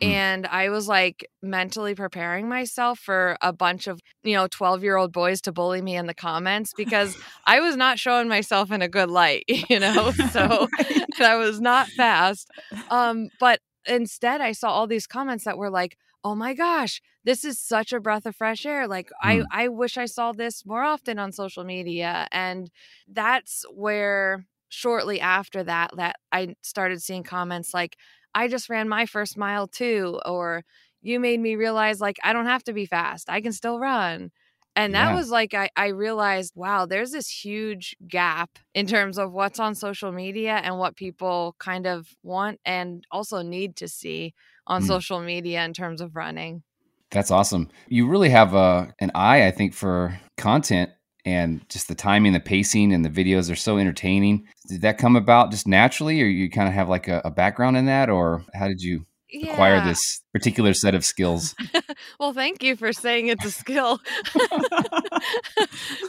Mm. 0.00 0.12
And 0.12 0.46
I 0.46 0.70
was 0.70 0.88
like 0.88 1.28
mentally 1.42 1.94
preparing 1.94 2.48
myself 2.48 2.98
for 2.98 3.36
a 3.40 3.52
bunch 3.52 3.86
of, 3.86 4.00
you 4.22 4.34
know, 4.34 4.46
12 4.48 4.82
year 4.82 4.96
old 4.96 5.12
boys 5.12 5.40
to 5.42 5.52
bully 5.52 5.82
me 5.82 5.96
in 5.96 6.06
the 6.06 6.14
comments 6.14 6.72
because 6.76 7.16
I 7.46 7.60
was 7.60 7.76
not 7.76 7.98
showing 7.98 8.28
myself 8.28 8.70
in 8.72 8.82
a 8.82 8.88
good 8.88 9.10
light, 9.10 9.44
you 9.48 9.80
know? 9.80 10.12
So 10.30 11.26
I 11.26 11.34
was 11.36 11.60
not 11.60 11.88
fast. 11.88 12.48
Um, 12.88 13.28
but 13.38 13.60
instead, 13.86 14.40
I 14.40 14.52
saw 14.52 14.70
all 14.70 14.86
these 14.86 15.06
comments 15.06 15.44
that 15.44 15.58
were 15.58 15.68
like, 15.68 15.98
oh 16.24 16.34
my 16.34 16.54
gosh, 16.54 17.02
this 17.24 17.44
is 17.44 17.58
such 17.58 17.92
a 17.92 18.00
breath 18.00 18.26
of 18.26 18.36
fresh 18.36 18.64
air. 18.64 18.88
Like, 18.88 19.08
mm. 19.08 19.44
I, 19.52 19.64
I 19.64 19.68
wish 19.68 19.98
I 19.98 20.06
saw 20.06 20.32
this 20.32 20.64
more 20.64 20.82
often 20.82 21.18
on 21.18 21.32
social 21.32 21.64
media. 21.64 22.26
And 22.32 22.70
that's 23.06 23.64
where 23.74 24.46
shortly 24.70 25.20
after 25.20 25.62
that 25.64 25.90
that 25.96 26.16
I 26.32 26.54
started 26.62 27.02
seeing 27.02 27.24
comments 27.24 27.74
like 27.74 27.96
I 28.34 28.48
just 28.48 28.68
ran 28.68 28.88
my 28.88 29.06
first 29.06 29.36
mile 29.36 29.66
too. 29.66 30.20
Or 30.24 30.64
you 31.02 31.20
made 31.20 31.40
me 31.40 31.56
realize 31.56 32.00
like 32.00 32.18
I 32.22 32.32
don't 32.32 32.46
have 32.46 32.64
to 32.64 32.72
be 32.72 32.86
fast. 32.86 33.30
I 33.30 33.40
can 33.40 33.52
still 33.52 33.78
run. 33.78 34.30
And 34.76 34.94
that 34.94 35.10
yeah. 35.10 35.16
was 35.16 35.30
like 35.30 35.52
I, 35.52 35.68
I 35.76 35.88
realized, 35.88 36.52
wow, 36.54 36.86
there's 36.86 37.10
this 37.10 37.28
huge 37.28 37.96
gap 38.06 38.50
in 38.72 38.86
terms 38.86 39.18
of 39.18 39.32
what's 39.32 39.58
on 39.58 39.74
social 39.74 40.12
media 40.12 40.60
and 40.62 40.78
what 40.78 40.96
people 40.96 41.56
kind 41.58 41.86
of 41.86 42.08
want 42.22 42.60
and 42.64 43.04
also 43.10 43.42
need 43.42 43.76
to 43.76 43.88
see 43.88 44.32
on 44.66 44.82
mm. 44.82 44.86
social 44.86 45.20
media 45.20 45.64
in 45.64 45.72
terms 45.72 46.00
of 46.00 46.14
running. 46.14 46.62
That's 47.10 47.32
awesome. 47.32 47.68
You 47.88 48.06
really 48.06 48.30
have 48.30 48.54
a 48.54 48.56
uh, 48.56 48.86
an 49.00 49.10
eye, 49.14 49.46
I 49.46 49.50
think, 49.50 49.74
for 49.74 50.20
content 50.36 50.90
and 51.24 51.68
just 51.68 51.88
the 51.88 51.94
timing, 51.94 52.32
the 52.32 52.40
pacing, 52.40 52.92
and 52.92 53.04
the 53.04 53.10
videos 53.10 53.50
are 53.50 53.56
so 53.56 53.78
entertaining. 53.78 54.46
Did 54.68 54.82
that 54.82 54.98
come 54.98 55.16
about 55.16 55.50
just 55.50 55.66
naturally, 55.66 56.22
or 56.22 56.26
you 56.26 56.50
kind 56.50 56.68
of 56.68 56.74
have 56.74 56.88
like 56.88 57.08
a, 57.08 57.20
a 57.24 57.30
background 57.30 57.76
in 57.76 57.86
that, 57.86 58.08
or 58.08 58.44
how 58.54 58.68
did 58.68 58.80
you 58.80 59.06
yeah. 59.32 59.52
acquire 59.52 59.84
this 59.84 60.22
particular 60.32 60.74
set 60.74 60.94
of 60.94 61.04
skills? 61.04 61.54
well, 62.20 62.32
thank 62.32 62.62
you 62.62 62.76
for 62.76 62.92
saying 62.92 63.28
it's 63.28 63.44
a 63.44 63.50
skill. 63.50 64.00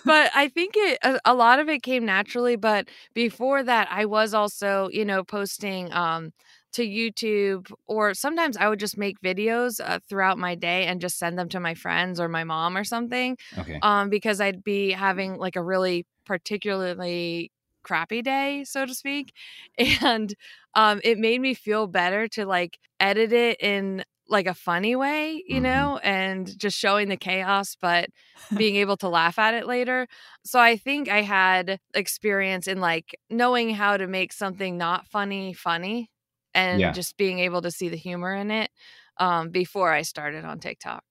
but 0.06 0.32
I 0.36 0.50
think 0.54 0.74
it 0.76 1.00
a, 1.04 1.20
a, 1.26 1.34
lot 1.34 1.60
of 1.60 1.70
it 1.70 1.84
came 1.84 2.06
naturally. 2.06 2.56
But 2.56 2.88
before 3.14 3.64
that, 3.64 3.88
I 3.92 4.06
was 4.06 4.34
also, 4.34 4.90
you 4.92 5.06
know, 5.06 5.24
posting. 5.24 5.92
Um, 5.94 6.34
to 6.74 6.88
YouTube, 6.88 7.72
or 7.88 8.14
sometimes 8.14 8.58
I 8.58 8.70
would 8.70 8.80
just 8.80 8.98
make 8.98 9.20
videos 9.22 9.80
uh, 9.84 10.00
throughout 10.08 10.38
my 10.38 10.56
day 10.56 10.86
and 10.86 11.02
just 11.02 11.18
send 11.20 11.38
them 11.40 11.50
to 11.50 11.60
my 11.60 11.74
friends 11.74 12.20
or 12.20 12.28
my 12.30 12.44
mom 12.44 12.78
or 12.78 12.84
something. 12.84 13.38
Okay. 13.58 13.82
Um, 13.82 14.10
because 14.10 14.42
I'd 14.42 14.64
be 14.64 14.92
having 14.92 15.36
like 15.38 15.56
a 15.56 15.64
really 15.64 16.06
particularly 16.26 17.52
crappy 17.84 18.22
day, 18.22 18.64
so 18.64 18.86
to 18.86 18.94
speak, 18.94 19.34
and 20.02 20.34
um, 20.76 21.02
it 21.04 21.18
made 21.18 21.42
me 21.42 21.54
feel 21.54 21.88
better 21.88 22.28
to 22.30 22.46
like 22.46 22.78
edit 23.00 23.34
it 23.34 23.60
in 23.62 24.04
like 24.28 24.48
a 24.48 24.54
funny 24.54 24.96
way, 24.96 25.44
you 25.46 25.60
Mhm. 25.60 25.62
know, 25.62 25.98
and 25.98 26.58
just 26.58 26.78
showing 26.78 27.10
the 27.10 27.18
chaos, 27.18 27.76
but 27.80 28.10
being 28.56 28.76
able 28.76 28.98
to 28.98 29.10
laugh 29.10 29.40
at 29.40 29.54
it 29.54 29.66
later. 29.66 30.08
So 30.46 30.60
I 30.60 30.78
think 30.78 31.10
I 31.10 31.22
had 31.22 31.80
experience 31.94 32.68
in 32.68 32.80
like 32.80 33.18
knowing 33.30 33.72
how 33.74 33.98
to 33.98 34.08
make 34.08 34.34
something 34.34 34.78
not 34.78 35.08
funny 35.08 35.54
funny 35.54 36.11
and 36.54 36.80
Yeah. 36.82 36.92
just 36.92 37.18
being 37.18 37.40
able 37.40 37.62
to 37.62 37.72
see 37.72 37.90
the 37.90 37.98
humor 37.98 38.34
in 38.36 38.52
it 38.52 38.70
um, 39.18 39.50
before 39.50 39.92
I 39.92 40.02
started 40.04 40.46
on 40.46 40.60
TikTok. 40.60 41.04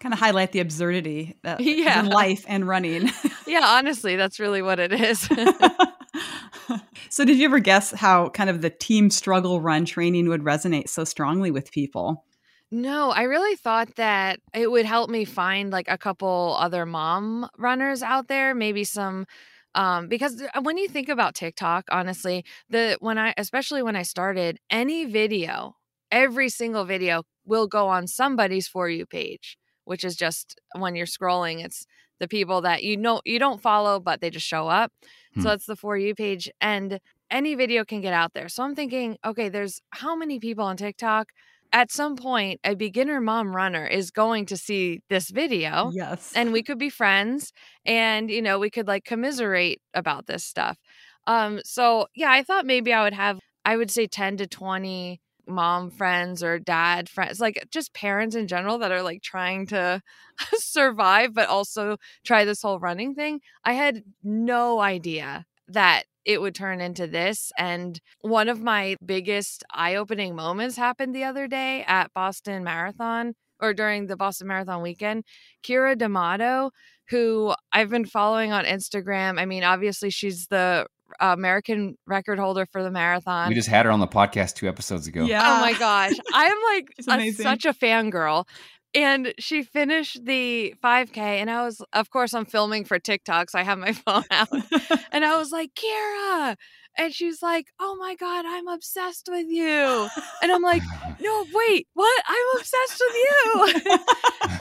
Kind 0.00 0.12
of 0.14 0.18
highlight 0.20 0.52
the 0.52 0.60
absurdity 0.60 1.36
that 1.42 1.60
Yeah. 1.64 2.00
in 2.00 2.06
life 2.06 2.44
and 2.48 2.66
running. 2.66 3.10
Yeah, 3.46 3.64
honestly, 3.66 4.14
that's 4.16 4.38
really 4.38 4.62
what 4.62 4.78
it 4.78 4.92
is. 4.92 5.20
so, 7.08 7.24
did 7.24 7.36
you 7.38 7.44
ever 7.46 7.58
guess 7.58 7.90
how 7.90 8.28
kind 8.28 8.48
of 8.48 8.60
the 8.62 8.70
team 8.70 9.10
struggle 9.10 9.60
run 9.60 9.84
training 9.84 10.28
would 10.28 10.42
resonate 10.42 10.88
so 10.88 11.02
strongly 11.04 11.50
with 11.50 11.72
people? 11.72 12.24
No, 12.70 13.10
I 13.10 13.22
really 13.24 13.56
thought 13.56 13.96
that 13.96 14.38
it 14.54 14.70
would 14.70 14.86
help 14.86 15.10
me 15.10 15.24
find 15.24 15.70
like 15.72 15.88
a 15.88 15.98
couple 15.98 16.56
other 16.58 16.86
mom 16.86 17.48
runners 17.58 18.02
out 18.02 18.28
there, 18.28 18.54
maybe 18.54 18.84
some 18.84 19.26
um 19.74 20.08
because 20.08 20.42
when 20.62 20.78
you 20.78 20.88
think 20.88 21.08
about 21.08 21.34
TikTok, 21.34 21.86
honestly, 21.90 22.44
the 22.68 22.96
when 23.00 23.18
I 23.18 23.34
especially 23.36 23.82
when 23.82 23.96
I 23.96 24.02
started, 24.02 24.58
any 24.70 25.04
video, 25.04 25.76
every 26.10 26.48
single 26.48 26.84
video 26.84 27.22
will 27.44 27.66
go 27.66 27.88
on 27.88 28.06
somebody's 28.06 28.68
for 28.68 28.88
you 28.88 29.06
page, 29.06 29.56
which 29.84 30.04
is 30.04 30.16
just 30.16 30.60
when 30.76 30.94
you're 30.94 31.06
scrolling, 31.06 31.64
it's 31.64 31.86
the 32.18 32.28
people 32.28 32.60
that 32.60 32.82
you 32.82 32.96
know 32.96 33.20
you 33.24 33.38
don't 33.38 33.62
follow 33.62 33.98
but 33.98 34.20
they 34.20 34.30
just 34.30 34.46
show 34.46 34.68
up. 34.68 34.92
Hmm. 35.34 35.42
So 35.42 35.50
it's 35.50 35.66
the 35.66 35.76
for 35.76 35.96
you 35.96 36.14
page 36.14 36.50
and 36.60 37.00
any 37.30 37.54
video 37.54 37.84
can 37.84 38.00
get 38.00 38.12
out 38.12 38.34
there. 38.34 38.48
So 38.48 38.62
I'm 38.62 38.74
thinking, 38.74 39.16
okay, 39.24 39.48
there's 39.48 39.80
how 39.90 40.16
many 40.16 40.38
people 40.40 40.64
on 40.64 40.76
TikTok 40.76 41.28
at 41.72 41.90
some 41.90 42.16
point 42.16 42.60
a 42.64 42.74
beginner 42.74 43.20
mom 43.20 43.54
runner 43.54 43.86
is 43.86 44.10
going 44.10 44.46
to 44.46 44.56
see 44.56 45.00
this 45.08 45.30
video 45.30 45.90
Yes. 45.94 46.32
and 46.34 46.52
we 46.52 46.62
could 46.62 46.78
be 46.78 46.90
friends 46.90 47.52
and 47.84 48.30
you 48.30 48.42
know 48.42 48.58
we 48.58 48.70
could 48.70 48.86
like 48.86 49.04
commiserate 49.04 49.80
about 49.94 50.26
this 50.26 50.44
stuff 50.44 50.78
um 51.26 51.60
so 51.64 52.06
yeah 52.14 52.30
i 52.30 52.42
thought 52.42 52.66
maybe 52.66 52.92
i 52.92 53.02
would 53.02 53.14
have 53.14 53.38
i 53.64 53.76
would 53.76 53.90
say 53.90 54.06
10 54.06 54.36
to 54.38 54.46
20 54.46 55.20
mom 55.46 55.90
friends 55.90 56.42
or 56.42 56.58
dad 56.58 57.08
friends 57.08 57.40
like 57.40 57.66
just 57.70 57.92
parents 57.92 58.36
in 58.36 58.46
general 58.46 58.78
that 58.78 58.92
are 58.92 59.02
like 59.02 59.20
trying 59.22 59.66
to 59.66 60.00
survive 60.54 61.34
but 61.34 61.48
also 61.48 61.96
try 62.24 62.44
this 62.44 62.62
whole 62.62 62.78
running 62.78 63.14
thing 63.14 63.40
i 63.64 63.72
had 63.72 64.02
no 64.22 64.80
idea 64.80 65.44
that 65.66 66.04
it 66.24 66.40
would 66.40 66.54
turn 66.54 66.80
into 66.80 67.06
this 67.06 67.50
and 67.56 68.00
one 68.20 68.48
of 68.48 68.60
my 68.62 68.96
biggest 69.04 69.64
eye-opening 69.72 70.34
moments 70.34 70.76
happened 70.76 71.14
the 71.14 71.24
other 71.24 71.46
day 71.48 71.84
at 71.86 72.12
boston 72.14 72.62
marathon 72.64 73.34
or 73.60 73.72
during 73.74 74.06
the 74.06 74.16
boston 74.16 74.46
marathon 74.46 74.82
weekend 74.82 75.24
Keira 75.62 75.96
D'Amato 75.96 76.70
who 77.08 77.54
i've 77.72 77.90
been 77.90 78.04
following 78.04 78.52
on 78.52 78.64
instagram 78.64 79.40
i 79.40 79.46
mean 79.46 79.64
obviously 79.64 80.10
she's 80.10 80.46
the 80.48 80.86
uh, 81.20 81.34
american 81.36 81.96
record 82.06 82.38
holder 82.38 82.64
for 82.70 82.82
the 82.84 82.90
marathon 82.90 83.48
We 83.48 83.54
just 83.56 83.68
had 83.68 83.84
her 83.86 83.90
on 83.90 83.98
the 84.00 84.06
podcast 84.06 84.54
two 84.54 84.68
episodes 84.68 85.08
ago. 85.08 85.24
Yeah. 85.24 85.42
Oh 85.44 85.60
my 85.60 85.72
gosh. 85.72 86.12
I'm 86.32 86.56
like 86.74 86.92
She's 86.96 87.08
a- 87.08 87.12
amazing. 87.12 87.42
such 87.42 87.64
a 87.64 87.72
fangirl. 87.72 88.46
And 88.94 89.34
she 89.38 89.62
finished 89.62 90.24
the 90.24 90.74
5K, 90.82 91.16
and 91.18 91.48
I 91.48 91.64
was, 91.64 91.80
of 91.92 92.10
course, 92.10 92.34
I'm 92.34 92.44
filming 92.44 92.84
for 92.84 92.98
TikTok, 92.98 93.50
so 93.50 93.58
I 93.58 93.62
have 93.62 93.78
my 93.78 93.92
phone 94.04 94.24
out. 94.30 94.48
And 95.12 95.24
I 95.24 95.36
was 95.36 95.50
like, 95.50 95.70
Keira. 95.74 96.56
And 96.96 97.12
she's 97.12 97.42
like, 97.42 97.66
Oh 97.80 97.96
my 97.96 98.14
God, 98.14 98.44
I'm 98.46 98.68
obsessed 98.68 99.28
with 99.30 99.46
you. 99.48 100.08
And 100.42 100.52
I'm 100.52 100.62
like, 100.62 100.82
No, 101.20 101.46
wait, 101.52 101.86
what? 101.94 102.22
I'm 102.26 102.58
obsessed 102.58 103.02
with 103.06 103.16
you. 103.16 104.08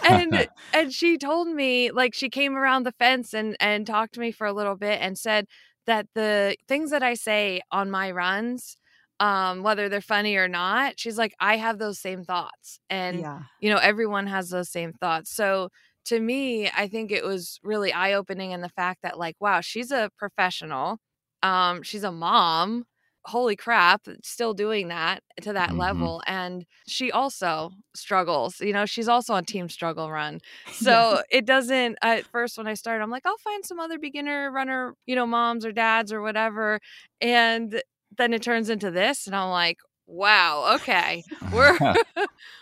and 0.09 0.47
and 0.73 0.93
she 0.93 1.17
told 1.17 1.47
me 1.47 1.91
like 1.91 2.13
she 2.13 2.29
came 2.29 2.55
around 2.55 2.83
the 2.83 2.93
fence 2.93 3.33
and 3.33 3.55
and 3.59 3.85
talked 3.85 4.13
to 4.13 4.19
me 4.19 4.31
for 4.31 4.47
a 4.47 4.53
little 4.53 4.75
bit 4.75 4.99
and 5.01 5.17
said 5.17 5.45
that 5.85 6.07
the 6.15 6.55
things 6.67 6.91
that 6.91 7.03
I 7.03 7.15
say 7.15 7.61
on 7.71 7.89
my 7.89 8.11
runs 8.11 8.77
um 9.19 9.63
whether 9.63 9.89
they're 9.89 10.01
funny 10.01 10.35
or 10.35 10.47
not 10.47 10.99
she's 10.99 11.17
like 11.17 11.33
I 11.39 11.57
have 11.57 11.77
those 11.79 11.99
same 11.99 12.23
thoughts 12.23 12.79
and 12.89 13.25
yeah. 13.25 13.43
you 13.59 13.69
know 13.69 13.77
everyone 13.77 14.27
has 14.27 14.49
those 14.49 14.69
same 14.69 14.93
thoughts 14.93 15.31
so 15.31 15.69
to 16.05 16.19
me 16.19 16.69
I 16.69 16.87
think 16.87 17.11
it 17.11 17.23
was 17.25 17.59
really 17.63 17.91
eye 17.93 18.13
opening 18.13 18.51
in 18.51 18.61
the 18.61 18.69
fact 18.69 19.01
that 19.03 19.17
like 19.19 19.35
wow 19.39 19.61
she's 19.61 19.91
a 19.91 20.09
professional 20.17 20.99
um 21.43 21.83
she's 21.83 22.03
a 22.03 22.11
mom 22.11 22.85
holy 23.25 23.55
crap 23.55 24.07
still 24.23 24.53
doing 24.53 24.87
that 24.87 25.21
to 25.41 25.51
that 25.53 25.75
Mhm. 25.75 25.77
level 25.77 26.21
and 26.25 26.65
she 26.87 27.11
also 27.11 27.69
struggles 27.93 28.61
you 28.61 28.71
know 28.71 28.85
she's 28.85 29.09
also 29.09 29.33
on 29.33 29.43
team 29.43 29.67
struggle 29.67 30.09
run 30.09 30.39
so 30.71 31.21
it 31.29 31.45
doesn't 31.45 31.97
at 32.01 32.25
first 32.31 32.57
when 32.57 32.65
i 32.65 32.73
started 32.73 33.03
i'm 33.03 33.09
like 33.09 33.25
i'll 33.25 33.37
find 33.39 33.65
some 33.65 33.79
other 33.79 33.99
beginner 33.99 34.49
runner 34.51 34.95
you 35.05 35.15
know 35.15 35.27
moms 35.27 35.65
or 35.65 35.71
dads 35.73 36.13
or 36.13 36.21
whatever 36.21 36.79
and 37.21 37.81
then 38.17 38.33
it 38.33 38.41
turns 38.41 38.69
into 38.69 38.91
this 38.91 39.27
and 39.27 39.35
i'm 39.35 39.49
like 39.49 39.77
wow 40.07 40.75
okay 40.75 41.23
we're 41.53 41.77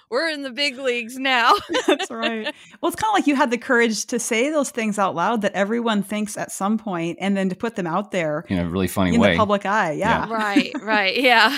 we're 0.10 0.30
in 0.30 0.42
the 0.44 0.52
big 0.52 0.78
leagues 0.78 1.18
now 1.18 1.54
That's 1.88 2.10
right. 2.12 2.54
Well, 2.82 2.92
it's 2.92 3.02
kind 3.02 3.10
of 3.10 3.14
like 3.14 3.28
you 3.28 3.36
had 3.36 3.52
the 3.52 3.58
courage 3.58 4.06
to 4.08 4.20
say 4.20 4.50
those 4.50 4.70
things 4.70 5.00
out 5.00 5.16
loud 5.16 5.42
that 5.42 5.54
everyone 5.54 6.04
thinks 6.04 6.38
at 6.38 6.52
some 6.52 6.78
point, 6.78 7.18
and 7.22 7.36
then 7.36 7.50
to 7.50 7.56
put 7.56 7.76
them 7.76 7.88
out 7.88 8.12
there 8.12 8.44
in 8.50 8.58
a 8.58 8.70
really 8.70 8.88
funny 8.88 9.16
in 9.16 9.22
way. 9.22 9.32
the 9.34 9.38
public 9.38 9.66
eye. 9.66 9.94
Yeah. 9.94 10.30
right 10.30 10.72
right 10.82 11.18
yeah 11.22 11.58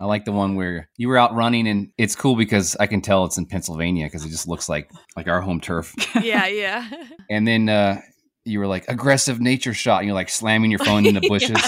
I 0.00 0.04
like 0.06 0.24
the 0.24 0.32
one 0.32 0.54
where 0.56 0.88
you 0.96 1.08
were 1.08 1.18
out 1.18 1.34
running, 1.34 1.66
and 1.68 1.88
it's 1.98 2.14
cool 2.16 2.36
because 2.36 2.76
I 2.78 2.86
can 2.86 3.00
tell 3.00 3.24
it's 3.24 3.38
in 3.38 3.46
Pennsylvania 3.46 4.06
because 4.06 4.24
it 4.24 4.30
just 4.30 4.46
looks 4.48 4.68
like 4.68 4.90
like 5.16 5.26
our 5.28 5.40
home 5.40 5.60
turf. 5.60 5.94
yeah 6.22 6.46
yeah 6.46 6.88
And 7.30 7.46
then 7.46 7.68
uh, 7.68 8.00
you 8.44 8.58
were 8.60 8.66
like 8.68 8.84
aggressive 8.88 9.40
nature 9.40 9.74
shot, 9.74 9.98
and 9.98 10.06
you're 10.06 10.14
like 10.14 10.30
slamming 10.30 10.70
your 10.70 10.80
phone 10.80 11.06
in 11.06 11.14
the 11.14 11.28
bushes. 11.28 11.60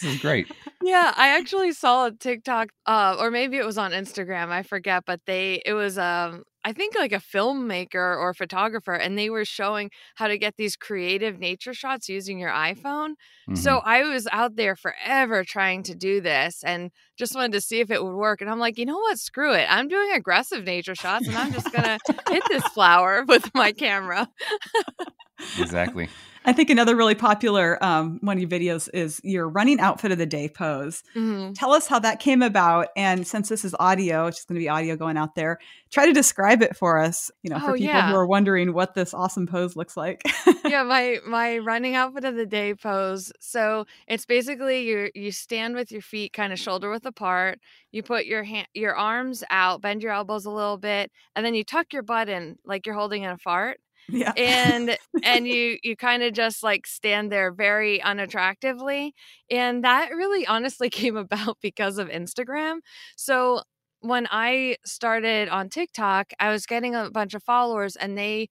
This 0.00 0.14
is 0.14 0.18
great. 0.20 0.48
Yeah, 0.82 1.12
I 1.16 1.28
actually 1.36 1.72
saw 1.72 2.06
a 2.06 2.12
TikTok, 2.12 2.68
uh, 2.86 3.16
or 3.18 3.30
maybe 3.30 3.56
it 3.56 3.64
was 3.64 3.78
on 3.78 3.92
Instagram. 3.92 4.48
I 4.50 4.62
forget, 4.62 5.04
but 5.06 5.20
they 5.26 5.62
it 5.64 5.72
was 5.72 5.98
um 5.98 6.42
I 6.64 6.72
think 6.72 6.94
like 6.96 7.12
a 7.12 7.16
filmmaker 7.16 7.94
or 8.18 8.34
photographer, 8.34 8.94
and 8.94 9.16
they 9.18 9.30
were 9.30 9.44
showing 9.44 9.90
how 10.16 10.28
to 10.28 10.38
get 10.38 10.54
these 10.56 10.76
creative 10.76 11.38
nature 11.38 11.72
shots 11.74 12.08
using 12.08 12.38
your 12.38 12.50
iPhone. 12.50 13.14
So 13.54 13.78
Mm-hmm. 13.78 13.88
I 13.88 14.02
was 14.02 14.26
out 14.32 14.56
there 14.56 14.76
forever 14.76 15.44
trying 15.44 15.82
to 15.84 15.94
do 15.94 16.20
this, 16.20 16.62
and 16.64 16.90
just 17.18 17.34
wanted 17.34 17.52
to 17.52 17.60
see 17.60 17.80
if 17.80 17.90
it 17.90 18.02
would 18.04 18.14
work. 18.16 18.40
And 18.40 18.50
I'm 18.50 18.58
like, 18.58 18.78
you 18.78 18.84
know 18.86 18.98
what? 18.98 19.18
Screw 19.18 19.52
it. 19.54 19.66
I'm 19.70 19.88
doing 19.88 20.12
aggressive 20.12 20.64
nature 20.64 20.94
shots, 20.94 21.26
and 21.28 21.36
I'm 21.36 21.52
just 21.52 21.72
gonna 21.72 21.98
hit 22.28 22.44
this 22.48 22.64
flower 22.74 23.24
with 23.28 23.50
my 23.54 23.72
camera. 23.72 24.28
Exactly. 25.58 26.08
I 26.48 26.52
think 26.52 26.70
another 26.70 26.94
really 26.94 27.16
popular 27.16 27.76
um, 27.84 28.20
one 28.22 28.36
of 28.36 28.40
your 28.40 28.48
videos 28.48 28.88
is 28.94 29.20
your 29.24 29.48
running 29.48 29.80
outfit 29.80 30.12
of 30.12 30.18
the 30.18 30.26
day 30.26 30.48
pose. 30.48 31.02
Mhm. 31.16 31.58
Tell 31.58 31.72
us 31.72 31.88
how 31.88 31.98
that 31.98 32.20
came 32.20 32.40
about, 32.40 32.86
and 32.96 33.26
since 33.26 33.48
this 33.48 33.64
is 33.64 33.74
audio, 33.80 34.26
it's 34.28 34.36
just 34.36 34.46
going 34.48 34.54
to 34.54 34.60
be 34.60 34.68
audio 34.68 34.94
going 34.94 35.16
out 35.16 35.34
there. 35.34 35.58
Try 35.90 36.06
to 36.06 36.12
describe 36.12 36.62
it 36.62 36.76
for 36.76 37.00
us. 37.00 37.32
You 37.42 37.50
know, 37.50 37.58
for 37.58 37.70
Oh, 37.70 37.72
people 37.72 37.86
yeah. 37.86 38.10
who 38.10 38.14
are 38.14 38.26
wondering 38.28 38.72
what 38.72 38.94
this 38.94 39.12
awesome 39.12 39.48
pose 39.48 39.74
looks 39.74 39.96
like. 39.96 40.22
yeah 40.64 40.82
my 40.84 41.18
my 41.26 41.58
running 41.58 41.96
outfit 41.96 42.24
of 42.24 42.36
the 42.36 42.46
day 42.46 42.74
pose 42.76 43.32
so 43.40 43.84
it's 44.06 44.24
basically 44.24 44.82
you 44.86 45.10
you 45.16 45.32
stand 45.32 45.74
with 45.74 45.90
your 45.90 46.00
feet 46.02 46.32
kind 46.32 46.52
of 46.52 46.60
shoulder 46.60 46.90
width 46.90 47.06
apart 47.06 47.58
you 47.90 48.04
put 48.04 48.24
your 48.26 48.44
hand 48.44 48.68
your 48.72 48.94
arms 48.94 49.42
out 49.50 49.80
bend 49.80 50.00
your 50.02 50.12
elbows 50.12 50.44
a 50.44 50.50
little 50.50 50.76
bit 50.78 51.10
and 51.34 51.44
then 51.44 51.54
you 51.54 51.64
tuck 51.64 51.92
your 51.92 52.02
butt 52.02 52.28
in 52.28 52.56
like 52.64 52.86
you're 52.86 52.94
holding 52.94 53.22
in 53.24 53.30
a 53.30 53.38
fart 53.38 53.78
yeah, 54.08 54.32
and 54.36 54.96
and 55.22 55.46
you 55.46 55.78
you 55.82 55.96
kind 55.96 56.22
of 56.22 56.32
just 56.32 56.62
like 56.62 56.86
stand 56.86 57.30
there 57.32 57.52
very 57.52 58.00
unattractively 58.00 59.12
and 59.50 59.84
that 59.84 60.10
really 60.10 60.46
honestly 60.46 60.90
came 60.90 61.16
about 61.16 61.58
because 61.62 61.98
of 61.98 62.08
Instagram 62.08 62.78
so 63.16 63.62
when 64.00 64.28
I 64.30 64.76
started 64.84 65.48
on 65.48 65.68
TikTok 65.68 66.32
I 66.38 66.50
was 66.50 66.66
getting 66.66 66.94
a 66.94 67.10
bunch 67.10 67.34
of 67.34 67.42
followers 67.42 67.96
and 67.96 68.16
they 68.16 68.48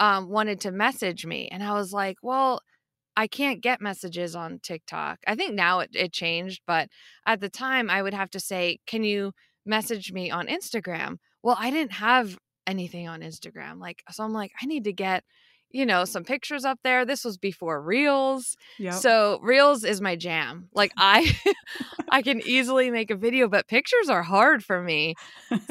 um, 0.00 0.28
wanted 0.28 0.60
to 0.60 0.70
message 0.70 1.26
me 1.26 1.48
and 1.50 1.62
I 1.62 1.72
was 1.72 1.92
like 1.92 2.16
well 2.22 2.60
I 3.16 3.26
can't 3.26 3.60
get 3.60 3.80
messages 3.80 4.36
on 4.36 4.60
TikTok. 4.62 5.18
I 5.26 5.34
think 5.34 5.54
now 5.54 5.80
it, 5.80 5.90
it 5.92 6.12
changed, 6.12 6.62
but 6.68 6.88
at 7.26 7.40
the 7.40 7.48
time 7.48 7.90
I 7.90 8.00
would 8.00 8.14
have 8.14 8.30
to 8.30 8.38
say, 8.40 8.78
Can 8.86 9.02
you 9.02 9.32
message 9.66 10.12
me 10.12 10.30
on 10.30 10.46
Instagram? 10.46 11.16
Well, 11.42 11.56
I 11.58 11.72
didn't 11.72 11.94
have 11.94 12.38
anything 12.68 13.08
on 13.08 13.20
Instagram. 13.20 13.80
Like, 13.80 14.04
so 14.10 14.22
I'm 14.22 14.32
like, 14.32 14.52
I 14.62 14.66
need 14.66 14.84
to 14.84 14.92
get, 14.92 15.24
you 15.70 15.84
know, 15.84 16.04
some 16.04 16.24
pictures 16.24 16.64
up 16.64 16.78
there. 16.84 17.04
This 17.04 17.24
was 17.24 17.36
before 17.36 17.82
Reels. 17.82 18.56
Yep. 18.78 18.94
So 18.94 19.38
Reels 19.42 19.84
is 19.84 20.00
my 20.00 20.16
jam. 20.16 20.68
Like 20.74 20.92
I 20.96 21.36
I 22.10 22.22
can 22.22 22.40
easily 22.46 22.90
make 22.90 23.10
a 23.10 23.16
video, 23.16 23.48
but 23.48 23.68
pictures 23.68 24.08
are 24.08 24.22
hard 24.22 24.64
for 24.64 24.82
me. 24.82 25.14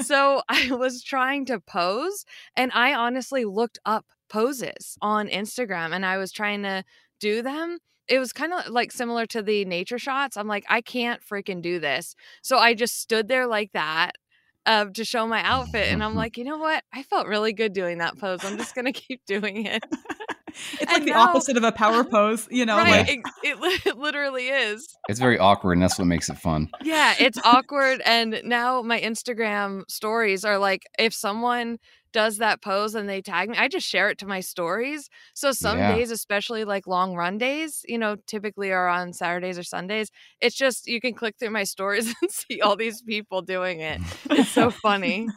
So 0.02 0.42
I 0.50 0.72
was 0.72 1.04
trying 1.04 1.46
to 1.46 1.60
pose 1.60 2.26
and 2.56 2.72
I 2.74 2.94
honestly 2.94 3.46
looked 3.46 3.80
up 3.86 4.06
poses 4.30 4.98
on 5.02 5.30
Instagram 5.30 5.94
and 5.94 6.06
I 6.06 6.18
was 6.18 6.32
trying 6.32 6.64
to 6.64 6.84
do 7.20 7.42
them. 7.42 7.80
It 8.08 8.20
was 8.20 8.32
kind 8.32 8.54
of 8.54 8.68
like 8.68 8.92
similar 8.92 9.26
to 9.28 9.42
the 9.42 9.66
nature 9.66 10.00
shots. 10.00 10.38
I'm 10.38 10.48
like, 10.48 10.66
I 10.70 10.82
can't 10.82 11.22
freaking 11.22 11.62
do 11.62 11.80
this. 11.80 12.16
So 12.42 12.58
I 12.58 12.74
just 12.74 13.00
stood 13.02 13.28
there 13.28 13.48
like 13.48 13.72
that. 13.74 14.14
Uh, 14.68 14.86
to 14.94 15.06
show 15.06 15.26
my 15.26 15.42
outfit. 15.42 15.88
And 15.92 16.04
I'm 16.04 16.14
like, 16.14 16.38
you 16.38 16.44
know 16.44 16.58
what? 16.58 16.84
I 16.94 17.02
felt 17.02 17.28
really 17.28 17.54
good 17.54 17.74
doing 17.74 18.00
that 18.00 18.20
pose. 18.20 18.44
I'm 18.44 18.58
just 18.58 18.76
going 18.76 18.86
to 18.92 18.92
keep 18.92 19.26
doing 19.26 19.66
it. 19.66 19.84
it's 20.74 20.82
and 20.82 20.92
like 20.92 21.06
the 21.06 21.12
now, 21.12 21.30
opposite 21.30 21.58
of 21.58 21.64
a 21.64 21.72
power 21.72 22.04
pose, 22.12 22.48
you 22.52 22.66
know? 22.66 22.78
Right. 22.78 23.08
Like. 23.08 23.10
It, 23.10 23.26
it, 23.44 23.86
it, 23.88 23.98
literally 23.98 24.50
is. 24.50 24.96
It's 25.10 25.20
very 25.20 25.40
awkward, 25.40 25.74
and 25.74 25.82
that's 25.82 25.98
what 25.98 26.06
makes 26.06 26.30
it 26.30 26.38
fun. 26.38 26.70
Yeah, 26.84 27.16
it's 27.18 27.40
awkward. 27.44 28.02
And 28.06 28.42
now 28.44 28.82
my 28.82 29.00
Instagram 29.00 29.90
stories 29.90 30.44
are 30.44 30.60
like, 30.60 30.84
if 31.00 31.14
someone 31.14 31.80
does 32.18 32.40
that 32.40 32.64
pose 32.64 32.96
and 32.96 33.08
they 33.08 33.22
tag 33.22 33.48
me, 33.48 33.56
I 33.60 33.68
just 33.68 33.86
share 33.86 34.10
it 34.10 34.18
to 34.18 34.26
my 34.26 34.40
stories. 34.40 35.08
So 35.36 35.52
some 35.52 35.78
yeah. 35.78 35.94
days, 35.94 36.10
especially 36.10 36.66
like 36.66 36.88
long 36.88 37.14
run 37.14 37.38
days, 37.38 37.86
you 37.88 38.00
know, 38.00 38.16
typically 38.26 38.72
are 38.72 38.88
on 38.88 39.14
Saturdays 39.14 39.60
or 39.60 39.62
Sundays. 39.62 40.10
It's 40.42 40.56
just 40.56 40.88
you 40.88 41.00
can 41.00 41.14
click 41.14 41.36
through 41.38 41.52
my 41.52 41.64
stories 41.64 42.12
and 42.24 42.32
see 42.32 42.60
all 42.60 42.76
these 42.76 43.04
people 43.04 43.44
doing 43.44 43.82
it. 43.82 44.02
It's 44.32 44.50
so 44.50 44.72
funny. 44.72 45.28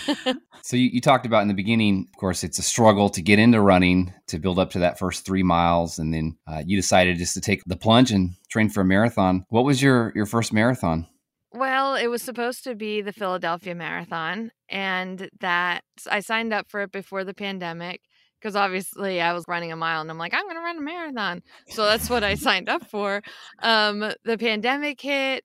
so 0.62 0.78
you, 0.78 0.88
you, 0.94 1.02
talked 1.02 1.26
about 1.26 1.42
in 1.42 1.48
the 1.48 1.52
beginning, 1.52 2.08
of 2.10 2.18
course, 2.18 2.42
it's 2.42 2.58
a 2.58 2.62
struggle 2.62 3.10
to 3.10 3.20
get 3.20 3.38
into 3.38 3.60
running 3.60 4.10
to 4.28 4.38
build 4.38 4.58
up 4.58 4.70
to 4.70 4.78
that 4.78 4.98
first 4.98 5.26
three 5.26 5.42
miles, 5.42 5.98
and 5.98 6.14
then 6.14 6.38
uh, 6.46 6.62
you 6.64 6.74
decided 6.74 7.18
just 7.18 7.34
to 7.34 7.42
take 7.42 7.62
the 7.66 7.76
plunge 7.76 8.10
and 8.10 8.30
train 8.48 8.70
for 8.70 8.80
a 8.80 8.84
marathon. 8.86 9.44
What 9.50 9.66
was 9.66 9.82
your 9.82 10.10
your 10.14 10.24
first 10.24 10.54
marathon? 10.54 11.06
Well, 11.54 11.94
it 11.94 12.08
was 12.08 12.20
supposed 12.20 12.64
to 12.64 12.74
be 12.74 13.00
the 13.00 13.12
Philadelphia 13.12 13.76
Marathon, 13.76 14.50
and 14.68 15.30
that 15.38 15.84
I 16.10 16.18
signed 16.18 16.52
up 16.52 16.68
for 16.68 16.82
it 16.82 16.90
before 16.90 17.22
the 17.22 17.32
pandemic 17.32 18.00
because 18.40 18.56
obviously 18.56 19.20
I 19.20 19.32
was 19.32 19.44
running 19.46 19.70
a 19.72 19.76
mile 19.76 20.02
and 20.02 20.10
I'm 20.10 20.18
like, 20.18 20.34
I'm 20.34 20.42
going 20.42 20.56
to 20.56 20.60
run 20.60 20.76
a 20.76 20.82
marathon. 20.82 21.42
So 21.68 21.86
that's 21.86 22.10
what 22.10 22.22
I 22.22 22.34
signed 22.34 22.68
up 22.68 22.84
for. 22.90 23.22
Um, 23.62 24.12
the 24.24 24.36
pandemic 24.36 25.00
hit, 25.00 25.44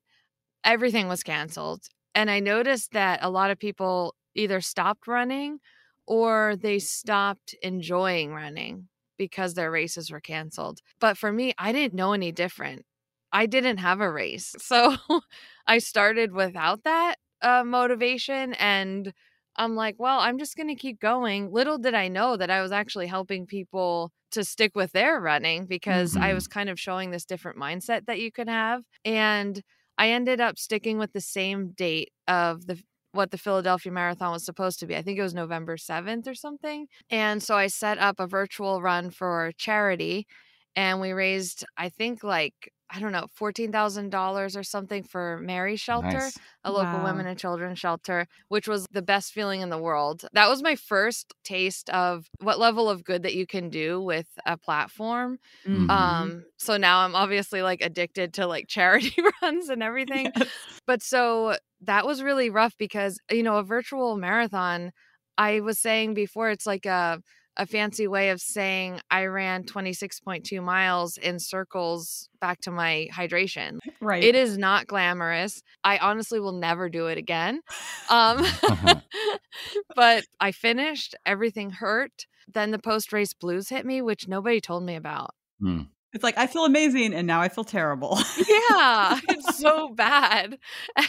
everything 0.64 1.08
was 1.08 1.22
canceled. 1.22 1.84
And 2.14 2.30
I 2.30 2.40
noticed 2.40 2.92
that 2.92 3.20
a 3.22 3.30
lot 3.30 3.50
of 3.50 3.58
people 3.58 4.14
either 4.34 4.60
stopped 4.60 5.06
running 5.06 5.60
or 6.06 6.56
they 6.60 6.78
stopped 6.78 7.54
enjoying 7.62 8.34
running 8.34 8.88
because 9.16 9.54
their 9.54 9.70
races 9.70 10.10
were 10.10 10.20
canceled. 10.20 10.80
But 11.00 11.16
for 11.16 11.32
me, 11.32 11.54
I 11.56 11.72
didn't 11.72 11.94
know 11.94 12.12
any 12.12 12.32
different. 12.32 12.84
I 13.32 13.46
didn't 13.46 13.78
have 13.78 14.00
a 14.00 14.10
race. 14.10 14.54
So 14.60 14.96
I 15.70 15.78
started 15.78 16.32
without 16.32 16.82
that 16.82 17.14
uh, 17.42 17.62
motivation. 17.62 18.54
And 18.54 19.12
I'm 19.54 19.76
like, 19.76 19.94
well, 19.98 20.18
I'm 20.18 20.36
just 20.36 20.56
going 20.56 20.66
to 20.66 20.74
keep 20.74 20.98
going. 20.98 21.52
Little 21.52 21.78
did 21.78 21.94
I 21.94 22.08
know 22.08 22.36
that 22.36 22.50
I 22.50 22.60
was 22.60 22.72
actually 22.72 23.06
helping 23.06 23.46
people 23.46 24.10
to 24.32 24.42
stick 24.42 24.72
with 24.74 24.90
their 24.90 25.20
running 25.20 25.66
because 25.66 26.14
mm-hmm. 26.14 26.24
I 26.24 26.34
was 26.34 26.48
kind 26.48 26.70
of 26.70 26.80
showing 26.80 27.12
this 27.12 27.24
different 27.24 27.56
mindset 27.56 28.06
that 28.06 28.18
you 28.18 28.32
could 28.32 28.48
have. 28.48 28.82
And 29.04 29.62
I 29.96 30.10
ended 30.10 30.40
up 30.40 30.58
sticking 30.58 30.98
with 30.98 31.12
the 31.12 31.20
same 31.20 31.70
date 31.70 32.10
of 32.26 32.66
the 32.66 32.82
what 33.12 33.30
the 33.30 33.38
Philadelphia 33.38 33.92
Marathon 33.92 34.32
was 34.32 34.44
supposed 34.44 34.80
to 34.80 34.86
be. 34.86 34.96
I 34.96 35.02
think 35.02 35.18
it 35.18 35.22
was 35.22 35.34
November 35.34 35.76
7th 35.76 36.26
or 36.26 36.34
something. 36.34 36.86
And 37.10 37.40
so 37.42 37.56
I 37.56 37.68
set 37.68 37.98
up 37.98 38.18
a 38.18 38.26
virtual 38.26 38.82
run 38.82 39.10
for 39.10 39.52
charity 39.56 40.26
and 40.74 41.00
we 41.00 41.12
raised 41.12 41.64
I 41.76 41.90
think 41.90 42.24
like 42.24 42.72
I 42.92 42.98
don't 42.98 43.12
know, 43.12 43.26
$14,000 43.38 44.58
or 44.58 44.62
something 44.62 45.04
for 45.04 45.38
Mary 45.40 45.76
Shelter, 45.76 46.08
nice. 46.08 46.38
a 46.64 46.72
local 46.72 46.98
wow. 46.98 47.04
women 47.04 47.26
and 47.26 47.38
children 47.38 47.74
shelter, 47.76 48.26
which 48.48 48.66
was 48.66 48.86
the 48.90 49.02
best 49.02 49.32
feeling 49.32 49.60
in 49.60 49.70
the 49.70 49.78
world. 49.78 50.24
That 50.32 50.48
was 50.48 50.60
my 50.62 50.74
first 50.74 51.32
taste 51.44 51.88
of 51.90 52.28
what 52.40 52.58
level 52.58 52.90
of 52.90 53.04
good 53.04 53.22
that 53.22 53.34
you 53.34 53.46
can 53.46 53.70
do 53.70 54.00
with 54.00 54.26
a 54.44 54.56
platform. 54.56 55.38
Mm-hmm. 55.66 55.88
Um, 55.88 56.44
so 56.56 56.76
now 56.76 57.00
I'm 57.00 57.14
obviously 57.14 57.62
like 57.62 57.80
addicted 57.80 58.34
to 58.34 58.46
like 58.46 58.66
charity 58.66 59.14
runs 59.42 59.68
and 59.68 59.82
everything. 59.82 60.32
Yes. 60.36 60.48
But 60.86 61.02
so 61.02 61.56
that 61.82 62.06
was 62.06 62.22
really 62.22 62.50
rough 62.50 62.74
because, 62.76 63.20
you 63.30 63.44
know, 63.44 63.58
a 63.58 63.62
virtual 63.62 64.16
marathon, 64.16 64.90
I 65.38 65.60
was 65.60 65.78
saying 65.78 66.14
before, 66.14 66.50
it's 66.50 66.66
like 66.66 66.86
a, 66.86 67.22
a 67.56 67.66
fancy 67.66 68.06
way 68.06 68.30
of 68.30 68.40
saying 68.40 69.00
I 69.10 69.26
ran 69.26 69.64
26.2 69.64 70.62
miles 70.62 71.16
in 71.16 71.38
circles 71.38 72.28
back 72.40 72.60
to 72.62 72.70
my 72.70 73.08
hydration. 73.12 73.78
Right. 74.02 74.24
It 74.24 74.34
is 74.34 74.56
not 74.56 74.86
glamorous. 74.86 75.60
I 75.84 75.98
honestly 75.98 76.40
will 76.40 76.58
never 76.58 76.88
do 76.88 77.08
it 77.08 77.18
again. 77.18 77.60
Um, 78.08 78.38
uh-huh. 78.40 79.00
but 79.94 80.24
I 80.40 80.52
finished, 80.52 81.14
everything 81.26 81.68
hurt. 81.68 82.26
Then 82.50 82.70
the 82.70 82.78
post 82.78 83.12
race 83.12 83.34
blues 83.34 83.68
hit 83.68 83.84
me, 83.84 84.00
which 84.00 84.26
nobody 84.26 84.58
told 84.58 84.84
me 84.84 84.96
about. 84.96 85.34
Hmm. 85.60 85.82
It's 86.12 86.24
like 86.24 86.36
I 86.36 86.46
feel 86.48 86.64
amazing 86.64 87.14
and 87.14 87.26
now 87.26 87.40
I 87.40 87.48
feel 87.48 87.62
terrible. 87.62 88.18
yeah, 88.36 89.20
it's 89.28 89.58
so 89.58 89.90
bad. 89.90 90.58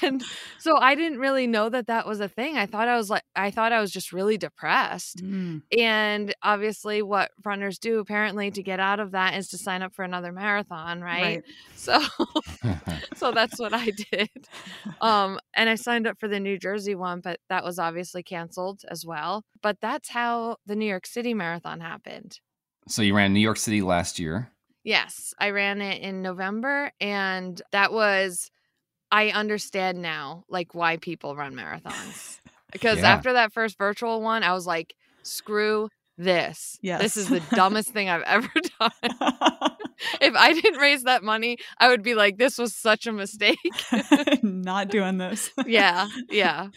And 0.01 0.23
so 0.59 0.77
I 0.77 0.93
didn't 0.93 1.17
really 1.17 1.47
know 1.47 1.69
that 1.69 1.87
that 1.87 2.05
was 2.05 2.19
a 2.19 2.27
thing. 2.27 2.57
I 2.57 2.67
thought 2.67 2.87
I 2.87 2.97
was 2.97 3.09
like 3.09 3.23
I 3.35 3.49
thought 3.49 3.71
I 3.71 3.81
was 3.81 3.91
just 3.91 4.13
really 4.13 4.37
depressed. 4.37 5.23
Mm. 5.23 5.63
And 5.75 6.35
obviously 6.43 7.01
what 7.01 7.31
runners 7.43 7.79
do 7.79 7.99
apparently 7.99 8.51
to 8.51 8.61
get 8.61 8.79
out 8.79 8.99
of 8.99 9.11
that 9.11 9.35
is 9.35 9.47
to 9.49 9.57
sign 9.57 9.81
up 9.81 9.93
for 9.93 10.03
another 10.03 10.31
marathon, 10.31 11.01
right? 11.01 11.21
right. 11.21 11.43
So 11.75 11.99
so 13.15 13.31
that's 13.31 13.59
what 13.59 13.73
I 13.73 13.89
did. 14.11 14.29
Um 14.99 15.39
and 15.55 15.67
I 15.67 15.75
signed 15.75 16.05
up 16.05 16.19
for 16.19 16.27
the 16.27 16.39
New 16.39 16.59
Jersey 16.59 16.93
one, 16.93 17.21
but 17.21 17.39
that 17.49 17.63
was 17.63 17.79
obviously 17.79 18.21
canceled 18.21 18.83
as 18.87 19.03
well. 19.03 19.45
But 19.63 19.77
that's 19.81 20.09
how 20.09 20.57
the 20.67 20.75
New 20.75 20.85
York 20.85 21.07
City 21.07 21.33
marathon 21.33 21.79
happened. 21.79 22.39
So 22.87 23.01
you 23.01 23.15
ran 23.15 23.33
New 23.33 23.39
York 23.39 23.57
City 23.57 23.81
last 23.81 24.19
year. 24.19 24.51
Yes, 24.83 25.33
I 25.37 25.51
ran 25.51 25.81
it 25.81 26.01
in 26.01 26.21
November 26.21 26.91
and 26.99 27.61
that 27.71 27.93
was 27.93 28.49
I 29.11 29.29
understand 29.29 30.01
now 30.01 30.43
like 30.49 30.73
why 30.73 30.97
people 30.97 31.35
run 31.35 31.55
marathons. 31.55 32.39
Because 32.71 32.99
yeah. 32.99 33.09
after 33.09 33.33
that 33.33 33.51
first 33.51 33.77
virtual 33.77 34.21
one, 34.21 34.43
I 34.43 34.53
was 34.53 34.65
like, 34.65 34.95
screw 35.23 35.89
this. 36.17 36.79
Yes. 36.81 37.01
This 37.01 37.17
is 37.17 37.27
the 37.27 37.41
dumbest 37.53 37.89
thing 37.89 38.07
I've 38.07 38.21
ever 38.21 38.47
done. 38.79 38.91
if 40.21 40.33
I 40.33 40.53
didn't 40.53 40.79
raise 40.79 41.03
that 41.03 41.21
money, 41.21 41.57
I 41.79 41.89
would 41.89 42.01
be 42.01 42.15
like, 42.15 42.37
this 42.37 42.57
was 42.57 42.73
such 42.73 43.07
a 43.07 43.11
mistake. 43.11 43.57
Not 44.41 44.87
doing 44.87 45.17
this. 45.17 45.49
yeah. 45.65 46.07
Yeah. 46.29 46.69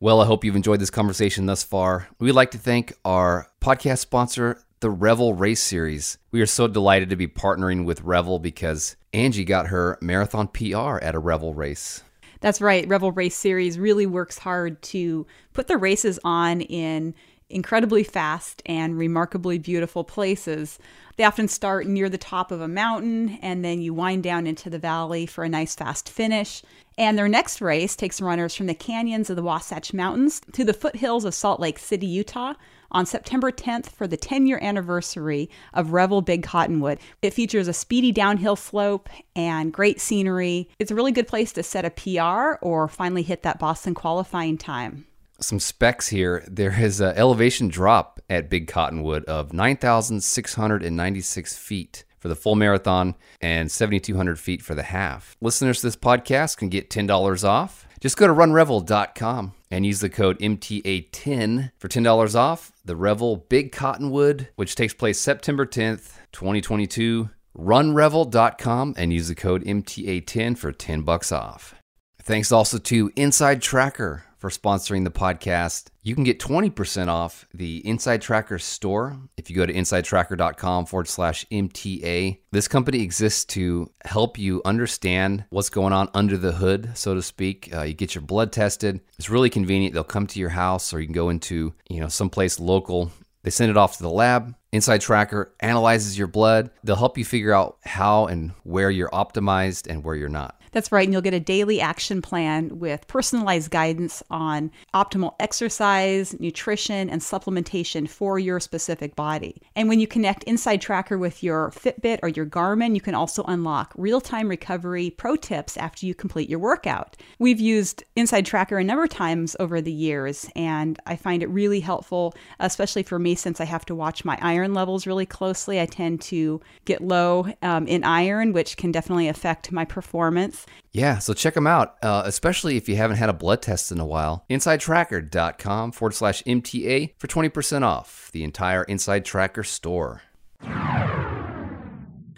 Well, 0.00 0.20
I 0.20 0.26
hope 0.26 0.44
you've 0.44 0.54
enjoyed 0.54 0.80
this 0.80 0.90
conversation 0.90 1.46
thus 1.46 1.64
far. 1.64 2.08
We'd 2.20 2.32
like 2.32 2.50
to 2.50 2.58
thank 2.58 2.92
our 3.04 3.48
podcast 3.62 3.98
sponsor, 3.98 4.60
the 4.80 4.90
Revel 4.90 5.34
Race 5.34 5.62
Series. 5.62 6.18
We 6.30 6.40
are 6.40 6.46
so 6.46 6.68
delighted 6.68 7.10
to 7.10 7.16
be 7.16 7.26
partnering 7.26 7.84
with 7.84 8.02
Revel 8.02 8.38
because 8.38 8.96
Angie 9.12 9.44
got 9.44 9.68
her 9.68 9.98
marathon 10.00 10.48
PR 10.48 10.98
at 10.98 11.14
a 11.14 11.18
Revel 11.18 11.54
race. 11.54 12.02
That's 12.40 12.60
right. 12.60 12.86
Revel 12.86 13.10
Race 13.12 13.36
Series 13.36 13.78
really 13.78 14.06
works 14.06 14.38
hard 14.38 14.80
to 14.82 15.26
put 15.52 15.66
the 15.66 15.76
races 15.76 16.20
on 16.22 16.60
in 16.60 17.14
incredibly 17.50 18.04
fast 18.04 18.62
and 18.66 18.96
remarkably 18.96 19.58
beautiful 19.58 20.04
places. 20.04 20.78
They 21.16 21.24
often 21.24 21.48
start 21.48 21.86
near 21.86 22.08
the 22.08 22.18
top 22.18 22.52
of 22.52 22.60
a 22.60 22.68
mountain 22.68 23.38
and 23.42 23.64
then 23.64 23.80
you 23.80 23.94
wind 23.94 24.22
down 24.22 24.46
into 24.46 24.70
the 24.70 24.78
valley 24.78 25.26
for 25.26 25.44
a 25.44 25.48
nice 25.48 25.74
fast 25.74 26.08
finish. 26.08 26.62
And 26.96 27.18
their 27.18 27.28
next 27.28 27.60
race 27.60 27.96
takes 27.96 28.20
runners 28.20 28.54
from 28.54 28.66
the 28.66 28.74
canyons 28.74 29.30
of 29.30 29.36
the 29.36 29.42
Wasatch 29.42 29.92
Mountains 29.92 30.40
to 30.52 30.64
the 30.64 30.74
foothills 30.74 31.24
of 31.24 31.34
Salt 31.34 31.58
Lake 31.58 31.78
City, 31.78 32.06
Utah, 32.06 32.54
on 32.90 33.06
September 33.06 33.50
10th 33.50 33.86
for 33.86 34.06
the 34.06 34.16
10 34.16 34.46
year 34.46 34.58
anniversary 34.62 35.50
of 35.74 35.92
Revel 35.92 36.22
Big 36.22 36.42
Cottonwood. 36.42 36.98
It 37.22 37.34
features 37.34 37.68
a 37.68 37.72
speedy 37.72 38.12
downhill 38.12 38.56
slope 38.56 39.08
and 39.36 39.72
great 39.72 40.00
scenery. 40.00 40.68
It's 40.78 40.90
a 40.90 40.94
really 40.94 41.12
good 41.12 41.28
place 41.28 41.52
to 41.54 41.62
set 41.62 41.84
a 41.84 41.90
PR 41.90 42.64
or 42.64 42.88
finally 42.88 43.22
hit 43.22 43.42
that 43.42 43.58
Boston 43.58 43.94
qualifying 43.94 44.58
time. 44.58 45.06
Some 45.40 45.60
specs 45.60 46.08
here. 46.08 46.44
There 46.48 46.80
is 46.80 47.00
an 47.00 47.16
elevation 47.16 47.68
drop 47.68 48.20
at 48.28 48.50
Big 48.50 48.66
Cottonwood 48.66 49.24
of 49.26 49.52
9,696 49.52 51.56
feet 51.56 52.04
for 52.18 52.28
the 52.28 52.34
full 52.34 52.56
marathon 52.56 53.14
and 53.40 53.70
7,200 53.70 54.38
feet 54.38 54.62
for 54.62 54.74
the 54.74 54.82
half. 54.82 55.36
Listeners 55.40 55.80
to 55.80 55.86
this 55.86 55.96
podcast 55.96 56.56
can 56.56 56.68
get 56.68 56.90
$10 56.90 57.48
off. 57.48 57.86
Just 58.00 58.16
go 58.16 58.26
to 58.26 58.32
runrevel.com 58.32 59.52
and 59.70 59.84
use 59.86 60.00
the 60.00 60.08
code 60.08 60.38
MTA10 60.38 61.72
for 61.78 61.88
$10 61.88 62.34
off 62.34 62.72
the 62.84 62.96
Revel 62.96 63.36
Big 63.48 63.72
Cottonwood, 63.72 64.48
which 64.56 64.74
takes 64.74 64.94
place 64.94 65.20
September 65.20 65.66
10th, 65.66 66.16
2022. 66.32 67.30
Runrevel.com 67.56 68.94
and 68.96 69.12
use 69.12 69.28
the 69.28 69.34
code 69.34 69.64
MTA10 69.64 70.56
for 70.56 70.70
10 70.70 71.02
bucks 71.02 71.32
off. 71.32 71.74
Thanks 72.22 72.52
also 72.52 72.78
to 72.78 73.10
Inside 73.16 73.60
Tracker 73.62 74.24
for 74.38 74.50
sponsoring 74.50 75.04
the 75.04 75.10
podcast. 75.10 75.88
You 76.02 76.14
can 76.14 76.24
get 76.24 76.40
20% 76.40 77.08
off 77.08 77.46
the 77.52 77.86
Inside 77.86 78.22
Tracker 78.22 78.58
store 78.58 79.18
if 79.36 79.50
you 79.50 79.56
go 79.56 79.66
to 79.66 79.72
insidetracker.com 79.72 80.86
forward 80.86 81.08
slash 81.08 81.44
MTA. 81.50 82.38
This 82.50 82.68
company 82.68 83.02
exists 83.02 83.44
to 83.46 83.90
help 84.04 84.38
you 84.38 84.62
understand 84.64 85.44
what's 85.50 85.68
going 85.68 85.92
on 85.92 86.08
under 86.14 86.38
the 86.38 86.52
hood, 86.52 86.96
so 86.96 87.14
to 87.14 87.22
speak. 87.22 87.68
Uh, 87.74 87.82
you 87.82 87.94
get 87.94 88.14
your 88.14 88.22
blood 88.22 88.52
tested. 88.52 89.00
It's 89.18 89.28
really 89.28 89.50
convenient. 89.50 89.92
They'll 89.92 90.04
come 90.04 90.26
to 90.28 90.40
your 90.40 90.50
house 90.50 90.94
or 90.94 91.00
you 91.00 91.06
can 91.06 91.14
go 91.14 91.28
into, 91.28 91.74
you 91.90 92.00
know, 92.00 92.08
someplace 92.08 92.58
local. 92.58 93.10
They 93.42 93.50
send 93.50 93.70
it 93.70 93.76
off 93.76 93.96
to 93.96 94.02
the 94.02 94.10
lab. 94.10 94.54
Inside 94.72 95.00
Tracker 95.00 95.54
analyzes 95.60 96.18
your 96.18 96.26
blood. 96.26 96.70
They'll 96.84 96.96
help 96.96 97.16
you 97.16 97.24
figure 97.24 97.54
out 97.54 97.78
how 97.84 98.26
and 98.26 98.52
where 98.64 98.90
you're 98.90 99.10
optimized 99.10 99.88
and 99.88 100.04
where 100.04 100.14
you're 100.14 100.28
not. 100.28 100.57
That's 100.78 100.92
right. 100.92 101.02
And 101.02 101.12
you'll 101.12 101.22
get 101.22 101.34
a 101.34 101.40
daily 101.40 101.80
action 101.80 102.22
plan 102.22 102.78
with 102.78 103.08
personalized 103.08 103.72
guidance 103.72 104.22
on 104.30 104.70
optimal 104.94 105.34
exercise, 105.40 106.38
nutrition, 106.38 107.10
and 107.10 107.20
supplementation 107.20 108.08
for 108.08 108.38
your 108.38 108.60
specific 108.60 109.16
body. 109.16 109.60
And 109.74 109.88
when 109.88 109.98
you 109.98 110.06
connect 110.06 110.44
Inside 110.44 110.80
Tracker 110.80 111.18
with 111.18 111.42
your 111.42 111.72
Fitbit 111.72 112.20
or 112.22 112.28
your 112.28 112.46
Garmin, 112.46 112.94
you 112.94 113.00
can 113.00 113.16
also 113.16 113.42
unlock 113.48 113.92
real 113.96 114.20
time 114.20 114.46
recovery 114.46 115.10
pro 115.10 115.34
tips 115.34 115.76
after 115.76 116.06
you 116.06 116.14
complete 116.14 116.48
your 116.48 116.60
workout. 116.60 117.16
We've 117.40 117.58
used 117.58 118.04
Inside 118.14 118.46
Tracker 118.46 118.78
a 118.78 118.84
number 118.84 119.02
of 119.02 119.10
times 119.10 119.56
over 119.58 119.80
the 119.80 119.90
years, 119.90 120.48
and 120.54 120.96
I 121.06 121.16
find 121.16 121.42
it 121.42 121.48
really 121.48 121.80
helpful, 121.80 122.36
especially 122.60 123.02
for 123.02 123.18
me 123.18 123.34
since 123.34 123.60
I 123.60 123.64
have 123.64 123.84
to 123.86 123.96
watch 123.96 124.24
my 124.24 124.38
iron 124.40 124.74
levels 124.74 125.08
really 125.08 125.26
closely. 125.26 125.80
I 125.80 125.86
tend 125.86 126.20
to 126.20 126.60
get 126.84 127.02
low 127.02 127.48
um, 127.62 127.88
in 127.88 128.04
iron, 128.04 128.52
which 128.52 128.76
can 128.76 128.92
definitely 128.92 129.26
affect 129.26 129.72
my 129.72 129.84
performance. 129.84 130.66
Yeah, 130.92 131.18
so 131.18 131.34
check 131.34 131.54
them 131.54 131.66
out, 131.66 131.96
uh, 132.02 132.22
especially 132.24 132.76
if 132.76 132.88
you 132.88 132.96
haven't 132.96 133.18
had 133.18 133.28
a 133.28 133.34
blood 133.34 133.62
test 133.62 133.92
in 133.92 134.00
a 134.00 134.06
while. 134.06 134.44
InsideTracker.com 134.50 135.92
forward 135.92 136.14
slash 136.14 136.42
MTA 136.44 137.14
for 137.18 137.26
20% 137.26 137.82
off 137.82 138.30
the 138.32 138.42
entire 138.42 138.84
InsideTracker 138.86 139.66
store. 139.66 140.22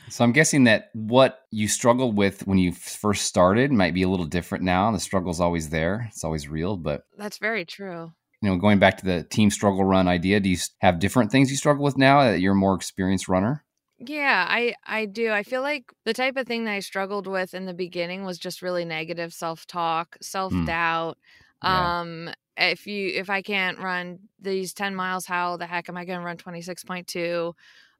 So 0.09 0.25
I'm 0.25 0.33
guessing 0.33 0.64
that 0.64 0.90
what 0.93 1.43
you 1.53 1.69
struggled 1.69 2.16
with 2.16 2.45
when 2.47 2.59
you 2.59 2.73
first 2.73 3.27
started 3.27 3.71
might 3.71 3.95
be 3.95 4.03
a 4.03 4.09
little 4.09 4.27
different 4.27 4.64
now. 4.64 4.90
The 4.90 4.99
struggle's 4.99 5.40
always 5.40 5.69
there. 5.69 6.07
It's 6.09 6.25
always 6.25 6.49
real, 6.49 6.77
but 6.77 7.05
That's 7.16 7.38
very 7.38 7.64
true. 7.64 8.12
you 8.43 8.51
know, 8.51 8.57
going 8.57 8.81
back 8.81 8.99
to 8.99 9.05
the 9.05 9.23
team 9.23 9.51
struggle 9.51 9.85
run 9.85 10.09
idea, 10.09 10.40
do 10.40 10.49
you 10.49 10.57
have 10.81 10.99
different 10.99 11.31
things 11.31 11.51
you 11.51 11.57
struggle 11.57 11.85
with 11.85 11.97
now 11.97 12.23
that 12.25 12.40
you're 12.40 12.55
a 12.55 12.57
more 12.57 12.75
experienced 12.75 13.29
runner? 13.29 13.64
Yeah, 14.03 14.47
I 14.49 14.75
I 14.87 15.05
do. 15.05 15.31
I 15.31 15.43
feel 15.43 15.61
like 15.61 15.93
the 16.05 16.15
type 16.15 16.37
of 16.37 16.47
thing 16.47 16.65
that 16.65 16.73
I 16.73 16.81
struggled 16.81 17.27
with 17.27 17.53
in 17.53 17.67
the 17.67 17.75
beginning 17.75 18.25
was 18.25 18.39
just 18.39 18.63
really 18.63 18.85
negative 18.87 19.33
self-talk, 19.35 20.17
self-doubt. 20.23 21.19
Yeah. 21.61 21.91
Um 21.91 22.31
if 22.57 22.87
you 22.87 23.09
if 23.15 23.29
I 23.29 23.43
can't 23.43 23.79
run 23.79 24.21
these 24.39 24.73
10 24.73 24.95
miles, 24.95 25.27
how 25.27 25.57
the 25.59 25.67
heck 25.67 25.89
am 25.91 25.97
I 25.99 26.05
going 26.07 26.19
to 26.19 26.25
run 26.25 26.39
26.2? 26.39 27.55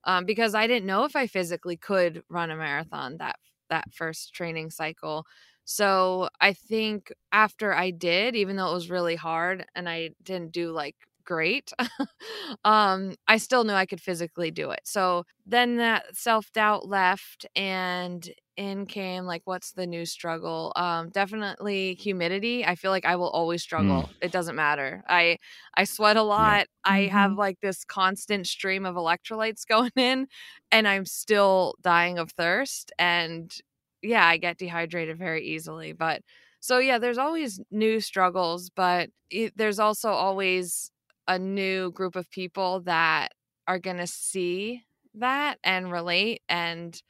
Um 0.05 0.25
because 0.25 0.55
I 0.55 0.67
didn't 0.67 0.87
know 0.87 1.05
if 1.05 1.15
I 1.17 1.27
physically 1.27 1.77
could 1.77 2.23
run 2.31 2.51
a 2.51 2.57
marathon 2.57 3.19
that 3.19 3.37
that 3.69 3.93
first 3.93 4.33
training 4.35 4.71
cycle. 4.71 5.27
So, 5.65 6.29
I 6.41 6.53
think 6.55 7.13
after 7.31 7.73
I 7.73 7.91
did, 7.93 8.35
even 8.35 8.57
though 8.57 8.71
it 8.71 8.75
was 8.75 8.91
really 8.91 9.15
hard 9.17 9.67
and 9.77 9.89
I 9.89 10.11
didn't 10.23 10.51
do 10.53 10.73
like 10.73 10.97
great, 11.31 11.73
um 12.65 13.15
I 13.29 13.39
still 13.39 13.65
knew 13.65 13.73
I 13.75 13.87
could 13.87 14.01
physically 14.03 14.51
do 14.51 14.71
it. 14.73 14.81
So, 14.85 15.25
then 15.47 15.77
that 15.79 16.17
self-doubt 16.17 16.89
left 16.89 17.47
and 17.57 18.29
in 18.57 18.87
came 18.87 19.25
like 19.27 19.43
what's 19.47 19.73
the 19.73 19.87
new 19.87 20.05
struggle? 20.07 20.73
Um 20.77 21.11
definitely 21.11 21.95
humidity. 21.95 22.65
I 22.67 22.75
feel 22.77 22.91
like 22.93 23.07
i 23.07 23.17
will 23.17 23.31
always 23.31 23.63
struggle. 23.63 24.11
It 24.21 24.33
doesn't 24.33 24.57
matter. 24.57 25.05
I 25.09 25.39
i 25.77 25.85
sweat 25.85 26.17
a 26.17 26.23
lot. 26.23 26.67
I 26.85 27.03
have 27.19 27.33
Mhm. 27.33 27.39
like 27.39 27.59
this 27.63 27.85
constant 27.85 28.47
stream 28.47 28.85
of 28.87 28.97
electrolytes 28.97 29.67
going 29.75 29.93
in 29.97 30.29
and 30.73 30.89
i'm 30.89 31.07
still 31.07 31.75
dying 31.83 32.19
of 32.19 32.31
thirst 32.33 32.93
and 32.99 33.57
yeah 34.03 34.27
i 34.27 34.37
get 34.37 34.59
dehydrated 34.59 35.19
very 35.19 35.45
easily 35.47 35.93
but 35.93 36.23
so 36.61 36.79
yeah 36.79 36.99
there's 36.99 37.19
always 37.19 37.61
new 37.71 38.01
struggles 38.01 38.71
but 38.71 39.11
it, 39.31 39.53
there's 39.57 39.79
also 39.79 40.11
always 40.11 40.91
a 41.31 41.39
new 41.41 41.93
group 41.93 42.17
of 42.17 42.31
people 42.31 42.83
that 42.83 43.35
are 43.69 43.81
going 43.81 43.99
to 43.99 44.09
see 44.09 44.85
that 45.15 45.59
and 45.65 45.93
relate 45.93 46.43
and 46.51 47.03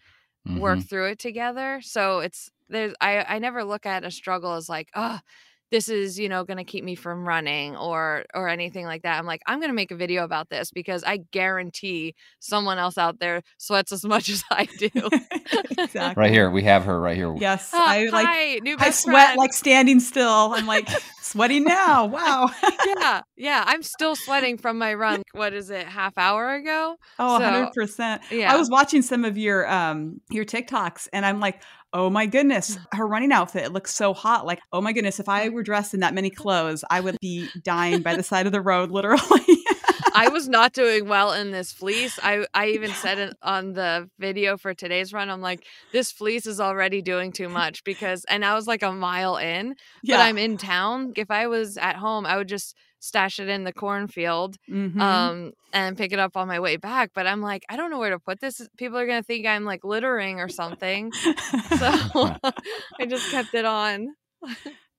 work 0.55 0.83
Mhm. 0.83 0.85
through 0.85 1.09
it 1.11 1.19
together. 1.19 1.81
So 1.83 2.21
it's 2.21 2.51
there's 2.69 2.95
I 3.01 3.25
I 3.37 3.39
never 3.39 3.65
look 3.65 3.87
at 3.87 4.05
a 4.05 4.11
struggle 4.11 4.55
as 4.55 4.69
like, 4.69 4.91
oh, 4.95 5.21
this 5.71 5.89
is, 5.89 6.19
you 6.19 6.29
know, 6.29 6.45
going 6.45 6.57
to 6.57 6.65
keep 6.65 6.85
me 6.85 6.95
from 6.95 7.27
running 7.27 7.77
or 7.77 8.25
or 8.35 8.49
anything 8.49 8.87
like 8.87 9.03
that. 9.03 9.19
I'm 9.19 9.27
like, 9.27 9.43
I'm 9.47 9.59
going 9.61 9.71
to 9.71 9.75
make 9.75 9.91
a 9.91 9.97
video 9.97 10.25
about 10.25 10.49
this 10.51 10.71
because 10.71 11.05
I 11.05 11.19
guarantee 11.31 12.15
someone 12.41 12.79
else 12.79 12.99
out 12.99 13.21
there 13.21 13.43
sweats 13.59 13.93
as 13.93 14.05
much 14.15 14.29
as 14.29 14.43
I 14.51 14.65
do. 14.79 14.91
exactly. 15.79 16.21
Right 16.21 16.31
here, 16.31 16.51
we 16.51 16.63
have 16.65 16.85
her 16.85 17.01
right 17.01 17.17
here. 17.17 17.35
Yes, 17.39 17.71
Ah, 17.73 17.85
I 17.89 18.05
like. 18.07 18.27
hi, 18.27 18.59
new 18.63 18.77
I 18.79 18.91
sweat 18.91 19.27
friend. 19.29 19.39
like 19.39 19.53
standing 19.53 20.01
still. 20.01 20.53
I'm 20.55 20.67
like 20.67 20.89
sweating 21.23 21.65
now. 21.65 22.07
Wow. 22.07 22.51
yeah, 22.87 23.21
yeah. 23.37 23.65
I'm 23.67 23.83
still 23.83 24.17
sweating 24.17 24.59
from 24.59 24.79
my 24.79 24.95
run. 24.95 25.23
What 25.33 25.53
is 25.55 25.71
it? 25.71 25.87
Half 25.87 26.19
hour 26.19 26.55
ago? 26.55 26.97
Oh, 27.19 27.39
So, 27.39 27.71
100%. 27.85 28.21
Yeah. 28.31 28.53
I 28.53 28.57
was 28.57 28.69
watching 28.71 29.03
some 29.03 29.25
of 29.25 29.39
your 29.39 29.71
um 29.71 30.21
your 30.31 30.45
TikToks 30.45 31.09
and 31.13 31.25
I'm 31.25 31.41
like, 31.41 31.63
"Oh 31.93 32.11
my 32.11 32.27
goodness, 32.27 32.77
mm. 32.77 32.97
her 32.97 33.07
running 33.07 33.33
outfit 33.33 33.65
it 33.65 33.73
looks 33.73 33.95
so 33.95 34.15
hot." 34.15 34.47
Like, 34.47 34.61
"Oh 34.73 34.81
my 34.81 34.93
goodness, 34.93 35.21
if 35.21 35.29
I 35.29 35.49
mm. 35.49 35.53
were 35.53 35.63
dressed 35.63 35.95
in 35.95 36.01
that 36.01 36.15
many 36.15 36.31
clothes, 36.31 36.85
I 36.91 37.01
would 37.01 37.17
be 37.21 37.49
dying 37.63 38.03
by 38.03 38.17
the 38.17 38.23
side 38.31 38.47
of 38.47 38.53
the 38.53 38.61
road 38.61 38.91
literally." 38.91 39.65
I 40.15 40.29
was 40.29 40.49
not 40.49 40.73
doing 40.73 41.09
well 41.09 41.33
in 41.33 41.51
this 41.51 41.73
fleece. 41.73 42.19
I 42.23 42.47
I 42.55 42.67
even 42.75 42.91
said 42.91 43.19
it 43.19 43.37
on 43.43 43.73
the 43.73 44.09
video 44.19 44.57
for 44.57 44.75
today's 44.75 45.13
run. 45.13 45.31
I'm 45.31 45.41
like, 45.41 45.65
this 45.93 46.13
fleece 46.13 46.47
is 46.47 46.61
already 46.61 47.03
doing 47.03 47.33
too 47.33 47.49
much 47.49 47.85
because, 47.85 48.25
and 48.27 48.45
I 48.45 48.55
was 48.55 48.67
like 48.67 48.83
a 48.83 48.93
mile 48.93 49.37
in, 49.37 49.77
but 50.05 50.21
I'm 50.21 50.39
in 50.39 50.57
town. 50.57 51.13
If 51.17 51.31
I 51.31 51.47
was 51.47 51.77
at 51.77 51.97
home, 51.97 52.27
I 52.27 52.37
would 52.37 52.49
just 52.49 52.77
stash 53.01 53.41
it 53.41 53.49
in 53.49 53.65
the 53.65 53.73
cornfield 53.73 54.57
Mhm. 54.71 55.01
um 55.01 55.53
and 55.73 55.97
pick 55.97 56.13
it 56.13 56.19
up 56.19 56.37
on 56.37 56.47
my 56.47 56.61
way 56.61 56.77
back 56.77 57.11
but 57.15 57.27
i'm 57.27 57.41
like 57.41 57.65
i 57.69 57.77
don't 57.77 57.91
know 57.91 57.99
where 57.99 58.11
to 58.11 58.19
put 58.19 58.41
this 58.41 58.61
people 58.77 58.99
are 58.99 59.07
gonna 59.07 59.23
think 59.23 59.47
i'm 59.47 59.65
like 59.65 59.83
littering 59.85 60.39
or 60.39 60.49
something 60.49 61.11
so 61.13 61.27
i 63.01 63.07
just 63.09 63.31
kept 63.31 63.55
it 63.55 63.65
on 63.65 64.15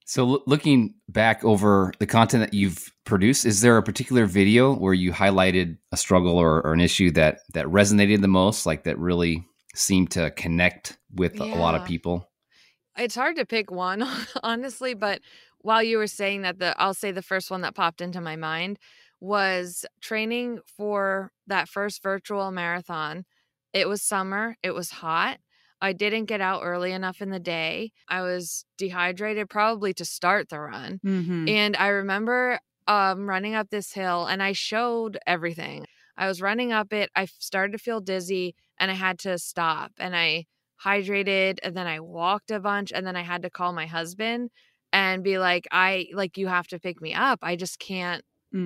So, 0.04 0.26
loo- 0.26 0.44
looking 0.46 0.96
back 1.08 1.46
over 1.46 1.94
the 2.00 2.06
content 2.08 2.44
that 2.44 2.54
you've 2.54 2.92
produced, 3.06 3.46
is 3.46 3.62
there 3.62 3.78
a 3.78 3.84
particular 3.84 4.26
video 4.26 4.74
where 4.76 4.94
you 4.94 5.14
highlighted 5.14 5.78
a 5.94 5.96
struggle 5.96 6.38
or, 6.38 6.62
or 6.66 6.74
an 6.74 6.82
issue 6.82 7.12
that 7.12 7.40
that 7.54 7.66
resonated 7.68 8.20
the 8.20 8.28
most, 8.28 8.66
like 8.66 8.84
that 8.84 8.98
really 9.00 9.46
seemed 9.74 10.12
to 10.12 10.32
connect 10.32 10.98
with 11.16 11.40
a 11.40 11.46
lot 11.46 11.76
of 11.76 11.86
people? 11.86 12.28
it's 12.98 13.16
hard 13.16 13.38
to 13.38 13.46
pick 13.46 13.72
one 13.72 14.04
honestly 14.44 14.94
but 14.94 15.22
while 15.64 15.84
you 15.84 15.98
were 15.98 16.08
saying 16.08 16.42
that 16.42 16.60
the 16.60 16.80
i'll 16.82 16.94
say 16.94 17.12
the 17.12 17.22
first 17.22 17.52
one 17.52 17.62
that 17.62 17.76
popped 17.76 18.02
into 18.02 18.22
my 18.22 18.36
mind 18.36 18.78
was 19.20 19.86
training 20.02 20.60
for 20.66 21.32
that 21.48 21.70
first 21.70 22.02
virtual 22.04 22.52
marathon 22.52 23.26
it 23.74 23.88
was 23.88 24.02
summer 24.02 24.56
it 24.64 24.72
was 24.72 24.90
hot 24.92 25.40
i 25.82 25.94
didn't 25.94 26.26
get 26.26 26.42
out 26.42 26.62
early 26.64 26.92
enough 26.92 27.22
in 27.22 27.30
the 27.30 27.40
day 27.40 27.92
i 28.08 28.22
was 28.22 28.66
dehydrated 28.78 29.50
probably 29.50 29.94
to 29.94 30.06
start 30.06 30.50
the 30.50 30.60
run 30.60 31.00
Mhm. 31.04 31.48
and 31.50 31.76
I 31.78 31.88
remember 31.88 32.60
um, 32.88 33.28
running 33.30 33.56
up 33.56 33.70
this 33.70 33.94
hill 33.94 34.26
and 34.26 34.42
I 34.44 34.52
showed 34.54 35.18
everything. 35.26 35.86
I 36.18 36.28
was 36.28 36.42
running 36.42 36.72
up 36.72 36.92
it. 36.94 37.10
I 37.16 37.26
started 37.26 37.72
to 37.74 37.78
feel 37.78 38.02
dizzy 38.02 38.56
and 38.80 38.92
I 38.92 38.96
had 38.96 39.18
to 39.20 39.38
stop 39.38 39.92
and 39.98 40.16
I 40.16 40.46
hydrated 40.84 41.60
and 41.64 41.76
then 41.78 41.88
I 41.88 42.00
walked 42.00 42.52
a 42.52 42.60
bunch 42.60 42.92
and 42.92 43.06
then 43.06 43.16
I 43.16 43.22
had 43.22 43.44
to 43.44 43.50
call 43.50 43.72
my 43.72 43.86
husband 43.86 44.50
and 44.94 45.24
be 45.24 45.38
like, 45.40 45.68
I 45.72 46.08
like, 46.14 46.38
you 46.38 46.48
have 46.48 46.68
to 46.68 46.80
pick 46.80 47.02
me 47.02 47.14
up. 47.14 47.40
I 47.42 47.56
just 47.56 47.80
can't 47.80 48.24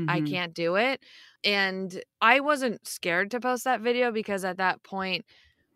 I 0.08 0.22
Mhm. 0.22 0.22
can't 0.22 0.54
do 0.54 0.76
it. 0.76 1.04
And 1.44 2.04
I 2.22 2.40
wasn't 2.40 2.88
scared 2.88 3.32
to 3.32 3.40
post 3.40 3.64
that 3.66 3.82
video 3.82 4.12
because 4.12 4.46
at 4.46 4.58
that 4.58 4.84
point 4.84 5.26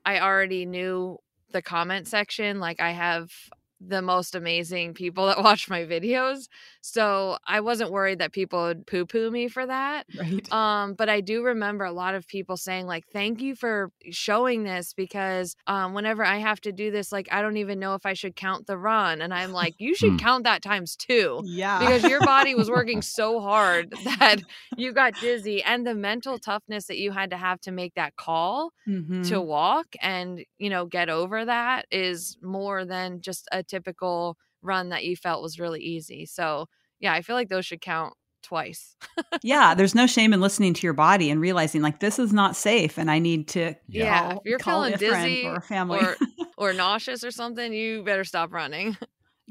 I 0.06 0.20
already 0.22 0.66
knew 0.66 1.18
the 1.52 1.62
comment 1.62 2.08
section. 2.08 2.60
Like 2.60 2.80
I 2.82 2.92
have 2.92 3.32
the 3.80 4.02
most 4.02 4.36
amazing 4.36 4.94
people 4.94 5.28
that 5.28 5.38
watch 5.44 5.70
my 5.70 5.82
videos. 5.86 6.48
So 6.82 7.38
I 7.48 7.62
wasn't 7.62 7.92
worried 7.92 8.20
that 8.20 8.32
people 8.34 8.62
would 8.64 8.86
poo 8.88 9.06
poo 9.06 9.32
me 9.32 9.48
for 9.48 9.66
that. 9.66 10.08
Right. 10.14 10.50
Um, 10.52 10.96
but 10.96 11.10
I 11.10 11.22
do 11.22 11.44
remember 11.44 11.86
a 11.86 11.92
lot 11.92 12.16
of 12.16 12.28
people 12.28 12.58
saying, 12.58 12.88
like, 12.88 13.06
thank 13.14 13.40
you 13.40 13.56
for 13.56 13.92
showing 14.10 14.64
this 14.64 14.94
because 14.94 15.56
um, 15.68 15.94
whenever 15.94 16.24
I 16.26 16.38
have 16.38 16.60
to 16.62 16.72
do 16.72 16.90
this, 16.90 17.12
like, 17.12 17.28
I 17.32 17.42
don't 17.44 17.58
even 17.58 17.80
know 17.80 17.94
if 17.94 18.06
I 18.06 18.14
should 18.14 18.36
count 18.36 18.66
the 18.66 18.78
run. 18.78 19.22
And 19.22 19.32
I'm 19.34 19.52
like, 19.52 19.76
you 19.78 19.94
should 19.94 20.18
Hmm. 20.18 20.18
count 20.18 20.46
that 20.46 20.64
times 20.64 20.96
two 20.96 21.44
yeah. 21.44 21.78
because 21.78 22.06
your 22.06 22.22
body 22.22 22.56
was 22.56 22.70
working 22.72 23.02
so 23.04 23.40
hard 23.40 23.96
that 24.04 24.38
you 24.76 24.92
got 24.94 25.20
dizzy 25.20 25.62
and 25.64 25.86
the 25.86 25.96
mental 25.96 26.40
toughness 26.40 26.88
that 26.88 26.98
you 26.98 27.12
had 27.12 27.30
to 27.30 27.38
have 27.38 27.60
to 27.62 27.72
make 27.72 27.94
that 27.94 28.16
call 28.16 28.72
Mhm. 28.86 29.20
to 29.22 29.42
walk 29.42 29.88
and 30.02 30.46
you 30.60 30.70
know 30.70 30.86
get 30.86 31.10
over 31.10 31.44
that 31.44 31.86
is 31.92 32.38
more 32.42 32.86
than 32.86 33.20
just 33.22 33.48
a 33.52 33.62
typical 33.70 34.38
run 34.62 34.90
that 34.90 35.06
you 35.06 35.16
felt 35.16 35.42
was 35.42 35.60
really 35.60 35.82
easy. 35.82 36.26
So 36.26 36.68
yeah 37.00 37.14
i 37.14 37.22
feel 37.22 37.36
like 37.36 37.50
those 37.50 37.66
should 37.66 37.82
count 37.82 38.14
twice. 38.42 38.96
Yeah, 39.44 39.74
there's 39.78 39.96
no 39.96 40.08
shame 40.08 40.34
in 40.34 40.42
listening 40.42 40.74
to 40.74 40.88
your 40.88 40.94
body 40.94 41.30
and 41.30 41.42
realizing 41.42 41.82
like 41.82 42.00
this 42.00 42.20
is 42.20 42.34
not 42.34 42.56
safe 42.56 42.98
and 42.98 43.12
I 43.12 43.20
need 43.20 43.48
to 43.50 43.76
yeah, 43.88 44.22
call, 44.22 44.32
if 44.32 44.46
you're 44.46 44.60
feeling 44.60 44.94
a 44.94 44.98
friend 44.98 45.24
dizzy 45.24 45.46
or 45.46 45.62
family. 45.62 46.00
or 46.00 46.16
or 46.58 46.74
nauseous 46.74 47.24
or 47.24 47.32
something 47.32 47.74
you 47.74 48.04
better 48.04 48.24
stop 48.24 48.54
running 48.54 48.98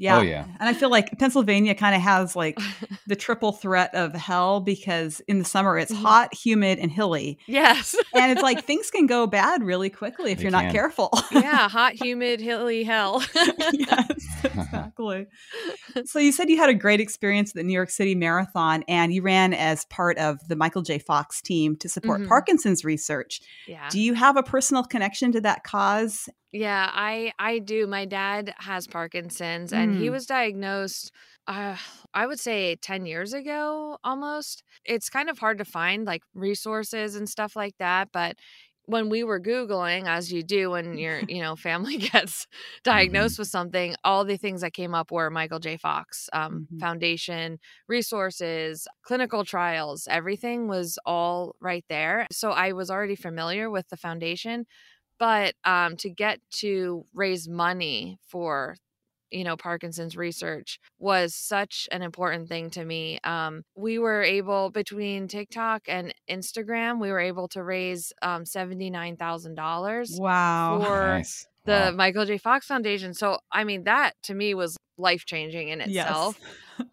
Yeah. 0.01 0.17
Oh, 0.17 0.21
yeah. 0.21 0.45
And 0.59 0.69
I 0.69 0.73
feel 0.73 0.89
like 0.89 1.19
Pennsylvania 1.19 1.75
kind 1.75 1.93
of 1.93 2.01
has 2.01 2.33
like 2.35 2.57
the 3.07 3.15
triple 3.17 3.51
threat 3.51 3.93
of 3.93 4.13
hell 4.13 4.61
because 4.61 5.21
in 5.27 5.39
the 5.39 5.45
summer 5.45 5.77
it's 5.77 5.91
Mhm. 5.91 6.01
hot, 6.01 6.33
humid, 6.33 6.79
and 6.79 6.89
hilly. 6.89 7.37
Yes. 7.47 7.95
And 8.15 8.31
it's 8.31 8.41
like 8.41 8.63
things 8.65 8.89
can 8.89 9.07
go 9.07 9.27
bad 9.27 9.61
really 9.61 9.89
quickly 9.89 10.31
if 10.31 10.37
They 10.37 10.43
you're 10.43 10.51
not 10.51 10.71
careful. 10.71 11.09
yeah, 11.31 11.67
hot, 11.77 11.93
humid, 12.01 12.39
hilly 12.39 12.83
hell. 12.85 13.21
yes, 13.73 14.07
exactly. 14.43 15.27
So 16.05 16.19
you 16.19 16.31
said 16.31 16.49
you 16.49 16.57
had 16.57 16.69
a 16.69 16.73
great 16.73 17.01
experience 17.01 17.49
at 17.51 17.55
the 17.55 17.63
New 17.63 17.73
York 17.73 17.89
City 17.89 18.15
Marathon 18.15 18.83
and 18.87 19.13
you 19.13 19.21
ran 19.21 19.53
as 19.53 19.85
part 19.85 20.17
of 20.17 20.39
the 20.47 20.55
Michael 20.55 20.81
J. 20.81 20.99
Fox 20.99 21.41
team 21.41 21.75
to 21.77 21.89
support 21.89 22.21
Mhm. 22.21 22.27
Parkinson's 22.29 22.85
research. 22.85 23.41
yeah. 23.67 23.89
Do 23.89 23.99
you 23.99 24.13
have 24.13 24.37
a 24.37 24.43
personal 24.43 24.83
connection 24.83 25.31
to 25.33 25.41
that 25.41 25.63
cause? 25.63 26.29
Yeah, 26.53 26.89
I 26.91 27.31
I 27.37 27.59
do. 27.59 27.85
My 27.85 28.05
dad 28.05 28.53
has 28.57 28.87
Parkinson's 28.87 29.71
and 29.71 29.93
he 29.93 30.09
Mm. 30.09 30.09
was 30.09 30.25
diagnosed 30.25 31.11
uh, 31.47 31.77
I 32.13 32.25
would 32.27 32.39
say 32.39 32.75
10 32.75 33.05
years 33.05 33.33
ago 33.33 33.97
almost. 34.03 34.63
It's 34.85 35.09
kind 35.09 35.29
of 35.29 35.39
hard 35.39 35.57
to 35.59 35.65
find 35.65 36.05
like 36.05 36.23
resources 36.33 37.15
and 37.15 37.27
stuff 37.29 37.55
like 37.55 37.75
that, 37.79 38.09
but 38.11 38.37
when 38.85 39.09
we 39.09 39.23
were 39.23 39.39
googling 39.39 40.07
as 40.07 40.31
you 40.33 40.41
do 40.43 40.71
when 40.71 40.97
your, 40.97 41.23
you 41.27 41.41
know, 41.41 41.55
family 41.55 41.97
gets 42.11 42.47
diagnosed 42.83 43.37
with 43.39 43.47
something, 43.47 43.95
all 44.03 44.25
the 44.25 44.37
things 44.37 44.61
that 44.61 44.73
came 44.73 44.95
up 44.95 45.11
were 45.11 45.29
Michael 45.29 45.59
J. 45.59 45.77
Fox 45.77 46.27
um, 46.33 46.63
Mhm. 46.69 46.79
Foundation, 46.79 47.59
resources, 47.87 48.87
clinical 49.03 49.43
trials, 49.45 50.07
everything 50.09 50.67
was 50.67 50.97
all 51.05 51.55
right 51.61 51.85
there. 51.89 52.25
So 52.31 52.49
I 52.51 52.71
was 52.73 52.89
already 52.89 53.15
familiar 53.15 53.69
with 53.69 53.87
the 53.89 53.97
foundation 53.97 54.65
but 55.19 55.53
um, 55.65 55.95
to 55.97 56.09
get 56.09 56.39
to 56.51 57.05
raise 57.13 57.47
money 57.47 58.17
for 58.27 58.75
you 59.31 59.43
know 59.43 59.55
parkinson's 59.55 60.17
research 60.17 60.79
was 60.97 61.35
such 61.35 61.87
an 61.91 62.01
important 62.01 62.47
thing 62.49 62.69
to 62.71 62.83
me 62.83 63.19
um, 63.23 63.61
we 63.75 63.99
were 63.99 64.23
able 64.23 64.71
between 64.71 65.27
tiktok 65.27 65.83
and 65.87 66.13
instagram 66.29 66.99
we 66.99 67.11
were 67.11 67.19
able 67.19 67.47
to 67.47 67.61
raise 67.63 68.11
um, 68.23 68.43
$79000 68.43 70.19
Wow. 70.19 70.79
for 70.83 71.07
nice. 71.07 71.45
the 71.65 71.71
Wow. 71.71 71.91
michael 71.91 72.25
j 72.25 72.37
fox 72.37 72.65
foundation 72.65 73.13
so 73.13 73.37
i 73.51 73.63
mean 73.63 73.83
that 73.83 74.13
to 74.23 74.33
me 74.33 74.53
was 74.53 74.77
life 74.97 75.25
changing 75.25 75.69
in 75.69 75.81
itself 75.81 76.39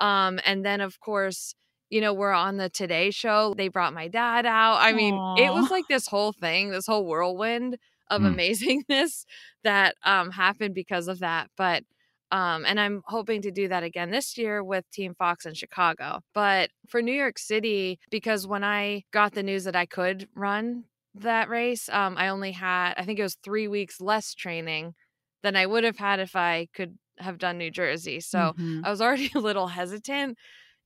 um, 0.00 0.40
and 0.44 0.64
then 0.64 0.80
of 0.80 0.98
course, 1.00 1.54
you 1.90 2.00
know, 2.00 2.12
we're 2.12 2.32
on 2.32 2.56
the 2.56 2.68
Today 2.68 3.12
Show. 3.12 3.54
They 3.56 3.68
brought 3.68 3.92
my 3.94 4.08
dad 4.08 4.44
out. 4.46 4.78
I 4.80 4.92
mean, 4.92 5.14
it 5.38 5.52
was 5.52 5.70
like 5.70 5.84
this 5.88 6.08
whole 6.08 6.32
thing, 6.32 6.70
this 6.70 6.86
whole 6.86 7.04
whirlwind 7.06 7.78
of 8.10 8.22
Mm. 8.22 8.24
amazingness 8.24 9.24
that 9.64 9.96
um 10.02 10.30
happened 10.30 10.74
because 10.74 11.08
of 11.08 11.20
that. 11.20 11.50
But 11.56 11.84
um, 12.32 12.64
and 12.66 12.80
I'm 12.80 13.02
hoping 13.06 13.40
to 13.42 13.52
do 13.52 13.68
that 13.68 13.84
again 13.84 14.10
this 14.10 14.36
year 14.36 14.62
with 14.62 14.90
Team 14.90 15.14
Fox 15.14 15.46
in 15.46 15.54
Chicago. 15.54 16.20
But 16.34 16.70
for 16.88 17.00
New 17.00 17.12
York 17.12 17.38
City, 17.38 18.00
because 18.10 18.46
when 18.48 18.64
I 18.64 19.04
got 19.12 19.32
the 19.32 19.44
news 19.44 19.62
that 19.64 19.76
I 19.76 19.86
could 19.86 20.28
run 20.34 20.84
that 21.14 21.48
race, 21.48 21.88
um, 21.88 22.16
I 22.18 22.28
only 22.28 22.52
had 22.52 22.94
I 22.96 23.04
think 23.04 23.18
it 23.20 23.22
was 23.22 23.36
three 23.44 23.68
weeks 23.68 24.00
less 24.00 24.34
training 24.34 24.94
than 25.42 25.54
I 25.56 25.66
would 25.66 25.84
have 25.84 25.98
had 25.98 26.18
if 26.20 26.34
I 26.36 26.66
could 26.74 26.98
have 27.18 27.38
done 27.38 27.58
New 27.58 27.70
Jersey. 27.70 28.20
So 28.20 28.54
Mhm. 28.56 28.82
I 28.82 28.90
was 28.90 29.00
already 29.00 29.30
a 29.34 29.38
little 29.40 29.68
hesitant. 29.68 30.36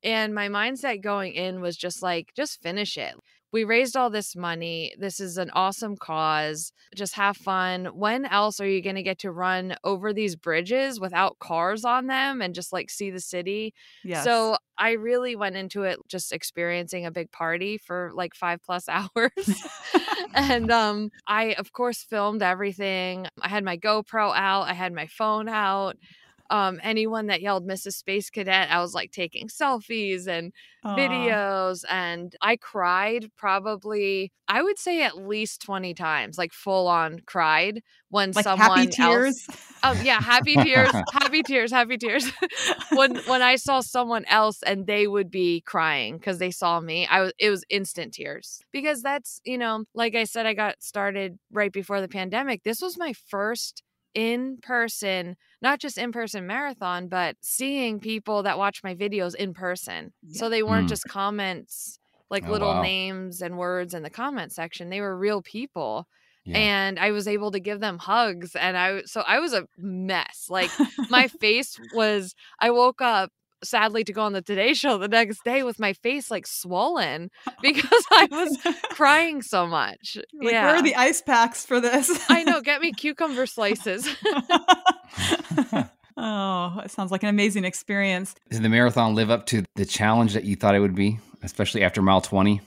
And 0.02 0.34
my 0.34 0.48
mindset 0.48 1.02
going 1.02 1.34
in 1.34 1.60
was 1.60 1.76
just 1.76 2.02
like, 2.02 2.32
just 2.36 2.62
finish 2.62 2.96
it. 2.98 3.14
We 3.52 3.64
raised 3.64 3.96
all 3.96 4.10
this 4.10 4.36
money. 4.36 4.94
This 4.98 5.20
is 5.20 5.36
an 5.36 5.50
awesome 5.52 5.96
cause. 5.96 6.72
Just 6.94 7.14
have 7.14 7.36
fun. 7.36 7.86
When 7.86 8.24
else 8.24 8.60
are 8.60 8.68
you 8.68 8.82
going 8.82 8.96
to 8.96 9.02
get 9.02 9.18
to 9.20 9.30
run 9.30 9.74
over 9.84 10.12
these 10.12 10.36
bridges 10.36 11.00
without 11.00 11.38
cars 11.38 11.84
on 11.84 12.06
them 12.06 12.42
and 12.42 12.54
just 12.54 12.72
like 12.72 12.90
see 12.90 13.10
the 13.10 13.20
city? 13.20 13.74
yes. 14.04 14.24
So 14.24 14.56
I 14.78 14.92
really 14.92 15.36
went 15.36 15.56
into 15.56 15.82
it 15.82 15.98
just 16.08 16.32
experiencing 16.32 17.04
a 17.04 17.10
big 17.10 17.30
party 17.30 17.76
for 17.76 18.10
like 18.14 18.34
five 18.34 18.62
plus 18.62 18.88
hours. 18.88 19.62
and 20.34 20.70
um, 20.70 21.10
I, 21.26 21.54
of 21.58 21.72
course, 21.72 22.02
filmed 22.02 22.42
everything. 22.42 23.26
I 23.42 23.48
had 23.48 23.62
my 23.64 23.76
GoPro 23.76 24.32
out, 24.34 24.68
I 24.68 24.72
had 24.72 24.92
my 24.92 25.06
phone 25.06 25.48
out. 25.48 25.96
Um, 26.50 26.80
anyone 26.82 27.26
that 27.26 27.40
yelled 27.42 27.66
Mrs. 27.66 27.96
Space 27.96 28.30
Cadet, 28.30 28.70
I 28.70 28.80
was 28.80 28.94
like 28.94 29.12
taking 29.12 29.48
selfies 29.48 30.26
and 30.26 30.52
Aw. 30.84 30.96
videos. 30.96 31.84
And 31.88 32.34
I 32.42 32.56
cried 32.56 33.30
probably, 33.36 34.32
I 34.48 34.62
would 34.62 34.78
say 34.78 35.02
at 35.02 35.16
least 35.16 35.62
20 35.62 35.94
times, 35.94 36.38
like 36.38 36.52
full 36.52 36.88
on 36.88 37.20
cried 37.26 37.82
when 38.08 38.32
like 38.34 38.44
someone 38.44 38.78
happy 38.78 38.86
else 38.98 39.34
tears. 39.36 39.48
Oh 39.82 39.94
yeah, 39.94 40.20
happy 40.20 40.58
tears, 40.58 40.92
happy 41.10 41.42
tears, 41.42 41.72
happy 41.72 41.96
tears. 41.96 42.30
when 42.90 43.16
when 43.24 43.40
I 43.42 43.56
saw 43.56 43.80
someone 43.80 44.24
else 44.26 44.62
and 44.62 44.86
they 44.86 45.06
would 45.06 45.30
be 45.30 45.62
crying 45.62 46.18
because 46.18 46.38
they 46.38 46.50
saw 46.50 46.80
me, 46.80 47.06
I 47.06 47.22
was 47.22 47.32
it 47.38 47.50
was 47.50 47.64
instant 47.70 48.12
tears 48.14 48.60
because 48.72 49.02
that's 49.02 49.40
you 49.44 49.56
know 49.56 49.84
like 49.94 50.14
I 50.14 50.24
said, 50.24 50.46
I 50.46 50.54
got 50.54 50.82
started 50.82 51.38
right 51.50 51.72
before 51.72 52.00
the 52.00 52.08
pandemic. 52.08 52.62
This 52.62 52.82
was 52.82 52.98
my 52.98 53.14
first 53.28 53.82
in 54.14 54.58
person, 54.62 55.36
not 55.62 55.78
just 55.80 55.98
in 55.98 56.12
person 56.12 56.46
marathon, 56.46 57.08
but 57.08 57.36
seeing 57.40 58.00
people 58.00 58.42
that 58.44 58.58
watch 58.58 58.82
my 58.82 58.94
videos 58.94 59.34
in 59.34 59.54
person. 59.54 60.12
So 60.30 60.48
they 60.48 60.62
weren't 60.62 60.86
Mm. 60.86 60.88
just 60.88 61.04
comments 61.08 61.98
like 62.30 62.46
Oh, 62.46 62.52
little 62.52 62.68
wow. 62.74 62.82
names 62.82 63.42
and 63.42 63.58
words 63.58 63.92
in 63.94 64.02
the 64.02 64.10
comment 64.10 64.52
section. 64.52 64.88
They 64.90 65.00
were 65.00 65.16
real 65.16 65.42
people 65.42 66.06
Yeah. 66.44 66.58
and 66.58 66.98
I 66.98 67.10
was 67.10 67.26
able 67.28 67.50
to 67.50 67.60
give 67.60 67.80
them 67.80 67.98
hugs 67.98 68.54
and 68.56 68.76
I 68.76 69.02
so 69.04 69.20
I 69.22 69.38
was 69.40 69.52
a 69.52 69.66
mess. 69.76 70.46
Like 70.48 70.70
my 71.08 71.28
face 71.40 71.78
was 71.94 72.34
I 72.60 72.70
woke 72.70 73.00
up 73.02 73.30
sadly 73.62 74.04
to 74.04 74.12
go 74.12 74.22
on 74.22 74.32
the 74.32 74.42
Today 74.42 74.74
show 74.74 74.98
the 74.98 75.08
next 75.08 75.44
day 75.44 75.62
with 75.62 75.78
my 75.78 75.92
face 75.92 76.30
like 76.30 76.46
swollen 76.46 77.30
oh, 77.48 77.52
because 77.62 78.04
I 78.10 78.28
was 78.30 78.58
crying 78.90 79.42
so 79.42 79.66
much. 79.66 80.16
like, 80.32 80.52
yeah. 80.52 80.66
where 80.66 80.76
are 80.76 80.82
the 80.82 80.96
ice 80.96 81.22
packs 81.22 81.64
for 81.64 81.80
this? 81.80 82.24
I 82.28 82.44
know, 82.44 82.60
get 82.60 82.80
me 82.80 82.92
cucumber 82.96 83.46
slices. 83.46 84.08
oh, 86.16 86.80
it 86.84 86.90
sounds 86.90 87.10
like 87.10 87.22
an 87.22 87.28
amazing 87.28 87.64
experience. 87.64 88.34
Did 88.50 88.62
the 88.62 88.68
marathon 88.68 89.14
live 89.14 89.30
up 89.30 89.46
to 89.46 89.64
the 89.76 89.84
challenge 89.84 90.34
that 90.34 90.44
you 90.44 90.56
thought 90.56 90.74
it 90.74 90.80
would 90.80 90.94
be, 90.94 91.18
especially 91.42 91.82
after 91.82 92.02
mile 92.02 92.20
20? 92.20 92.60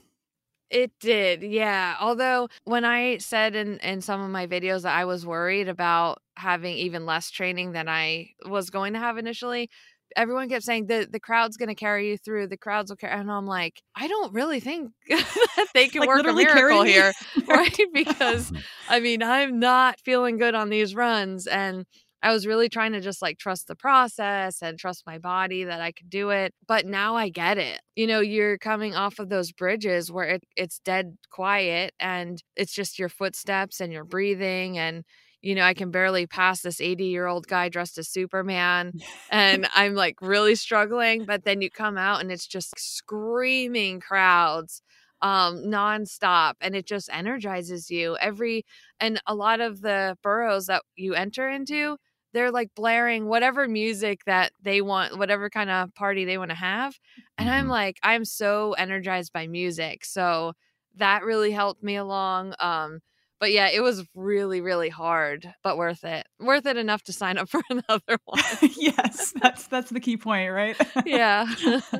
It 0.74 0.91
did, 1.00 1.44
yeah. 1.44 1.96
Although 2.02 2.50
when 2.64 2.84
I 2.84 3.20
said 3.20 3.56
in 3.56 3.78
in 3.78 4.02
some 4.02 4.22
of 4.22 4.32
my 4.32 4.48
videos 4.48 4.82
that 4.82 4.98
I 4.98 5.06
was 5.06 5.24
worried 5.24 5.68
about 5.68 6.20
having 6.36 6.76
even 6.76 7.06
less 7.06 7.30
training 7.30 7.74
than 7.74 7.88
I 7.88 8.30
was 8.48 8.72
going 8.72 8.94
to 8.94 9.00
have 9.00 9.20
initially, 9.20 9.70
everyone 10.16 10.49
kept 10.49 10.64
saying 10.66 10.88
the 10.88 11.07
the 11.09 11.20
crowd's 11.20 11.57
going 11.57 11.70
to 11.70 11.76
carry 11.76 12.09
you 12.09 12.18
through. 12.18 12.47
The 12.47 12.57
crowds 12.57 12.89
will 12.91 12.97
carry, 12.97 13.14
and 13.14 13.32
I'm 13.32 13.45
like, 13.47 13.82
I 13.95 14.07
don't 14.07 14.34
really 14.34 14.59
think 14.59 14.91
that 15.09 15.68
they 15.74 15.88
can 15.89 16.01
Like, 16.01 16.07
work 16.07 16.28
a 16.28 16.34
miracle 16.34 16.84
here, 16.84 17.14
right? 17.47 17.78
Because 17.93 18.51
I 18.89 18.99
mean, 18.99 19.24
I'm 19.24 19.59
not 19.59 19.99
feeling 19.99 20.38
good 20.38 20.55
on 20.55 20.70
these 20.70 20.95
runs, 20.95 21.47
and 21.47 21.86
I 22.22 22.32
was 22.32 22.47
really 22.47 22.70
trying 22.70 22.93
to 22.93 23.01
just 23.01 23.22
like 23.22 23.38
trust 23.38 23.68
the 23.68 23.76
process 23.76 24.61
and 24.61 24.80
trust 24.80 25.03
my 25.05 25.18
body 25.20 25.66
that 25.66 25.82
I 25.82 25.91
could 25.91 26.09
do 26.09 26.30
it. 26.30 26.53
But 26.68 26.86
now 26.86 27.16
I 27.18 27.30
get 27.30 27.57
it. 27.57 27.82
You 27.95 28.07
know, 28.07 28.22
you're 28.22 28.57
coming 28.57 28.95
off 28.95 29.20
of 29.20 29.28
those 29.30 29.51
bridges 29.51 30.09
where 30.11 30.30
it, 30.30 30.43
it's 30.55 30.80
dead 30.80 31.18
quiet 31.32 31.93
and 31.99 32.41
it's 32.55 32.74
just 32.74 32.97
your 32.97 33.09
footsteps 33.09 33.82
and 33.82 33.91
your 33.91 34.05
breathing. 34.05 34.78
And, 34.78 35.03
you 35.44 35.56
know, 35.56 35.64
I 35.64 35.74
can 35.76 35.91
barely 35.91 36.28
pass 36.28 36.62
this 36.62 36.82
80 36.82 37.06
year 37.06 37.28
old 37.28 37.48
guy 37.48 37.70
dressed 37.70 37.98
as 38.00 38.10
Superman. 38.10 38.94
and 39.30 39.68
I'm 39.76 39.96
like 39.96 40.18
really 40.22 40.56
struggling. 40.56 41.26
But 41.26 41.46
then 41.46 41.62
you 41.62 41.72
come 41.72 41.98
out 41.98 42.22
and 42.22 42.32
it's 42.32 42.48
just 42.48 42.74
screaming 42.80 44.02
crowds 44.02 44.82
um 45.22 45.58
nonstop 45.60 46.56
and 46.62 46.76
it 46.76 46.86
just 46.86 47.10
energizes 47.12 47.89
you 47.89 48.18
every 48.20 48.66
and 49.00 49.22
a 49.28 49.36
lot 49.36 49.62
of 49.62 49.82
the 49.82 50.18
boroughs 50.24 50.68
that 50.68 50.84
you 50.96 51.14
enter 51.16 51.50
into 51.50 51.98
they're 52.34 52.52
like 52.52 52.70
blaring 52.76 53.28
whatever 53.28 53.68
music 53.68 54.22
that 54.26 54.52
they 54.62 54.82
want 54.82 55.18
whatever 55.18 55.50
kind 55.50 55.70
of 55.70 55.94
party 55.96 56.26
they 56.26 56.38
want 56.38 56.50
to 56.52 56.56
have 56.56 56.96
and 57.38 57.50
i'm 57.50 57.68
Mhm. 57.68 57.70
like 57.70 58.00
i'm 58.04 58.26
so 58.26 58.74
energized 58.74 59.32
by 59.34 59.48
music 59.48 60.06
so 60.06 60.54
that 60.96 61.24
really 61.24 61.52
helped 61.52 61.84
me 61.84 61.96
along 61.96 62.54
um 62.60 63.00
but 63.44 63.52
yeah 63.52 63.68
it 63.68 63.82
was 63.82 64.06
really 64.16 64.62
really 64.62 64.88
hard 64.88 65.54
but 65.66 65.76
worth 65.76 66.06
it 66.06 66.26
worth 66.39 66.66
it 66.66 66.78
enough 66.78 67.04
to 67.04 67.12
sign 67.12 67.38
up 67.38 67.50
for 67.54 67.62
another 67.70 68.18
one 68.24 68.41
yes, 68.78 69.34
that's 69.41 69.68
that's 69.68 69.89
the 69.89 70.00
key 70.00 70.16
point, 70.16 70.52
right? 70.52 70.78
yeah 71.06 71.54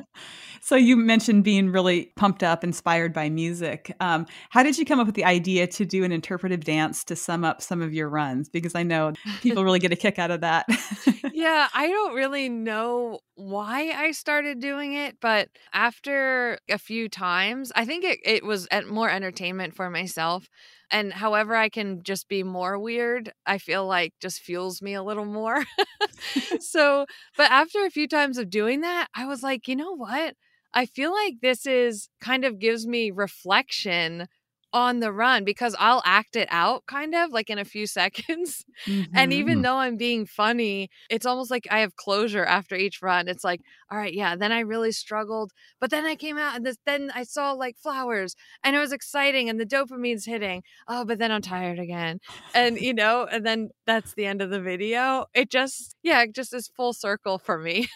so 0.60 0.76
you 0.76 0.96
mentioned 0.96 1.44
being 1.44 1.70
really 1.70 2.12
pumped 2.16 2.42
up, 2.42 2.64
inspired 2.64 3.12
by 3.12 3.28
music. 3.28 3.94
Um, 4.00 4.26
how 4.48 4.62
did 4.62 4.78
you 4.78 4.84
come 4.86 4.98
up 4.98 5.06
with 5.06 5.14
the 5.14 5.24
idea 5.24 5.66
to 5.66 5.84
do 5.84 6.04
an 6.04 6.12
interpretive 6.12 6.64
dance 6.64 7.04
to 7.04 7.16
sum 7.16 7.44
up 7.44 7.60
some 7.60 7.82
of 7.82 7.92
your 7.92 8.08
runs? 8.08 8.48
Because 8.48 8.74
I 8.74 8.82
know 8.82 9.12
people 9.42 9.64
really 9.64 9.78
get 9.78 9.92
a 9.92 9.96
kick 9.96 10.18
out 10.18 10.30
of 10.30 10.40
that. 10.40 10.66
Yeah, 11.36 11.66
I 11.74 11.88
don't 11.88 12.14
really 12.14 12.48
know 12.48 13.18
why 13.34 13.90
I 13.90 14.12
started 14.12 14.60
doing 14.60 14.94
it, 14.94 15.16
but 15.20 15.48
after 15.72 16.60
a 16.70 16.78
few 16.78 17.08
times, 17.08 17.72
I 17.74 17.84
think 17.84 18.04
it, 18.04 18.20
it 18.24 18.44
was 18.44 18.68
more 18.88 19.10
entertainment 19.10 19.74
for 19.74 19.90
myself. 19.90 20.48
And 20.92 21.12
however 21.12 21.56
I 21.56 21.70
can 21.70 22.04
just 22.04 22.28
be 22.28 22.44
more 22.44 22.78
weird, 22.78 23.32
I 23.46 23.58
feel 23.58 23.84
like 23.84 24.14
just 24.20 24.42
fuels 24.42 24.80
me 24.80 24.94
a 24.94 25.02
little 25.02 25.24
more. 25.24 25.64
so, 26.60 27.04
but 27.36 27.50
after 27.50 27.84
a 27.84 27.90
few 27.90 28.06
times 28.06 28.38
of 28.38 28.48
doing 28.48 28.82
that, 28.82 29.08
I 29.12 29.26
was 29.26 29.42
like, 29.42 29.66
you 29.66 29.74
know 29.74 29.96
what? 29.96 30.36
I 30.72 30.86
feel 30.86 31.12
like 31.12 31.34
this 31.42 31.66
is 31.66 32.08
kind 32.20 32.44
of 32.44 32.60
gives 32.60 32.86
me 32.86 33.10
reflection 33.10 34.28
on 34.74 34.98
the 34.98 35.12
run 35.12 35.44
because 35.44 35.76
I'll 35.78 36.02
act 36.04 36.34
it 36.34 36.48
out 36.50 36.84
kind 36.86 37.14
of 37.14 37.30
like 37.30 37.48
in 37.48 37.58
a 37.58 37.64
few 37.64 37.86
seconds. 37.94 38.64
Mm-hmm. 38.86 39.16
And 39.16 39.32
even 39.32 39.62
though 39.62 39.76
I'm 39.76 39.96
being 39.96 40.26
funny, 40.26 40.90
it's 41.08 41.24
almost 41.24 41.50
like 41.50 41.66
I 41.70 41.78
have 41.78 41.96
closure 41.96 42.44
after 42.44 42.74
each 42.74 43.00
run. 43.00 43.28
It's 43.28 43.44
like, 43.44 43.60
all 43.90 43.96
right, 43.96 44.12
yeah, 44.12 44.34
then 44.34 44.50
I 44.50 44.60
really 44.60 44.90
struggled, 44.90 45.52
but 45.80 45.90
then 45.90 46.04
I 46.04 46.16
came 46.16 46.36
out 46.36 46.56
and 46.56 46.66
this, 46.66 46.76
then 46.84 47.12
I 47.14 47.22
saw 47.22 47.52
like 47.52 47.78
flowers 47.78 48.34
and 48.64 48.74
it 48.74 48.80
was 48.80 48.92
exciting 48.92 49.48
and 49.48 49.60
the 49.60 49.64
dopamine's 49.64 50.26
hitting. 50.26 50.62
Oh, 50.88 51.04
but 51.04 51.18
then 51.18 51.30
I'm 51.30 51.42
tired 51.42 51.78
again. 51.78 52.18
And, 52.54 52.78
you 52.80 52.92
know, 52.92 53.28
and 53.30 53.46
then 53.46 53.70
that's 53.86 54.14
the 54.14 54.26
end 54.26 54.42
of 54.42 54.50
the 54.50 54.60
video. 54.60 55.26
It 55.34 55.50
just, 55.50 55.94
yeah, 56.02 56.22
it 56.22 56.34
just 56.34 56.52
is 56.52 56.68
full 56.76 56.92
circle 56.92 57.38
for 57.38 57.58
me. 57.58 57.88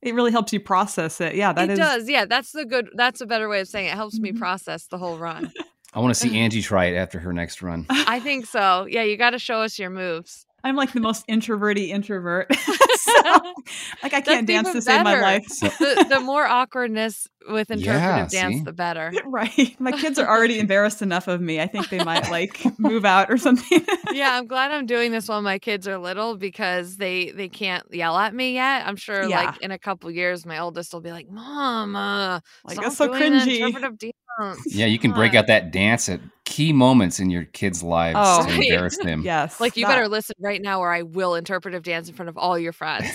it 0.00 0.14
really 0.14 0.32
helps 0.32 0.52
you 0.52 0.60
process 0.60 1.20
it. 1.20 1.34
Yeah, 1.34 1.52
that 1.54 1.68
it 1.68 1.72
is... 1.72 1.78
does. 1.78 2.08
Yeah, 2.08 2.24
that's 2.24 2.52
the 2.52 2.64
good, 2.64 2.88
that's 2.94 3.20
a 3.20 3.26
better 3.26 3.48
way 3.48 3.60
of 3.60 3.68
saying 3.68 3.86
it. 3.86 3.90
it 3.90 3.96
helps 3.96 4.18
me 4.18 4.30
mm-hmm. 4.30 4.38
process 4.38 4.86
the 4.86 4.98
whole 4.98 5.18
run. 5.18 5.52
I 5.94 6.00
want 6.00 6.14
to 6.14 6.20
see 6.20 6.28
uh-huh. 6.28 6.38
Angie 6.38 6.62
try 6.62 6.86
it 6.86 6.96
after 6.96 7.18
her 7.18 7.32
next 7.32 7.62
run. 7.62 7.86
I 7.90 8.20
think 8.20 8.46
so. 8.46 8.86
Yeah, 8.88 9.02
you 9.02 9.16
got 9.16 9.30
to 9.30 9.38
show 9.38 9.62
us 9.62 9.78
your 9.78 9.90
moves. 9.90 10.44
I'm 10.64 10.74
like 10.74 10.92
the 10.92 11.00
most 11.00 11.24
introverty 11.28 11.90
introvert. 11.90 12.52
so, 12.98 13.22
like 14.02 14.12
I 14.14 14.20
can't 14.20 14.46
dance 14.46 14.68
to 14.68 14.74
better. 14.74 14.80
save 14.80 15.04
my 15.04 15.20
life. 15.20 15.46
the, 15.46 16.06
the, 16.08 16.20
more 16.20 16.44
awkwardness 16.44 17.28
with 17.48 17.70
interpretive 17.70 18.32
yeah, 18.32 18.40
dance, 18.42 18.56
see? 18.56 18.62
the 18.62 18.72
better. 18.72 19.12
Right. 19.24 19.76
My 19.78 19.92
kids 19.92 20.18
are 20.18 20.26
already 20.26 20.58
embarrassed 20.58 21.02
enough 21.02 21.28
of 21.28 21.40
me. 21.40 21.60
I 21.60 21.66
think 21.66 21.90
they 21.90 22.02
might 22.02 22.30
like 22.30 22.64
move 22.78 23.04
out 23.04 23.30
or 23.30 23.36
something. 23.36 23.84
yeah, 24.12 24.32
I'm 24.32 24.46
glad 24.46 24.72
I'm 24.72 24.86
doing 24.86 25.12
this 25.12 25.28
while 25.28 25.42
my 25.42 25.58
kids 25.58 25.86
are 25.86 25.98
little 25.98 26.36
because 26.36 26.96
they 26.96 27.30
they 27.30 27.48
can't 27.48 27.84
yell 27.92 28.16
at 28.16 28.34
me 28.34 28.54
yet. 28.54 28.86
I'm 28.86 28.96
sure 28.96 29.28
yeah. 29.28 29.44
like 29.44 29.62
in 29.62 29.70
a 29.70 29.78
couple 29.78 30.10
years 30.10 30.46
my 30.46 30.58
oldest 30.58 30.92
will 30.92 31.02
be 31.02 31.12
like, 31.12 31.28
"Mom, 31.30 31.94
uh, 31.94 32.40
like 32.64 32.80
that's 32.80 32.96
so 32.96 33.08
cringy." 33.08 33.58
Interpretive 33.58 33.98
dance. 33.98 34.74
Yeah, 34.74 34.86
you 34.86 34.98
can 34.98 35.12
break 35.12 35.34
out 35.34 35.46
that 35.48 35.70
dance 35.70 36.08
at 36.08 36.20
key 36.58 36.72
moments 36.72 37.20
in 37.20 37.30
your 37.30 37.44
kids' 37.44 37.84
lives 37.84 38.18
oh, 38.20 38.44
to 38.44 38.52
embarrass 38.62 38.98
them. 38.98 39.22
yes. 39.22 39.60
Like 39.60 39.76
you 39.76 39.86
that. 39.86 39.92
better 39.92 40.08
listen 40.08 40.34
right 40.40 40.60
now 40.60 40.80
or 40.80 40.92
I 40.92 41.02
will 41.02 41.36
interpretive 41.36 41.84
dance 41.84 42.08
in 42.08 42.16
front 42.16 42.28
of 42.28 42.36
all 42.36 42.58
your 42.58 42.72
friends. 42.72 43.08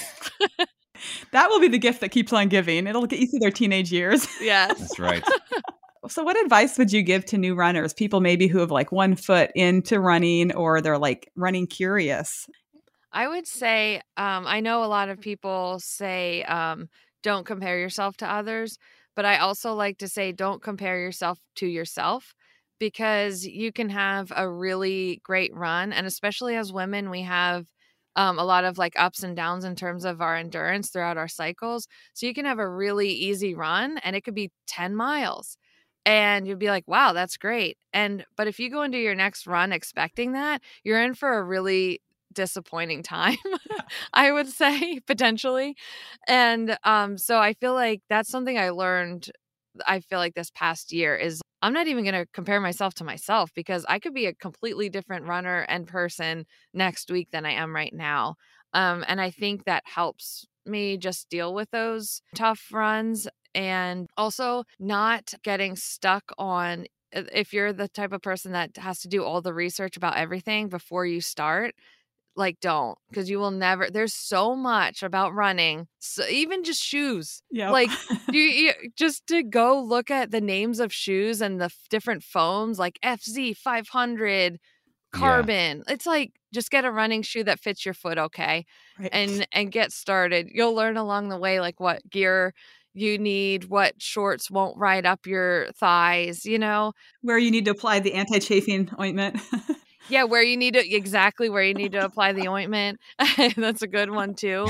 that 1.31 1.49
will 1.49 1.59
be 1.59 1.67
the 1.67 1.77
gift 1.77 1.99
that 1.99 2.09
keeps 2.09 2.31
on 2.31 2.47
giving. 2.47 2.87
It'll 2.87 3.05
get 3.05 3.19
you 3.19 3.27
through 3.27 3.41
their 3.41 3.51
teenage 3.51 3.91
years. 3.91 4.25
Yes. 4.41 4.79
That's 4.79 4.97
right. 4.97 5.23
so 6.07 6.23
what 6.23 6.41
advice 6.41 6.77
would 6.77 6.93
you 6.93 7.01
give 7.01 7.25
to 7.25 7.37
new 7.37 7.53
runners, 7.53 7.93
people 7.93 8.21
maybe 8.21 8.47
who 8.47 8.59
have 8.59 8.71
like 8.71 8.93
one 8.93 9.15
foot 9.17 9.51
into 9.55 9.99
running 9.99 10.55
or 10.55 10.79
they're 10.79 10.97
like 10.97 11.29
running 11.35 11.67
curious? 11.67 12.47
I 13.11 13.27
would 13.27 13.45
say 13.45 13.97
um, 14.15 14.47
I 14.47 14.61
know 14.61 14.85
a 14.85 14.87
lot 14.87 15.09
of 15.09 15.19
people 15.19 15.79
say 15.81 16.43
um, 16.43 16.87
don't 17.23 17.45
compare 17.45 17.77
yourself 17.77 18.15
to 18.17 18.31
others, 18.31 18.77
but 19.17 19.25
I 19.25 19.39
also 19.39 19.73
like 19.73 19.97
to 19.97 20.07
say 20.07 20.31
don't 20.31 20.61
compare 20.61 20.97
yourself 20.97 21.39
to 21.57 21.67
yourself 21.67 22.33
because 22.79 23.45
you 23.45 23.71
can 23.71 23.89
have 23.89 24.31
a 24.35 24.49
really 24.49 25.21
great 25.23 25.53
run. 25.55 25.93
And 25.93 26.05
especially 26.07 26.55
as 26.55 26.73
women, 26.73 27.09
we 27.09 27.21
have 27.23 27.65
um, 28.15 28.37
a 28.37 28.43
lot 28.43 28.63
of 28.63 28.77
like 28.77 28.93
ups 28.97 29.23
and 29.23 29.35
downs 29.35 29.63
in 29.65 29.75
terms 29.75 30.05
of 30.05 30.21
our 30.21 30.35
endurance 30.35 30.89
throughout 30.89 31.17
our 31.17 31.27
cycles. 31.27 31.87
So 32.13 32.25
you 32.27 32.33
can 32.33 32.45
have 32.45 32.59
a 32.59 32.69
really 32.69 33.09
easy 33.09 33.55
run 33.55 33.97
and 33.99 34.15
it 34.15 34.23
could 34.23 34.35
be 34.35 34.51
10 34.67 34.95
miles 34.95 35.57
and 36.05 36.47
you'd 36.47 36.59
be 36.59 36.67
like, 36.69 36.87
wow, 36.87 37.13
that's 37.13 37.37
great. 37.37 37.77
And, 37.93 38.25
but 38.35 38.47
if 38.47 38.59
you 38.59 38.69
go 38.69 38.83
into 38.83 38.97
your 38.99 39.15
next 39.15 39.47
run 39.47 39.71
expecting 39.71 40.33
that, 40.33 40.61
you're 40.83 41.01
in 41.01 41.13
for 41.13 41.37
a 41.37 41.43
really 41.43 42.01
disappointing 42.33 43.03
time 43.03 43.37
i 44.15 44.31
would 44.31 44.47
say 44.47 44.99
potentially 45.05 45.75
and 46.27 46.75
um 46.83 47.15
so 47.15 47.37
i 47.37 47.53
feel 47.53 47.75
like 47.75 48.01
that's 48.09 48.27
something 48.27 48.57
i 48.57 48.71
learned 48.71 49.29
I 49.87 50.01
feel 50.01 50.19
like 50.19 50.35
this 50.35 50.51
past 50.51 50.91
year 50.91 51.15
is 51.15 51.41
I'm 51.63 51.71
not 51.71 51.87
even 51.87 52.03
going 52.03 52.13
to 52.13 52.25
compare 52.33 52.59
myself 52.59 52.93
to 52.95 53.05
myself 53.05 53.49
because 53.55 53.85
I 53.87 53.97
could 53.97 54.13
be 54.13 54.25
a 54.25 54.33
completely 54.33 54.89
different 54.89 55.25
runner 55.25 55.61
and 55.69 55.87
person 55.87 56.45
next 56.73 57.09
week 57.09 57.29
than 57.31 57.45
I 57.45 57.51
am 57.51 57.73
right 57.73 57.93
now. 57.93 58.35
Um, 58.73 59.05
and 59.07 59.21
I 59.21 59.31
think 59.31 59.63
that 59.63 59.83
helps 59.85 60.45
me 60.65 60.97
just 60.97 61.29
deal 61.29 61.53
with 61.53 61.71
those 61.71 62.21
tough 62.35 62.67
runs 62.73 63.29
and 63.55 64.09
also 64.17 64.65
not 64.77 65.33
getting 65.41 65.77
stuck 65.77 66.33
on 66.37 66.85
if 67.13 67.53
you're 67.53 67.71
the 67.71 67.87
type 67.87 68.11
of 68.11 68.21
person 68.21 68.51
that 68.51 68.75
has 68.75 68.99
to 68.99 69.07
do 69.07 69.23
all 69.23 69.41
the 69.41 69.53
research 69.53 69.95
about 69.95 70.17
everything 70.17 70.67
before 70.67 71.05
you 71.05 71.21
start 71.21 71.75
like 72.35 72.59
don't 72.59 72.97
because 73.09 73.29
you 73.29 73.37
will 73.37 73.51
never 73.51 73.89
there's 73.89 74.13
so 74.13 74.55
much 74.55 75.03
about 75.03 75.33
running 75.33 75.87
so 75.99 76.25
even 76.27 76.63
just 76.63 76.81
shoes 76.81 77.43
yeah 77.51 77.69
like 77.69 77.89
you, 78.31 78.41
you, 78.41 78.73
just 78.95 79.25
to 79.27 79.43
go 79.43 79.79
look 79.81 80.09
at 80.09 80.31
the 80.31 80.41
names 80.41 80.79
of 80.79 80.91
shoes 80.91 81.41
and 81.41 81.61
the 81.61 81.65
f- 81.65 81.77
different 81.89 82.23
foams 82.23 82.79
like 82.79 82.97
fz 83.03 83.55
500 83.55 84.59
carbon 85.11 85.83
yeah. 85.85 85.93
it's 85.93 86.07
like 86.07 86.31
just 86.53 86.71
get 86.71 86.85
a 86.85 86.91
running 86.91 87.21
shoe 87.21 87.43
that 87.43 87.59
fits 87.59 87.85
your 87.85 87.93
foot 87.93 88.17
okay 88.17 88.65
right. 88.99 89.09
and 89.13 89.47
and 89.51 89.71
get 89.71 89.91
started 89.91 90.49
you'll 90.51 90.73
learn 90.73 90.97
along 90.97 91.29
the 91.29 91.37
way 91.37 91.59
like 91.59 91.79
what 91.79 92.01
gear 92.09 92.53
you 92.95 93.17
need 93.17 93.65
what 93.65 93.93
shorts 94.01 94.49
won't 94.49 94.77
ride 94.77 95.05
up 95.05 95.27
your 95.27 95.67
thighs 95.73 96.45
you 96.45 96.57
know 96.57 96.93
where 97.21 97.37
you 97.37 97.51
need 97.51 97.65
to 97.65 97.71
apply 97.71 97.99
the 97.99 98.13
anti-chafing 98.13 98.89
ointment 98.99 99.39
yeah, 100.09 100.23
where 100.23 100.43
you 100.43 100.57
need 100.57 100.73
to 100.73 100.95
exactly 100.95 101.49
where 101.49 101.63
you 101.63 101.73
need 101.73 101.93
to 101.93 102.03
apply 102.03 102.33
the 102.33 102.47
ointment. 102.47 102.99
That's 103.57 103.81
a 103.81 103.87
good 103.87 104.11
one 104.11 104.35
too. 104.35 104.69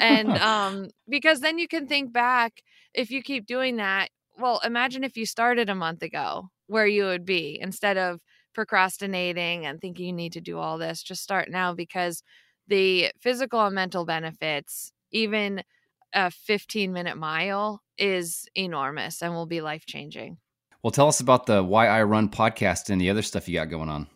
And 0.00 0.30
um 0.38 0.90
because 1.08 1.40
then 1.40 1.58
you 1.58 1.68
can 1.68 1.86
think 1.86 2.12
back 2.12 2.62
if 2.94 3.10
you 3.10 3.22
keep 3.22 3.46
doing 3.46 3.76
that, 3.76 4.08
well, 4.38 4.60
imagine 4.64 5.04
if 5.04 5.16
you 5.16 5.26
started 5.26 5.68
a 5.68 5.74
month 5.74 6.02
ago 6.02 6.50
where 6.66 6.86
you 6.86 7.04
would 7.04 7.24
be 7.24 7.58
instead 7.60 7.96
of 7.96 8.20
procrastinating 8.54 9.66
and 9.66 9.80
thinking 9.80 10.06
you 10.06 10.12
need 10.12 10.32
to 10.32 10.40
do 10.40 10.58
all 10.58 10.78
this, 10.78 11.02
just 11.02 11.22
start 11.22 11.50
now 11.50 11.72
because 11.74 12.22
the 12.68 13.10
physical 13.20 13.64
and 13.64 13.74
mental 13.74 14.04
benefits, 14.04 14.92
even 15.12 15.62
a 16.12 16.30
15 16.30 16.92
minute 16.92 17.16
mile 17.16 17.82
is 17.98 18.48
enormous 18.54 19.22
and 19.22 19.34
will 19.34 19.46
be 19.46 19.60
life 19.60 19.84
changing. 19.86 20.38
Well, 20.82 20.90
tell 20.90 21.08
us 21.08 21.20
about 21.20 21.46
the 21.46 21.62
Why 21.62 21.88
I 21.88 22.02
Run 22.02 22.30
podcast 22.30 22.88
and 22.88 23.00
the 23.00 23.10
other 23.10 23.22
stuff 23.22 23.48
you 23.48 23.54
got 23.54 23.68
going 23.68 23.90
on. 23.90 24.08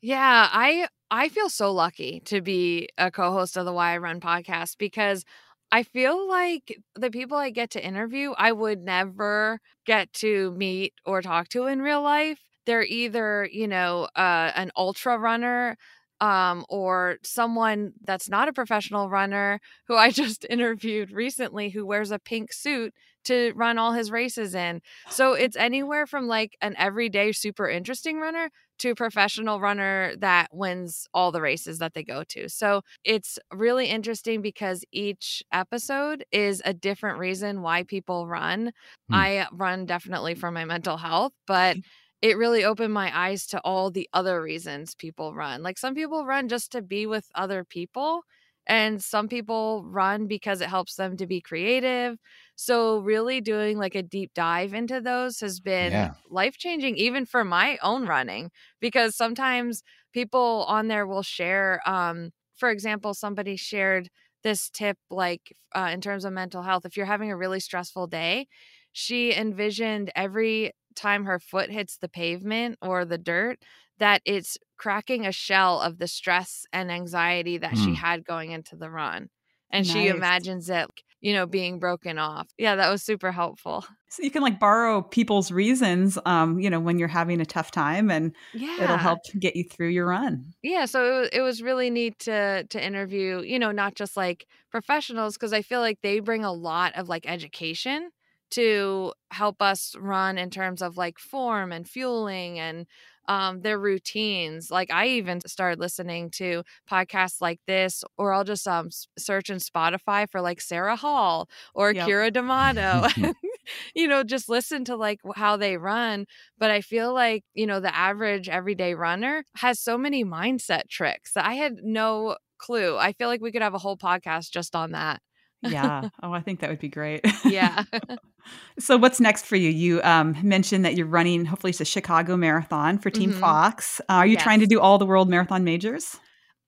Yeah, 0.00 0.48
I 0.52 0.88
I 1.10 1.28
feel 1.28 1.48
so 1.48 1.72
lucky 1.72 2.20
to 2.26 2.40
be 2.40 2.88
a 2.98 3.10
co-host 3.10 3.56
of 3.56 3.64
the 3.66 3.72
Why 3.72 3.94
I 3.94 3.98
Run 3.98 4.20
podcast 4.20 4.78
because 4.78 5.24
I 5.72 5.82
feel 5.82 6.28
like 6.28 6.76
the 6.96 7.10
people 7.10 7.36
I 7.36 7.50
get 7.50 7.70
to 7.70 7.84
interview, 7.84 8.32
I 8.36 8.52
would 8.52 8.80
never 8.80 9.60
get 9.86 10.12
to 10.14 10.52
meet 10.52 10.94
or 11.04 11.22
talk 11.22 11.48
to 11.50 11.66
in 11.66 11.82
real 11.82 12.02
life. 12.02 12.40
They're 12.66 12.84
either, 12.84 13.48
you 13.52 13.68
know, 13.68 14.08
uh, 14.16 14.52
an 14.56 14.70
ultra 14.76 15.18
runner 15.18 15.76
um, 16.20 16.64
or 16.68 17.16
someone 17.22 17.92
that's 18.04 18.28
not 18.28 18.48
a 18.48 18.52
professional 18.52 19.08
runner 19.08 19.60
who 19.86 19.96
I 19.96 20.10
just 20.12 20.44
interviewed 20.50 21.10
recently 21.12 21.70
who 21.70 21.86
wears 21.86 22.10
a 22.10 22.18
pink 22.18 22.52
suit 22.52 22.92
to 23.24 23.52
run 23.54 23.78
all 23.78 23.92
his 23.92 24.10
races 24.10 24.54
in. 24.54 24.80
So 25.08 25.32
it's 25.34 25.56
anywhere 25.56 26.06
from 26.06 26.26
like 26.26 26.56
an 26.60 26.74
everyday 26.78 27.32
super 27.32 27.68
interesting 27.68 28.18
runner 28.18 28.50
to 28.80 28.90
a 28.90 28.94
professional 28.94 29.60
runner 29.60 30.14
that 30.18 30.48
wins 30.52 31.06
all 31.14 31.30
the 31.30 31.40
races 31.40 31.78
that 31.78 31.94
they 31.94 32.02
go 32.02 32.24
to. 32.24 32.48
So 32.48 32.82
it's 33.04 33.38
really 33.52 33.86
interesting 33.86 34.42
because 34.42 34.84
each 34.90 35.42
episode 35.52 36.24
is 36.32 36.62
a 36.64 36.74
different 36.74 37.18
reason 37.18 37.62
why 37.62 37.82
people 37.84 38.26
run. 38.26 38.68
Mm. 39.10 39.14
I 39.14 39.46
run 39.52 39.86
definitely 39.86 40.34
for 40.34 40.50
my 40.50 40.64
mental 40.64 40.96
health, 40.96 41.32
but 41.46 41.76
it 42.22 42.36
really 42.36 42.64
opened 42.64 42.92
my 42.92 43.16
eyes 43.16 43.46
to 43.48 43.60
all 43.60 43.90
the 43.90 44.08
other 44.12 44.42
reasons 44.42 44.94
people 44.94 45.34
run. 45.34 45.62
Like 45.62 45.78
some 45.78 45.94
people 45.94 46.26
run 46.26 46.48
just 46.48 46.72
to 46.72 46.82
be 46.82 47.06
with 47.06 47.26
other 47.34 47.64
people, 47.64 48.22
and 48.66 49.02
some 49.02 49.28
people 49.28 49.84
run 49.86 50.26
because 50.26 50.60
it 50.60 50.68
helps 50.68 50.94
them 50.96 51.16
to 51.16 51.26
be 51.26 51.40
creative. 51.40 52.16
So, 52.56 52.98
really 52.98 53.40
doing 53.40 53.78
like 53.78 53.94
a 53.94 54.02
deep 54.02 54.32
dive 54.34 54.74
into 54.74 55.00
those 55.00 55.40
has 55.40 55.60
been 55.60 55.92
yeah. 55.92 56.14
life 56.28 56.56
changing, 56.58 56.96
even 56.96 57.26
for 57.26 57.44
my 57.44 57.78
own 57.82 58.06
running, 58.06 58.50
because 58.80 59.16
sometimes 59.16 59.82
people 60.12 60.64
on 60.68 60.88
there 60.88 61.06
will 61.06 61.22
share, 61.22 61.80
um, 61.86 62.30
for 62.56 62.70
example, 62.70 63.14
somebody 63.14 63.56
shared 63.56 64.08
this 64.42 64.70
tip 64.70 64.98
like 65.10 65.52
uh, 65.74 65.90
in 65.92 66.00
terms 66.00 66.24
of 66.24 66.32
mental 66.32 66.62
health. 66.62 66.84
If 66.84 66.96
you're 66.96 67.06
having 67.06 67.30
a 67.30 67.36
really 67.36 67.60
stressful 67.60 68.06
day, 68.08 68.46
she 68.92 69.34
envisioned 69.34 70.10
every 70.14 70.72
time 70.96 71.24
her 71.24 71.38
foot 71.38 71.70
hits 71.70 71.96
the 71.96 72.08
pavement 72.08 72.76
or 72.82 73.04
the 73.04 73.18
dirt 73.18 73.58
that 73.98 74.22
it's 74.24 74.58
cracking 74.80 75.26
a 75.26 75.32
shell 75.32 75.78
of 75.80 75.98
the 75.98 76.08
stress 76.08 76.64
and 76.72 76.90
anxiety 76.90 77.58
that 77.58 77.74
mm. 77.74 77.84
she 77.84 77.94
had 77.94 78.24
going 78.24 78.50
into 78.50 78.76
the 78.76 78.90
run. 78.90 79.28
and 79.70 79.86
she 79.86 80.08
imagines 80.08 80.70
it, 80.70 80.88
you 81.20 81.34
know, 81.34 81.46
being 81.46 81.78
broken 81.78 82.18
off. 82.18 82.48
Yeah, 82.56 82.76
that 82.76 82.90
was 82.90 83.02
super 83.02 83.30
helpful. 83.30 83.84
So 84.08 84.22
you 84.24 84.30
can 84.30 84.42
like 84.42 84.58
borrow 84.58 85.02
people's 85.02 85.52
reasons, 85.52 86.18
um, 86.24 86.58
you 86.58 86.70
know, 86.70 86.80
when 86.80 86.98
you're 86.98 87.08
having 87.08 87.40
a 87.40 87.44
tough 87.44 87.70
time, 87.70 88.10
and 88.10 88.34
Yeah. 88.52 88.82
it'll 88.82 88.96
help 88.96 89.20
get 89.38 89.54
you 89.54 89.64
through 89.64 89.90
your 89.90 90.08
run. 90.08 90.52
Yeah, 90.62 90.86
so 90.86 91.04
it 91.04 91.20
was, 91.20 91.28
it 91.32 91.40
was 91.42 91.62
really 91.62 91.90
neat 91.90 92.18
to 92.20 92.64
to 92.68 92.84
interview, 92.84 93.42
you 93.42 93.58
know, 93.58 93.70
not 93.70 93.94
just 93.94 94.16
like 94.16 94.46
professionals 94.70 95.34
because 95.36 95.52
I 95.52 95.62
feel 95.62 95.80
like 95.80 96.00
they 96.02 96.20
bring 96.20 96.44
a 96.44 96.52
lot 96.52 96.94
of 96.96 97.08
like 97.08 97.24
education 97.28 98.10
to 98.50 99.12
help 99.30 99.62
us 99.62 99.94
run 99.98 100.38
in 100.38 100.50
terms 100.50 100.82
of 100.82 100.96
like 100.96 101.18
form 101.18 101.72
and 101.72 101.88
fueling 101.88 102.58
and 102.58 102.86
um, 103.28 103.60
their 103.62 103.78
routines. 103.78 104.70
Like 104.70 104.90
I 104.90 105.06
even 105.08 105.40
started 105.46 105.78
listening 105.78 106.30
to 106.32 106.64
podcasts 106.90 107.40
like 107.40 107.60
this, 107.66 108.02
or 108.18 108.32
I'll 108.32 108.44
just 108.44 108.66
um 108.66 108.88
search 109.18 109.50
in 109.50 109.58
Spotify 109.58 110.28
for 110.28 110.40
like 110.40 110.60
Sarah 110.60 110.96
Hall 110.96 111.48
or 111.74 111.92
Yep. 111.92 112.14
Keira 112.14 112.32
D'Amato. 112.32 113.06
you 113.94 114.08
know, 114.08 114.22
just 114.24 114.48
listen 114.48 114.84
to 114.86 114.96
like 114.96 115.20
how 115.36 115.56
they 115.56 115.76
run. 115.76 116.26
But 116.58 116.70
I 116.70 116.80
feel 116.80 117.12
like 117.14 117.44
you 117.54 117.66
know 117.66 117.80
the 117.80 117.94
average 117.94 118.48
everyday 118.48 118.94
runner 118.94 119.44
has 119.56 119.78
so 119.80 119.96
many 119.98 120.24
mindset 120.24 120.88
tricks 120.88 121.32
that 121.34 121.44
I 121.46 121.54
had 121.54 121.76
no 121.82 122.36
clue. 122.58 122.96
I 122.96 123.12
feel 123.12 123.28
like 123.28 123.40
we 123.40 123.52
could 123.52 123.62
have 123.62 123.74
a 123.74 123.78
whole 123.78 123.96
podcast 123.96 124.50
just 124.50 124.74
on 124.76 124.92
that. 124.92 125.20
Yeah. 125.62 126.08
oh, 126.22 126.32
I 126.32 126.40
think 126.40 126.60
that 126.60 126.70
would 126.70 126.78
be 126.78 126.88
great. 126.88 127.24
Yeah. 127.44 127.84
so 128.78 128.96
what's 128.96 129.20
next 129.20 129.44
for 129.46 129.56
you? 129.56 129.70
You 129.70 130.02
um, 130.02 130.36
mentioned 130.42 130.84
that 130.84 130.94
you're 130.96 131.06
running, 131.06 131.44
hopefully, 131.44 131.70
it's 131.70 131.80
a 131.80 131.84
Chicago 131.84 132.36
marathon 132.36 132.98
for 132.98 133.10
Team 133.10 133.32
Mhm. 133.32 133.40
Fox. 133.40 134.00
Uh, 134.08 134.14
are 134.14 134.26
you 134.26 134.36
trying 134.36 134.60
to 134.60 134.66
do 134.66 134.80
all 134.80 134.98
the 134.98 135.06
world 135.06 135.28
marathon 135.28 135.64
majors? 135.64 136.18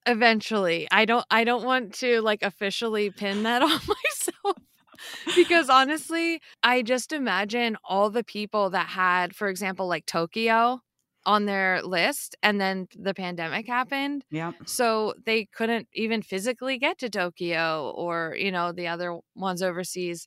Eventually. 0.06 0.88
I 0.90 1.04
don't 1.04 1.24
I 1.30 1.44
don't 1.44 1.64
want 1.64 1.94
to 1.94 2.20
like 2.22 2.42
officially 2.42 3.10
pin 3.10 3.44
that 3.44 3.62
on 3.62 3.70
myself. 3.70 4.56
because 5.36 5.68
honestly, 5.68 6.40
I 6.62 6.82
just 6.82 7.12
imagine 7.12 7.76
all 7.84 8.10
the 8.10 8.24
people 8.24 8.70
that 8.70 8.88
had, 8.88 9.34
for 9.34 9.48
example, 9.48 9.86
like 9.88 10.06
Tokyo 10.06 10.80
on 11.24 11.46
their 11.46 11.82
list 11.82 12.36
and 12.42 12.60
then 12.60 12.88
the 12.98 13.14
pandemic 13.14 13.66
happened. 13.66 14.24
Yeah. 14.30 14.52
So 14.66 15.14
they 15.24 15.46
couldn't 15.46 15.88
even 15.94 16.22
physically 16.22 16.78
get 16.78 16.98
to 16.98 17.10
Tokyo 17.10 17.92
or, 17.96 18.34
you 18.38 18.50
know, 18.50 18.72
the 18.72 18.88
other 18.88 19.18
ones 19.34 19.62
overseas. 19.62 20.26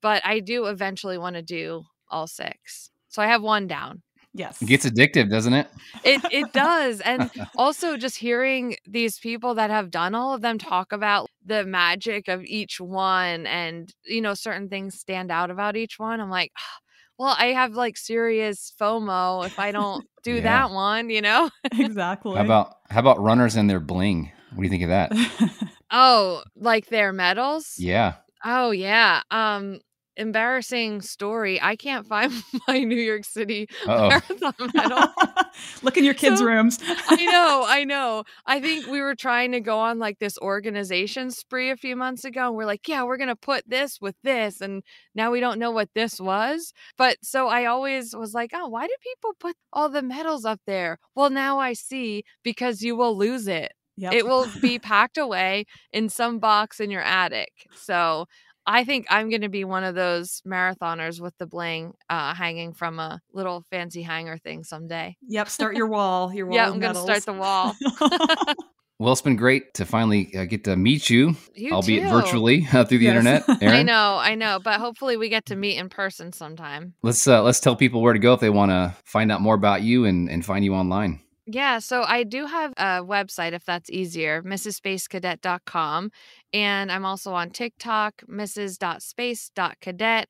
But 0.00 0.22
I 0.24 0.40
do 0.40 0.66
eventually 0.66 1.18
want 1.18 1.36
to 1.36 1.42
do 1.42 1.82
all 2.08 2.26
six. 2.26 2.90
So 3.08 3.20
I 3.22 3.26
have 3.26 3.42
one 3.42 3.66
down. 3.66 4.02
Yes. 4.34 4.62
It 4.62 4.66
gets 4.66 4.86
addictive, 4.86 5.30
doesn't 5.30 5.54
it? 5.54 5.68
It 6.04 6.20
it 6.30 6.52
does. 6.52 7.00
And 7.00 7.30
also 7.56 7.96
just 7.96 8.16
hearing 8.18 8.76
these 8.86 9.18
people 9.18 9.54
that 9.54 9.70
have 9.70 9.90
done 9.90 10.14
all 10.14 10.34
of 10.34 10.42
them 10.42 10.58
talk 10.58 10.92
about 10.92 11.28
the 11.44 11.64
magic 11.64 12.28
of 12.28 12.44
each 12.44 12.80
one 12.80 13.46
and 13.46 13.92
you 14.04 14.20
know 14.20 14.34
certain 14.34 14.68
things 14.68 14.94
stand 15.00 15.30
out 15.30 15.50
about 15.50 15.76
each 15.76 15.98
one. 15.98 16.20
I'm 16.20 16.30
like, 16.30 16.52
"Ah, 16.56 16.78
well, 17.18 17.34
I 17.38 17.46
have 17.48 17.72
like 17.74 17.96
serious 17.96 18.72
FOMO 18.80 19.46
if 19.46 19.58
I 19.58 19.72
don't 19.72 20.06
do 20.22 20.34
Yeah. 20.36 20.42
that 20.42 20.70
one, 20.70 21.10
you 21.10 21.20
know? 21.20 21.50
exactly. 21.72 22.36
How 22.36 22.44
about 22.44 22.74
how 22.90 23.00
about 23.00 23.20
runners 23.20 23.56
and 23.56 23.68
their 23.68 23.80
bling? 23.80 24.30
What 24.50 24.58
do 24.58 24.62
you 24.64 24.70
think 24.70 24.82
of 24.84 24.88
that? 24.90 25.12
Oh, 25.90 26.42
like 26.54 26.88
their 26.88 27.14
medals? 27.14 27.76
Yeah. 27.78 28.16
Oh 28.44 28.72
yeah. 28.72 29.22
Um 29.30 29.80
embarrassing 30.18 31.00
story. 31.00 31.60
I 31.62 31.76
can't 31.76 32.06
find 32.06 32.32
my 32.68 32.80
New 32.80 32.96
York 33.00 33.24
City 33.24 33.68
Uh-oh. 33.86 34.08
marathon 34.08 34.70
medal. 34.74 34.98
Look 35.82 35.96
in 35.96 36.04
your 36.04 36.14
kids' 36.14 36.40
So- 36.40 36.46
rooms. 36.46 36.78
I 37.08 37.24
know, 37.24 37.64
I 37.68 37.84
know. 37.84 38.24
I 38.46 38.60
think 38.60 38.86
we 38.86 39.00
were 39.00 39.14
trying 39.14 39.52
to 39.52 39.60
go 39.60 39.78
on 39.78 39.98
like 39.98 40.18
this 40.18 40.38
organization 40.38 41.30
spree 41.30 41.70
a 41.70 41.76
few 41.76 41.96
months 41.96 42.24
ago, 42.24 42.48
and 42.48 42.56
we're 42.56 42.66
like, 42.66 42.86
yeah, 42.88 43.02
we're 43.04 43.16
gonna 43.16 43.36
put 43.36 43.62
this 43.66 43.98
with 44.00 44.16
this, 44.22 44.60
and 44.60 44.82
now 45.14 45.30
we 45.30 45.40
don't 45.40 45.58
know 45.58 45.70
what 45.70 45.88
this 45.94 46.20
was. 46.20 46.72
But 46.96 47.16
so 47.22 47.48
I 47.48 47.64
always 47.66 48.14
was 48.14 48.34
like, 48.34 48.50
oh, 48.54 48.68
why 48.68 48.86
do 48.86 48.92
people 49.02 49.32
put 49.40 49.56
all 49.72 49.88
the 49.88 50.02
medals 50.02 50.44
up 50.44 50.60
there? 50.66 50.98
Well, 51.14 51.30
now 51.30 51.58
I 51.58 51.72
see 51.72 52.24
because 52.42 52.82
you 52.82 52.96
will 52.96 53.16
lose 53.16 53.48
it. 53.48 53.72
Yep. 54.00 54.12
It 54.12 54.26
will 54.26 54.46
be 54.62 54.78
packed 54.78 55.18
away 55.18 55.64
in 55.92 56.08
some 56.08 56.38
box 56.38 56.78
in 56.78 56.88
your 56.88 57.02
attic. 57.02 57.50
So 57.74 58.26
I 58.70 58.84
think 58.84 59.06
I'm 59.08 59.30
going 59.30 59.40
to 59.40 59.48
be 59.48 59.64
one 59.64 59.82
of 59.82 59.94
those 59.94 60.42
marathoners 60.46 61.20
with 61.22 61.32
the 61.38 61.46
bling 61.46 61.94
uh, 62.10 62.34
hanging 62.34 62.74
from 62.74 62.98
a 62.98 63.18
little 63.32 63.64
fancy 63.70 64.02
hanger 64.02 64.36
thing 64.36 64.62
someday. 64.62 65.16
Yep. 65.26 65.48
Start 65.48 65.74
your 65.76 65.86
wall. 65.96 66.32
Your 66.34 66.46
wall. 66.46 66.54
Yeah, 66.56 66.68
I'm 66.68 66.78
going 66.78 66.92
to 66.94 67.00
start 67.00 67.24
the 67.24 67.32
wall. 67.32 67.74
Well, 69.00 69.12
it's 69.12 69.22
been 69.22 69.36
great 69.36 69.74
to 69.74 69.84
finally 69.86 70.34
uh, 70.36 70.44
get 70.44 70.64
to 70.64 70.74
meet 70.74 71.08
you, 71.08 71.36
You 71.54 71.72
albeit 71.72 72.02
too. 72.02 72.08
virtually 72.08 72.66
uh, 72.72 72.84
through 72.84 72.98
the 72.98 73.04
Yes. 73.04 73.24
internet. 73.24 73.44
I 73.62 73.84
know, 73.84 74.18
I 74.20 74.34
know, 74.34 74.58
but 74.58 74.80
hopefully 74.80 75.16
we 75.16 75.28
get 75.28 75.46
to 75.46 75.54
meet 75.54 75.76
in 75.78 75.88
person 75.88 76.32
sometime. 76.32 76.94
let's 77.04 77.24
uh, 77.28 77.40
let's 77.44 77.60
tell 77.60 77.76
people 77.76 78.02
where 78.02 78.12
to 78.12 78.18
go 78.18 78.32
if 78.32 78.40
they 78.40 78.50
want 78.50 78.72
to 78.72 78.96
find 79.04 79.30
out 79.30 79.40
more 79.40 79.54
about 79.54 79.82
you 79.82 80.04
and, 80.04 80.28
and 80.28 80.44
find 80.44 80.64
you 80.64 80.74
online. 80.74 81.20
Yeah, 81.46 81.78
so 81.78 82.02
I 82.02 82.24
do 82.24 82.46
have 82.46 82.72
a 82.76 83.00
website 83.04 83.52
if 83.52 83.64
that's 83.64 83.88
easier, 83.88 84.42
mrsspacecadet.com. 84.42 86.10
And 86.52 86.90
I'm 86.90 87.04
also 87.04 87.34
on 87.34 87.50
TikTok, 87.50 88.22
mrs.space.cadet. 88.28 90.28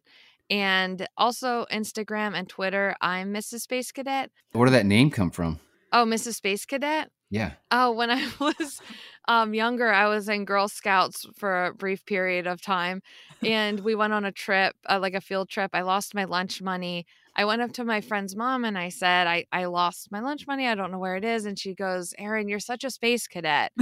And 0.50 1.06
also 1.16 1.66
Instagram 1.70 2.34
and 2.34 2.48
Twitter, 2.48 2.96
I'm 3.02 3.34
Mrs. 3.34 3.60
Space 3.60 3.92
Cadet. 3.92 4.30
Where 4.52 4.64
did 4.64 4.72
that 4.72 4.86
name 4.86 5.10
come 5.10 5.30
from? 5.30 5.60
Oh, 5.92 6.06
Mrs. 6.06 6.36
Space 6.36 6.64
Cadet? 6.64 7.10
Yeah. 7.30 7.52
Oh, 7.70 7.92
when 7.92 8.10
I 8.10 8.26
was 8.40 8.80
um, 9.26 9.52
younger, 9.52 9.92
I 9.92 10.08
was 10.08 10.28
in 10.28 10.44
Girl 10.44 10.68
Scouts 10.68 11.26
for 11.36 11.66
a 11.66 11.74
brief 11.74 12.04
period 12.06 12.46
of 12.46 12.62
time, 12.62 13.02
and 13.42 13.80
we 13.80 13.94
went 13.94 14.14
on 14.14 14.24
a 14.24 14.32
trip, 14.32 14.74
uh, 14.88 14.98
like 15.00 15.14
a 15.14 15.20
field 15.20 15.50
trip. 15.50 15.70
I 15.74 15.82
lost 15.82 16.14
my 16.14 16.24
lunch 16.24 16.62
money. 16.62 17.04
I 17.38 17.46
went 17.46 17.62
up 17.62 17.72
to 17.74 17.84
my 17.84 18.02
friend's 18.02 18.36
mom 18.36 18.64
and 18.64 18.76
I 18.78 18.90
said, 18.90 19.28
I, 19.28 19.46
I 19.52 19.66
lost 19.66 20.10
my 20.12 20.20
lunch 20.20 20.46
money. 20.46 20.66
I 20.68 20.74
don't 20.74 20.92
know 20.92 20.98
where 20.98 21.16
it 21.16 21.24
is. 21.24 21.46
And 21.46 21.58
she 21.58 21.74
goes, 21.74 22.14
Erin, 22.18 22.48
you're 22.48 22.60
such 22.60 22.84
a 22.84 22.90
space 22.90 23.28
cadet. 23.28 23.72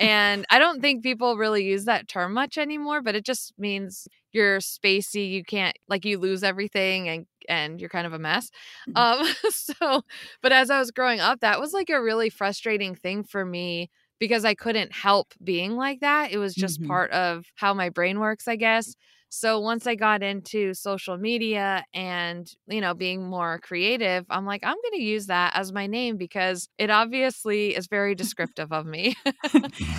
and 0.00 0.44
I 0.50 0.58
don't 0.58 0.80
think 0.80 1.02
people 1.02 1.36
really 1.36 1.64
use 1.64 1.84
that 1.86 2.08
term 2.08 2.34
much 2.34 2.58
anymore, 2.58 3.02
but 3.02 3.14
it 3.14 3.24
just 3.24 3.54
means 3.58 4.08
you're 4.32 4.58
spacey. 4.58 5.30
You 5.30 5.44
can't, 5.44 5.76
like, 5.88 6.04
you 6.04 6.18
lose 6.18 6.42
everything 6.42 7.08
and 7.08 7.26
and 7.48 7.80
you're 7.80 7.90
kind 7.90 8.06
of 8.08 8.12
a 8.12 8.18
mess. 8.18 8.50
Um, 8.96 9.24
so, 9.50 10.02
but 10.42 10.52
as 10.52 10.70
I 10.70 10.78
was 10.78 10.90
growing 10.90 11.20
up, 11.20 11.40
that 11.40 11.60
was 11.60 11.72
like 11.72 11.90
a 11.90 12.02
really 12.02 12.30
frustrating 12.30 12.94
thing 12.94 13.24
for 13.24 13.44
me 13.44 13.90
because 14.18 14.44
I 14.44 14.54
couldn't 14.54 14.92
help 14.92 15.34
being 15.44 15.72
like 15.76 16.00
that. 16.00 16.32
It 16.32 16.38
was 16.38 16.54
just 16.56 16.80
Mhm. 16.80 16.86
part 16.88 17.10
of 17.12 17.46
how 17.56 17.74
my 17.74 17.90
brain 17.90 18.18
works, 18.20 18.48
I 18.48 18.56
guess. 18.56 18.94
So 19.28 19.60
once 19.60 19.86
I 19.86 19.94
got 19.94 20.22
into 20.22 20.72
social 20.74 21.16
media 21.16 21.84
and, 21.92 22.50
you 22.68 22.80
know, 22.80 22.94
being 22.94 23.28
more 23.28 23.58
creative, 23.58 24.24
I'm 24.30 24.46
like, 24.46 24.62
I'm 24.64 24.76
going 24.76 25.00
to 25.00 25.02
use 25.02 25.26
that 25.26 25.54
as 25.54 25.72
my 25.72 25.86
name 25.86 26.16
because 26.16 26.68
it 26.78 26.90
obviously 26.90 27.76
is 27.76 27.86
very 27.86 28.14
descriptive 28.14 28.72
of 28.72 28.86
me. 28.86 29.14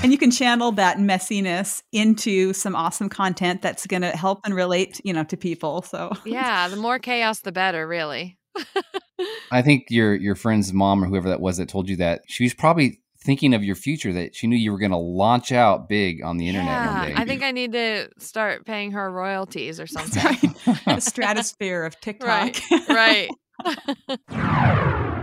and 0.04 0.12
you 0.12 0.18
can 0.18 0.32
channel 0.38 0.72
that 0.74 0.98
messiness 0.98 1.82
into 1.92 2.54
some 2.54 2.76
awesome 2.76 3.10
content 3.10 3.62
that's 3.62 3.86
going 3.86 4.02
to 4.02 4.12
help 4.12 4.40
and 4.46 4.56
relate, 4.56 5.02
you 5.04 5.14
know, 5.14 5.24
to 5.26 5.38
people. 5.38 5.82
So 5.82 6.12
yeah, 6.26 6.68
the 6.68 6.78
more 6.78 7.00
chaos, 7.00 7.42
the 7.42 7.52
better, 7.52 7.88
really. 7.88 8.38
I 9.52 9.62
think 9.62 9.86
your 9.90 10.16
your 10.16 10.36
friend's 10.36 10.74
mom 10.74 11.04
or 11.04 11.08
whoever 11.08 11.30
that 11.30 11.40
was 11.40 11.58
that 11.58 11.70
told 11.70 11.90
you 11.90 11.96
that 11.98 12.22
she 12.28 12.44
was 12.44 12.54
probably 12.54 13.02
thinking 13.28 13.54
of 13.54 13.62
your 13.62 13.76
future 13.76 14.14
that 14.14 14.34
she 14.34 14.48
knew 14.48 14.56
you 14.56 14.72
were 14.72 14.78
going 14.78 14.90
to 14.90 14.98
launch 14.98 15.52
out 15.52 15.90
big 15.90 16.24
on 16.24 16.38
the 16.38 16.48
internet 16.48 16.72
yeah, 16.72 17.00
one 17.02 17.10
day. 17.10 17.14
I 17.18 17.26
think 17.26 17.44
I 17.44 17.52
need 17.52 17.74
to 17.74 18.08
start 18.20 18.66
paying 18.66 18.92
her 18.94 19.12
royalties 19.12 19.82
or 19.82 19.88
something. 19.88 20.56
right. 20.66 20.80
the 20.86 21.02
stratosphere 21.02 21.84
of 21.84 22.00
TikTok. 22.02 22.56
Right, 22.90 22.90
right. 22.90 23.30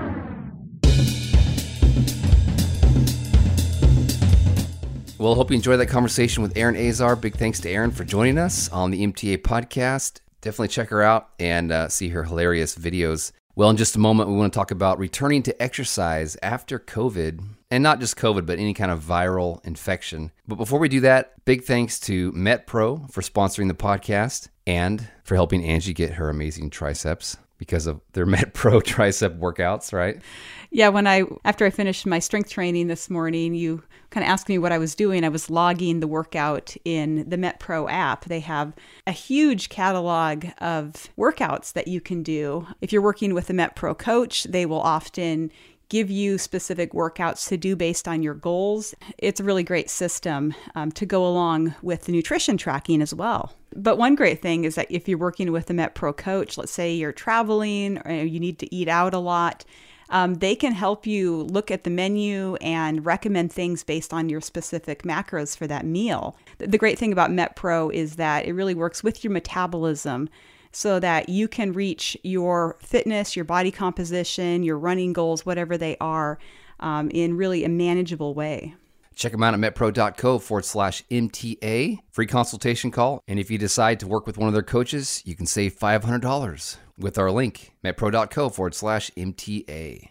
Well, 5.16 5.36
hope 5.36 5.50
you 5.50 5.56
enjoyed 5.56 5.80
that 5.80 5.86
conversation 5.86 6.42
with 6.42 6.54
Erin 6.54 6.76
Azar. 6.76 7.16
Big 7.16 7.36
thanks 7.36 7.60
to 7.60 7.70
Erin 7.70 7.92
for 7.92 8.04
joining 8.04 8.36
us 8.36 8.68
on 8.70 8.90
the 8.90 9.06
MTA 9.06 9.38
podcast. 9.38 10.20
Definitely 10.42 10.68
check 10.68 10.90
her 10.90 11.02
out 11.02 11.30
and 11.38 11.72
uh, 11.72 11.88
see 11.88 12.08
her 12.10 12.24
hilarious 12.24 12.74
videos. 12.76 13.32
Well, 13.54 13.70
in 13.70 13.76
just 13.76 13.94
a 13.94 14.00
moment, 14.00 14.28
we 14.28 14.34
want 14.34 14.52
to 14.52 14.58
talk 14.58 14.72
about 14.72 14.98
returning 14.98 15.44
to 15.44 15.62
exercise 15.62 16.36
after 16.42 16.78
COVID, 16.78 17.42
and 17.74 17.82
not 17.82 17.98
just 17.98 18.16
COVID, 18.16 18.46
but 18.46 18.60
any 18.60 18.72
kind 18.72 18.92
of 18.92 19.02
viral 19.02 19.58
infection. 19.66 20.30
But 20.46 20.54
before 20.54 20.78
we 20.78 20.88
do 20.88 21.00
that, 21.00 21.44
big 21.44 21.64
thanks 21.64 21.98
to 22.00 22.30
MetPro 22.30 23.10
for 23.10 23.20
sponsoring 23.20 23.66
the 23.66 23.74
podcast 23.74 24.46
and 24.64 25.08
for 25.24 25.34
helping 25.34 25.64
Angie 25.64 25.92
get 25.92 26.12
her 26.12 26.28
amazing 26.28 26.70
triceps 26.70 27.36
because 27.58 27.88
of 27.88 28.00
their 28.12 28.26
MetPro 28.28 28.80
tricep 28.80 29.40
workouts, 29.40 29.92
right? 29.92 30.22
Yeah, 30.70 30.90
when 30.90 31.08
I 31.08 31.24
after 31.44 31.66
I 31.66 31.70
finished 31.70 32.06
my 32.06 32.20
strength 32.20 32.48
training 32.48 32.86
this 32.86 33.10
morning, 33.10 33.54
you 33.54 33.82
kind 34.10 34.22
of 34.22 34.30
asked 34.30 34.48
me 34.48 34.58
what 34.58 34.70
I 34.70 34.78
was 34.78 34.94
doing. 34.94 35.24
I 35.24 35.28
was 35.28 35.50
logging 35.50 35.98
the 35.98 36.06
workout 36.06 36.76
in 36.84 37.28
the 37.28 37.36
MetPro 37.36 37.90
app. 37.90 38.26
They 38.26 38.40
have 38.40 38.72
a 39.08 39.12
huge 39.12 39.68
catalog 39.68 40.46
of 40.58 41.08
workouts 41.18 41.72
that 41.72 41.88
you 41.88 42.00
can 42.00 42.22
do. 42.22 42.68
If 42.80 42.92
you're 42.92 43.02
working 43.02 43.34
with 43.34 43.50
a 43.50 43.52
MetPro 43.52 43.98
coach, 43.98 44.44
they 44.44 44.64
will 44.64 44.80
often 44.80 45.50
give 45.94 46.10
you 46.10 46.38
specific 46.38 46.90
workouts 46.90 47.48
to 47.48 47.56
do 47.56 47.76
based 47.76 48.08
on 48.08 48.20
your 48.20 48.34
goals. 48.34 48.96
It's 49.16 49.38
a 49.38 49.44
really 49.44 49.62
great 49.62 49.88
system 49.88 50.52
um, 50.74 50.90
to 50.90 51.06
go 51.06 51.24
along 51.24 51.76
with 51.82 52.06
the 52.06 52.12
nutrition 52.12 52.56
tracking 52.56 53.00
as 53.00 53.14
well. 53.14 53.52
But 53.76 53.96
one 53.96 54.16
great 54.16 54.42
thing 54.42 54.64
is 54.64 54.74
that 54.74 54.90
if 54.90 55.06
you're 55.06 55.16
working 55.16 55.52
with 55.52 55.70
a 55.70 55.72
MetPro 55.72 56.16
coach, 56.16 56.58
let's 56.58 56.72
say 56.72 56.92
you're 56.92 57.12
traveling 57.12 57.98
or 58.04 58.10
you 58.10 58.40
need 58.40 58.58
to 58.58 58.74
eat 58.74 58.88
out 58.88 59.14
a 59.14 59.20
lot, 59.20 59.64
um, 60.10 60.34
they 60.34 60.56
can 60.56 60.72
help 60.72 61.06
you 61.06 61.42
look 61.42 61.70
at 61.70 61.84
the 61.84 61.90
menu 61.90 62.56
and 62.56 63.06
recommend 63.06 63.52
things 63.52 63.84
based 63.84 64.12
on 64.12 64.28
your 64.28 64.40
specific 64.40 65.04
macros 65.04 65.56
for 65.56 65.68
that 65.68 65.86
meal. 65.86 66.36
The 66.58 66.76
great 66.76 66.98
thing 66.98 67.12
about 67.12 67.30
MetPro 67.30 67.94
is 67.94 68.16
that 68.16 68.46
it 68.46 68.52
really 68.52 68.74
works 68.74 69.04
with 69.04 69.22
your 69.22 69.32
metabolism 69.32 70.28
so 70.74 70.98
that 71.00 71.28
you 71.28 71.46
can 71.46 71.72
reach 71.72 72.16
your 72.22 72.76
fitness, 72.80 73.36
your 73.36 73.44
body 73.44 73.70
composition, 73.70 74.62
your 74.62 74.78
running 74.78 75.12
goals, 75.12 75.46
whatever 75.46 75.78
they 75.78 75.96
are, 76.00 76.38
um, 76.80 77.10
in 77.10 77.36
really 77.36 77.64
a 77.64 77.68
manageable 77.68 78.34
way. 78.34 78.74
Check 79.14 79.30
them 79.30 79.44
out 79.44 79.54
at 79.54 79.60
metpro.co 79.60 80.40
forward 80.40 80.64
slash 80.64 81.04
MTA, 81.10 81.98
free 82.10 82.26
consultation 82.26 82.90
call. 82.90 83.22
And 83.28 83.38
if 83.38 83.50
you 83.50 83.58
decide 83.58 84.00
to 84.00 84.08
work 84.08 84.26
with 84.26 84.36
one 84.36 84.48
of 84.48 84.54
their 84.54 84.64
coaches, 84.64 85.22
you 85.24 85.36
can 85.36 85.46
save 85.46 85.78
$500 85.78 86.76
with 86.98 87.18
our 87.18 87.30
link, 87.30 87.72
metpro.co 87.84 88.48
forward 88.48 88.74
slash 88.74 89.12
MTA. 89.16 90.08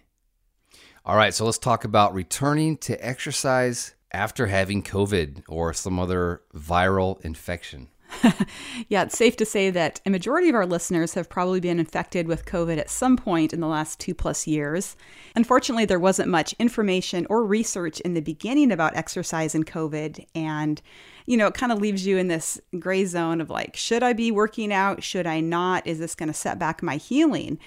All 1.05 1.17
right, 1.17 1.33
so 1.33 1.43
let's 1.43 1.57
talk 1.57 1.83
about 1.83 2.13
returning 2.13 2.77
to 2.77 3.05
exercise 3.05 3.93
after 4.13 4.47
having 4.47 4.81
COVID 4.81 5.43
or 5.49 5.73
some 5.73 5.99
other 5.99 6.41
viral 6.55 7.19
infection. 7.25 7.89
yeah, 8.89 9.03
it's 9.03 9.17
safe 9.17 9.35
to 9.37 9.45
say 9.45 9.69
that 9.69 10.01
a 10.05 10.09
majority 10.09 10.49
of 10.49 10.55
our 10.55 10.65
listeners 10.65 11.13
have 11.13 11.29
probably 11.29 11.59
been 11.59 11.79
infected 11.79 12.27
with 12.27 12.45
COVID 12.45 12.77
at 12.77 12.89
some 12.89 13.17
point 13.17 13.53
in 13.53 13.59
the 13.59 13.67
last 13.67 13.99
two 13.99 14.13
plus 14.13 14.47
years. 14.47 14.95
Unfortunately, 15.35 15.85
there 15.85 15.99
wasn't 15.99 16.29
much 16.29 16.53
information 16.59 17.25
or 17.29 17.45
research 17.45 17.99
in 18.01 18.13
the 18.13 18.21
beginning 18.21 18.71
about 18.71 18.95
exercise 18.95 19.55
and 19.55 19.65
COVID. 19.65 20.25
And, 20.35 20.81
you 21.25 21.37
know, 21.37 21.47
it 21.47 21.53
kind 21.53 21.71
of 21.71 21.81
leaves 21.81 22.05
you 22.05 22.17
in 22.17 22.27
this 22.27 22.59
gray 22.79 23.05
zone 23.05 23.41
of 23.41 23.49
like, 23.49 23.75
should 23.75 24.03
I 24.03 24.13
be 24.13 24.31
working 24.31 24.71
out? 24.71 25.03
Should 25.03 25.27
I 25.27 25.39
not? 25.39 25.85
Is 25.87 25.99
this 25.99 26.15
going 26.15 26.27
to 26.27 26.33
set 26.33 26.59
back 26.59 26.83
my 26.83 26.97
healing? 26.97 27.59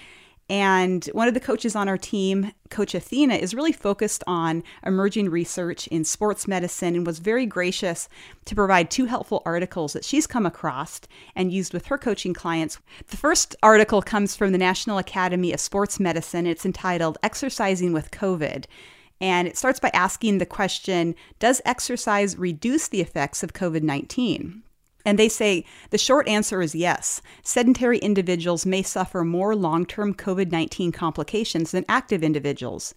And 0.49 1.05
one 1.07 1.27
of 1.27 1.35
the 1.35 1.41
coaches 1.41 1.75
on 1.75 1.89
our 1.89 1.99
team, 1.99 2.53
Coach 2.71 2.95
Athena, 2.95 3.35
is 3.35 3.53
really 3.53 3.73
focused 3.73 4.23
on 4.29 4.63
emerging 4.85 5.29
research 5.29 5.89
in 5.89 6.05
sports 6.05 6.47
medicine 6.47 6.95
and 6.95 7.05
was 7.05 7.19
very 7.19 7.47
gracious 7.47 8.09
to 8.45 8.55
provide 8.55 8.89
two 8.89 9.07
helpful 9.07 9.43
articles 9.45 9.93
that 9.93 10.05
she's 10.05 10.27
come 10.27 10.47
across 10.47 11.01
and 11.35 11.53
used 11.53 11.75
with 11.75 11.87
her 11.87 11.99
coaching 11.99 12.33
clients. 12.33 12.79
The 13.09 13.17
first 13.17 13.57
article 13.61 14.03
comes 14.03 14.37
from 14.37 14.53
the 14.53 14.59
National 14.59 14.99
Academy 14.99 15.53
of 15.53 15.59
Sports 15.59 15.99
Medicine. 15.99 16.47
It's 16.47 16.67
entitled 16.67 17.19
Exercising 17.25 17.93
with 17.93 18.13
COVID. 18.13 18.67
And 19.21 19.49
it 19.49 19.57
starts 19.57 19.81
by 19.81 19.91
asking 19.95 20.39
the 20.39 20.47
question 20.47 21.17
Does 21.41 21.61
exercise 21.65 22.37
reduce 22.37 22.87
the 22.87 23.01
effects 23.01 23.43
of 23.43 23.53
COVID 23.53 23.83
19? 23.83 24.63
And 25.07 25.21
they 25.21 25.29
say 25.29 25.65
the 25.91 25.99
short 25.99 26.27
answer 26.27 26.61
is 26.61 26.75
yes. 26.75 27.23
Sedentary 27.45 27.99
individuals 27.99 28.67
may 28.67 28.83
suffer 28.83 29.23
more 29.23 29.55
long 29.55 29.87
term 29.87 30.13
COVID 30.13 30.51
19 30.51 30.91
complications 30.91 31.71
than 31.71 31.85
active 31.89 32.25
individuals. 32.25 32.93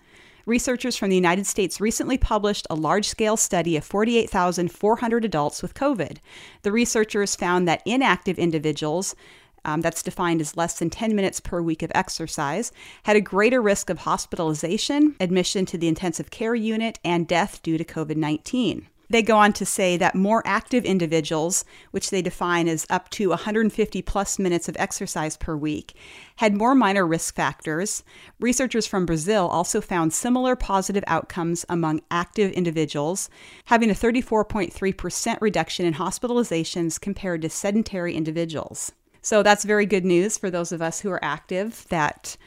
Researchers 0.48 0.98
from 0.98 1.12
the 1.12 1.16
United 1.16 1.46
States 1.46 1.80
recently 1.80 2.18
published 2.18 2.66
a 2.68 2.76
large 2.76 3.08
scale 3.08 3.38
study 3.38 3.78
of 3.78 3.84
48,400 3.84 5.24
adults 5.24 5.62
with 5.62 5.76
COVID. 5.76 6.18
The 6.64 6.72
researchers 6.72 7.36
found 7.36 7.68
that 7.68 7.84
inactive 7.86 8.40
individuals, 8.40 9.16
um, 9.64 9.82
that's 9.82 10.02
defined 10.02 10.42
as 10.42 10.58
less 10.58 10.80
than 10.80 10.90
10 10.90 11.16
minutes 11.16 11.40
per 11.40 11.62
week 11.62 11.84
of 11.84 11.92
exercise, 11.94 12.72
had 13.04 13.18
a 13.18 13.22
greater 13.22 13.62
risk 13.62 13.92
of 13.92 14.00
hospitalization, 14.00 15.16
admission 15.20 15.68
to 15.68 15.78
the 15.78 15.88
intensive 15.88 16.32
care 16.32 16.56
unit, 16.56 16.98
and 17.06 17.28
death 17.28 17.62
due 17.62 17.78
to 17.78 17.84
COVID 17.84 18.16
19. 18.16 18.88
They 19.10 19.24
go 19.24 19.38
on 19.38 19.54
to 19.54 19.66
say 19.66 19.98
that 19.98 20.14
more 20.14 20.44
active 20.46 20.86
individuals, 20.86 21.66
which 21.92 22.12
they 22.12 22.22
define 22.22 22.68
as 22.68 22.86
up 22.90 23.10
to 23.12 23.30
150 23.30 24.02
plus 24.04 24.38
minutes 24.38 24.70
of 24.70 24.78
exercise 24.78 25.36
per 25.36 25.56
week, 25.56 25.96
had 26.36 26.56
more 26.56 26.76
minor 26.76 27.08
risk 27.08 27.36
factors. 27.36 28.04
Researchers 28.40 28.86
from 28.86 29.08
Brazil 29.08 29.48
also 29.48 29.82
found 29.82 30.14
similar 30.14 30.56
positive 30.56 31.04
outcomes 31.08 31.66
among 31.70 32.02
active 32.12 32.52
individuals, 32.52 33.30
having 33.66 33.90
a 33.90 33.96
34.3% 33.96 35.42
reduction 35.42 35.86
in 35.86 35.96
hospitalizations 35.96 37.02
compared 37.02 37.42
to 37.42 37.50
sedentary 37.50 38.14
individuals. 38.14 38.92
So 39.22 39.42
that's 39.44 39.66
very 39.66 39.86
good 39.86 40.06
news 40.06 40.38
for 40.38 40.50
those 40.50 40.72
of 40.72 40.82
us 40.82 41.02
who 41.02 41.10
are 41.10 41.24
active 41.24 41.86
that 41.90 42.38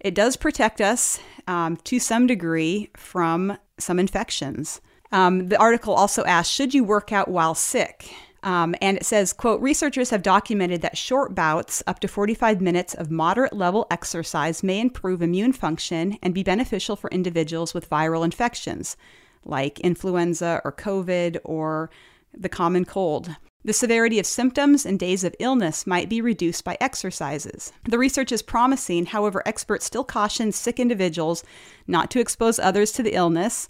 it 0.00 0.14
does 0.14 0.36
protect 0.36 0.80
us 0.80 1.20
um, 1.46 1.76
to 1.78 1.98
some 1.98 2.26
degree 2.26 2.90
from 2.96 3.58
some 3.78 3.98
infections. 3.98 4.80
Um, 5.12 5.48
the 5.48 5.58
article 5.58 5.94
also 5.94 6.24
asks, 6.24 6.52
should 6.52 6.74
you 6.74 6.84
work 6.84 7.12
out 7.12 7.28
while 7.28 7.54
sick? 7.54 8.12
Um, 8.42 8.74
and 8.80 8.96
it 8.96 9.04
says, 9.04 9.32
quote, 9.32 9.60
researchers 9.60 10.10
have 10.10 10.22
documented 10.22 10.82
that 10.82 10.96
short 10.98 11.34
bouts, 11.34 11.82
up 11.86 12.00
to 12.00 12.08
45 12.08 12.60
minutes 12.60 12.92
of 12.94 13.10
moderate 13.10 13.52
level 13.52 13.86
exercise, 13.90 14.64
may 14.64 14.80
improve 14.80 15.22
immune 15.22 15.52
function 15.52 16.18
and 16.22 16.34
be 16.34 16.42
beneficial 16.42 16.96
for 16.96 17.08
individuals 17.10 17.72
with 17.72 17.88
viral 17.88 18.24
infections 18.24 18.96
like 19.44 19.80
influenza 19.80 20.60
or 20.64 20.72
COVID 20.72 21.38
or 21.44 21.90
the 22.34 22.48
common 22.48 22.84
cold. 22.84 23.36
The 23.64 23.72
severity 23.72 24.18
of 24.18 24.26
symptoms 24.26 24.84
and 24.84 24.98
days 24.98 25.22
of 25.22 25.36
illness 25.38 25.86
might 25.86 26.08
be 26.08 26.20
reduced 26.20 26.64
by 26.64 26.76
exercises. 26.80 27.72
The 27.84 27.98
research 27.98 28.32
is 28.32 28.42
promising, 28.42 29.06
however, 29.06 29.40
experts 29.46 29.84
still 29.84 30.02
caution 30.02 30.50
sick 30.50 30.80
individuals 30.80 31.44
not 31.86 32.10
to 32.10 32.20
expose 32.20 32.58
others 32.58 32.90
to 32.92 33.04
the 33.04 33.14
illness 33.14 33.68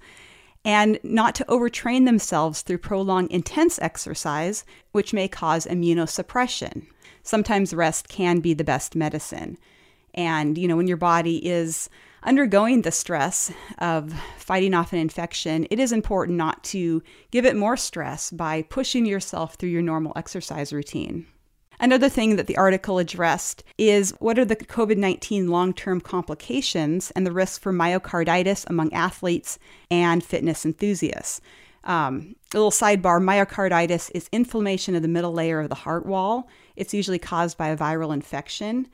and 0.65 0.99
not 1.03 1.35
to 1.35 1.45
overtrain 1.45 2.05
themselves 2.05 2.63
through 2.63 2.79
prolonged 2.79 3.31
intense 3.31 3.79
exercise, 3.81 4.65
which 4.93 5.13
may 5.13 5.29
cause 5.29 5.67
immunosuppression. 5.67 6.87
Sometimes 7.23 7.75
rest 7.75 8.09
can 8.09 8.41
be 8.41 8.55
the 8.55 8.65
best 8.65 8.95
medicine. 8.95 9.59
And, 10.15 10.59
you 10.59 10.69
know, 10.69 10.77
when 10.77 10.89
your 10.89 10.97
body 10.97 11.45
is 11.47 11.89
undergoing 12.23 12.83
the 12.83 12.93
stress 12.93 13.51
of 13.79 14.15
fighting 14.37 14.75
off 14.75 14.93
an 14.93 14.99
infection, 14.99 15.67
it 15.71 15.81
is 15.81 15.91
important 15.91 16.39
not 16.39 16.63
to 16.65 17.03
give 17.31 17.45
it 17.45 17.57
more 17.57 17.77
stress 17.77 18.31
by 18.31 18.63
pushing 18.63 19.07
yourself 19.07 19.55
through 19.55 19.71
your 19.71 19.83
normal 19.83 20.13
exercise 20.17 20.73
routine. 20.73 21.27
Another 21.83 22.09
thing 22.09 22.37
that 22.37 22.47
the 22.47 22.57
article 22.57 23.01
addressed 23.01 23.65
is 23.77 24.13
what 24.21 24.39
are 24.39 24.45
the 24.45 24.55
COVID 24.55 24.97
19 24.97 25.49
long 25.49 25.75
term 25.75 26.01
complications 26.01 27.11
and 27.11 27.27
the 27.27 27.33
risk 27.33 27.61
for 27.61 27.73
myocarditis 27.73 28.65
among 28.71 28.93
athletes 28.93 29.59
and 29.91 30.23
fitness 30.23 30.65
enthusiasts. 30.65 31.41
Um, 31.83 32.37
a 32.55 32.57
little 32.57 32.71
sidebar 32.71 33.21
myocarditis 33.21 34.13
is 34.15 34.29
inflammation 34.31 34.95
of 34.95 35.03
the 35.03 35.09
middle 35.09 35.33
layer 35.33 35.59
of 35.59 35.71
the 35.71 35.75
heart 35.75 36.07
wall. 36.07 36.49
It's 36.77 36.95
usually 36.95 37.19
caused 37.19 37.59
by 37.59 37.69
a 37.69 37.77
viral 37.77 38.15
infection. 38.15 38.87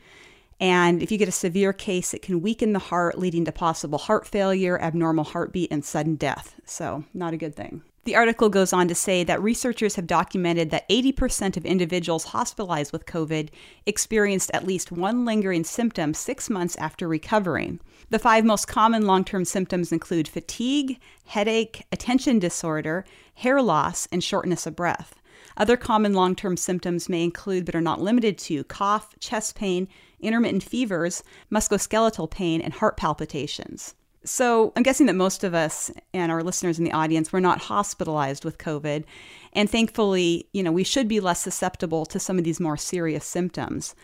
And 0.59 1.03
if 1.03 1.13
you 1.13 1.19
get 1.19 1.29
a 1.29 1.33
severe 1.33 1.75
case, 1.75 2.15
it 2.15 2.23
can 2.23 2.41
weaken 2.41 2.73
the 2.73 2.79
heart, 2.79 3.19
leading 3.19 3.45
to 3.45 3.53
possible 3.53 3.99
heart 3.99 4.27
failure, 4.27 4.81
abnormal 4.81 5.25
heartbeat, 5.25 5.71
and 5.71 5.85
sudden 5.85 6.17
death. 6.17 6.55
So, 6.65 7.05
not 7.13 7.35
a 7.35 7.37
good 7.37 7.55
thing. 7.55 7.83
The 8.09 8.17
article 8.17 8.49
goes 8.49 8.73
on 8.73 8.89
to 8.89 8.95
say 8.95 9.23
that 9.25 9.43
researchers 9.43 9.97
have 9.97 10.07
documented 10.07 10.71
that 10.71 10.89
80% 10.89 11.59
of 11.59 11.67
individuals 11.67 12.25
hospitalized 12.25 12.91
with 12.91 13.05
COVID 13.05 13.51
experienced 13.85 14.51
at 14.55 14.67
least 14.67 14.91
one 14.91 15.27
lingering 15.27 15.63
symptom 15.63 16.15
six 16.15 16.49
months 16.49 16.75
after 16.77 17.07
recovering. 17.07 17.81
The 18.09 18.19
five 18.19 18.47
most 18.47 18.67
common 18.67 19.05
long 19.05 19.25
term 19.25 19.45
symptoms 19.45 19.93
include 19.93 20.27
fatigue, 20.27 20.99
headache, 21.27 21.85
attention 21.93 22.39
disorder, 22.39 23.05
hair 23.35 23.61
loss, 23.61 24.09
and 24.11 24.25
shortness 24.25 24.67
of 24.67 24.75
breath. 24.75 25.21
Other 25.59 25.77
common 25.77 26.15
long 26.15 26.35
term 26.35 26.57
symptoms 26.57 27.11
may 27.11 27.23
include, 27.23 27.67
but 27.67 27.75
are 27.75 27.83
not 27.83 28.01
limited 28.01 28.39
to, 28.39 28.65
cough, 28.65 29.15
chest 29.21 29.55
pain, 29.55 29.87
intermittent 30.19 30.63
fevers, 30.63 31.23
musculoskeletal 31.53 32.31
pain, 32.31 32.63
and 32.63 32.73
heart 32.73 32.97
palpitations. 32.97 33.95
So 34.25 34.73
I'm 34.77 34.83
guessing 34.83 35.07
that 35.07 35.15
most 35.15 35.45
of 35.45 35.55
us 35.55 35.91
and 36.13 36.33
our 36.33 36.43
listeners 36.43 36.79
in 36.79 36.85
the 36.85 36.93
audience 36.93 37.33
were 37.33 37.41
not 37.41 37.61
hospitalized 37.63 38.45
with 38.45 38.59
COVID. 38.59 39.05
And 39.53 39.71
thankfully, 39.71 40.49
you 40.53 40.63
know, 40.63 40.73
we 40.73 40.85
should 40.85 41.09
be 41.09 41.21
less 41.21 41.41
susceptible 41.41 42.05
to 42.07 42.19
some 42.19 42.39
of 42.39 42.45
these 42.45 42.61
more 42.61 42.77
serious 42.77 43.25
symptoms. 43.25 43.95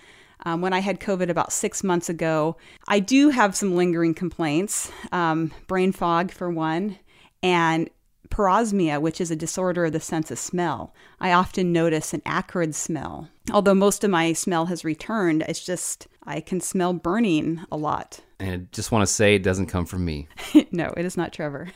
Um, 0.47 0.61
when 0.61 0.73
I 0.73 0.81
had 0.81 1.01
COVID 1.01 1.31
about 1.31 1.53
six 1.53 1.83
months 1.83 2.09
ago, 2.09 2.57
I 2.89 3.01
do 3.01 3.31
have 3.31 3.57
some 3.57 3.77
lingering 3.77 4.15
complaints 4.15 4.91
um, 5.13 5.53
brain 5.67 5.93
fog, 5.93 6.31
for 6.31 6.51
one, 6.51 6.99
and 7.43 7.89
parosmia, 8.35 9.01
which 9.01 9.21
is 9.21 9.31
a 9.31 9.37
disorder 9.37 9.85
of 9.85 9.93
the 9.93 10.01
sense 10.01 10.31
of 10.31 10.39
smell. 10.39 10.93
I 11.21 11.33
often 11.33 11.73
notice 11.73 12.13
an 12.13 12.23
acrid 12.27 12.75
smell. 12.75 13.29
Although 13.53 13.75
most 13.75 14.03
of 14.03 14.11
my 14.11 14.33
smell 14.33 14.67
has 14.67 14.85
returned, 14.85 15.45
it's 15.47 15.65
just 15.65 16.09
I 16.25 16.41
can 16.41 16.61
smell 16.61 16.93
burning 16.95 17.61
a 17.71 17.77
lot. 17.77 18.21
And 18.41 18.51
I 18.51 18.57
just 18.73 18.91
want 18.91 19.07
to 19.07 19.13
say 19.13 19.37
it 19.37 19.45
doesn't 19.45 19.67
come 19.67 19.87
from 19.87 20.05
me. 20.05 20.27
no, 20.73 20.93
it 20.97 21.05
is 21.05 21.17
not 21.17 21.33
Trevor. 21.33 21.69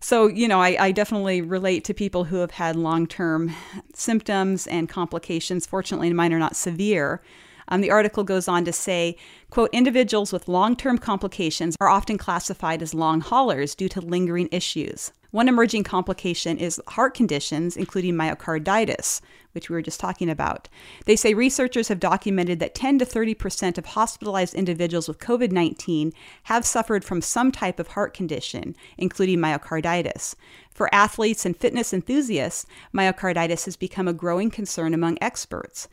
so, 0.00 0.26
you 0.26 0.48
know, 0.48 0.60
I, 0.60 0.86
I, 0.86 0.92
definitely 0.92 1.40
relate 1.40 1.84
to 1.84 1.94
people 1.94 2.24
who 2.24 2.36
have 2.36 2.50
had 2.50 2.74
long 2.74 3.06
term 3.06 3.54
symptoms 3.94 4.66
and 4.66 4.88
complications. 4.88 5.66
Fortunately, 5.66 6.12
mine 6.12 6.32
are 6.32 6.38
not 6.40 6.56
severe. 6.56 7.22
Um, 7.68 7.80
the 7.80 7.90
article 7.90 8.24
goes 8.24 8.48
on 8.48 8.64
to 8.64 8.72
say, 8.72 9.16
quote, 9.50 9.70
individuals 9.72 10.32
with 10.32 10.48
long 10.48 10.76
term 10.76 10.98
complications 10.98 11.76
are 11.80 11.88
often 11.88 12.18
classified 12.18 12.82
as 12.82 12.94
long 12.94 13.20
haulers 13.20 13.74
due 13.74 13.88
to 13.90 14.00
lingering 14.00 14.48
issues. 14.52 15.12
One 15.32 15.48
emerging 15.48 15.84
complication 15.84 16.58
is 16.58 16.78
heart 16.88 17.14
conditions, 17.14 17.74
including 17.74 18.12
myocarditis, 18.12 19.22
which 19.52 19.70
we 19.70 19.74
were 19.74 19.80
just 19.80 19.98
talking 19.98 20.28
about. 20.28 20.68
They 21.06 21.16
say 21.16 21.32
researchers 21.32 21.88
have 21.88 22.00
documented 22.00 22.60
that 22.60 22.74
10 22.74 22.98
to 22.98 23.06
30 23.06 23.34
percent 23.34 23.78
of 23.78 23.86
hospitalized 23.86 24.52
individuals 24.52 25.08
with 25.08 25.18
COVID 25.20 25.50
19 25.50 26.12
have 26.44 26.66
suffered 26.66 27.02
from 27.02 27.22
some 27.22 27.50
type 27.50 27.80
of 27.80 27.88
heart 27.88 28.12
condition, 28.12 28.76
including 28.98 29.38
myocarditis. 29.38 30.34
For 30.70 30.94
athletes 30.94 31.46
and 31.46 31.56
fitness 31.56 31.94
enthusiasts, 31.94 32.66
myocarditis 32.94 33.64
has 33.64 33.76
become 33.76 34.08
a 34.08 34.12
growing 34.12 34.50
concern 34.50 34.92
among 34.92 35.16
experts. 35.22 35.88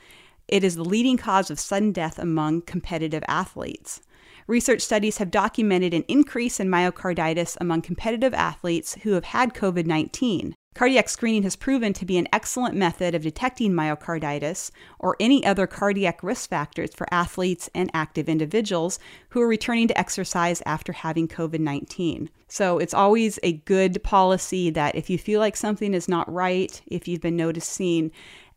It 0.50 0.64
is 0.64 0.76
the 0.76 0.84
leading 0.84 1.16
cause 1.16 1.52
of 1.52 1.60
sudden 1.60 1.92
death 1.92 2.18
among 2.18 2.64
competitive 2.64 3.24
athletes. 3.28 4.02
Research 4.48 4.82
studies 4.82 5.20
have 5.20 5.30
documented 5.30 5.94
an 5.94 6.04
increase 6.08 6.60
in 6.60 6.70
myocarditis 6.70 7.56
among 7.62 7.84
competitive 7.84 8.34
athletes 8.34 8.98
who 9.04 9.12
have 9.12 9.26
had 9.26 9.54
COVID 9.54 9.86
19. 9.86 10.56
Cardiac 10.74 11.08
screening 11.10 11.44
has 11.44 11.56
proven 11.56 11.94
to 11.94 12.06
be 12.06 12.18
an 12.18 12.28
excellent 12.34 12.76
method 12.76 13.14
of 13.14 13.22
detecting 13.22 13.74
myocarditis 13.74 14.72
or 14.98 15.16
any 15.20 15.46
other 15.46 15.68
cardiac 15.68 16.24
risk 16.24 16.50
factors 16.50 16.96
for 16.96 17.06
athletes 17.12 17.70
and 17.76 17.92
active 17.94 18.28
individuals 18.28 18.98
who 19.30 19.42
are 19.42 19.48
returning 19.48 19.88
to 19.88 20.00
exercise 20.00 20.64
after 20.66 20.94
having 20.94 21.28
COVID 21.28 21.60
19. 21.60 22.32
So 22.48 22.80
it's 22.80 22.94
always 22.94 23.38
a 23.44 23.54
good 23.54 24.02
policy 24.04 24.72
that 24.72 24.96
if 24.96 25.12
you 25.12 25.20
feel 25.20 25.40
like 25.40 25.56
something 25.56 25.94
is 25.94 26.08
not 26.10 26.32
right, 26.32 26.82
if 26.88 27.08
you've 27.08 27.22
been 27.22 27.36
noticing 27.36 28.12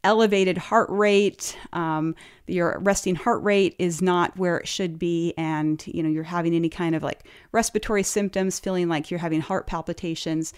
elevated 0.04 0.58
heart 0.58 0.88
rate, 0.90 1.56
um, 1.72 2.14
your 2.46 2.78
resting 2.80 3.14
heart 3.14 3.42
rate 3.42 3.76
is 3.78 4.02
not 4.02 4.36
where 4.36 4.58
it 4.58 4.68
should 4.68 4.98
be, 4.98 5.32
and 5.36 5.84
you 5.86 6.02
know 6.02 6.08
you're 6.08 6.24
having 6.24 6.54
any 6.54 6.68
kind 6.68 6.94
of 6.94 7.02
like 7.02 7.26
respiratory 7.52 8.02
symptoms, 8.02 8.58
feeling 8.58 8.88
like 8.88 9.10
you're 9.10 9.20
having 9.20 9.40
heart 9.40 9.66
palpitations, 9.66 10.52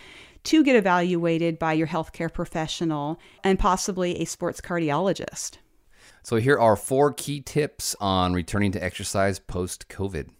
to 0.45 0.63
get 0.63 0.77
evaluated 0.77 1.59
by 1.59 1.73
your 1.73 1.87
healthcare 1.87 2.33
professional 2.33 3.19
and 3.43 3.59
possibly 3.59 4.21
a 4.21 4.25
sports 4.25 4.61
cardiologist. 4.61 5.59
So 6.23 6.37
here 6.37 6.59
are 6.59 6.77
four 6.77 7.13
key 7.13 7.41
tips 7.41 7.95
on 8.01 8.33
returning 8.33 8.73
to 8.73 8.83
exercise 8.83 9.39
post 9.39 9.89
COVID. 9.89 10.31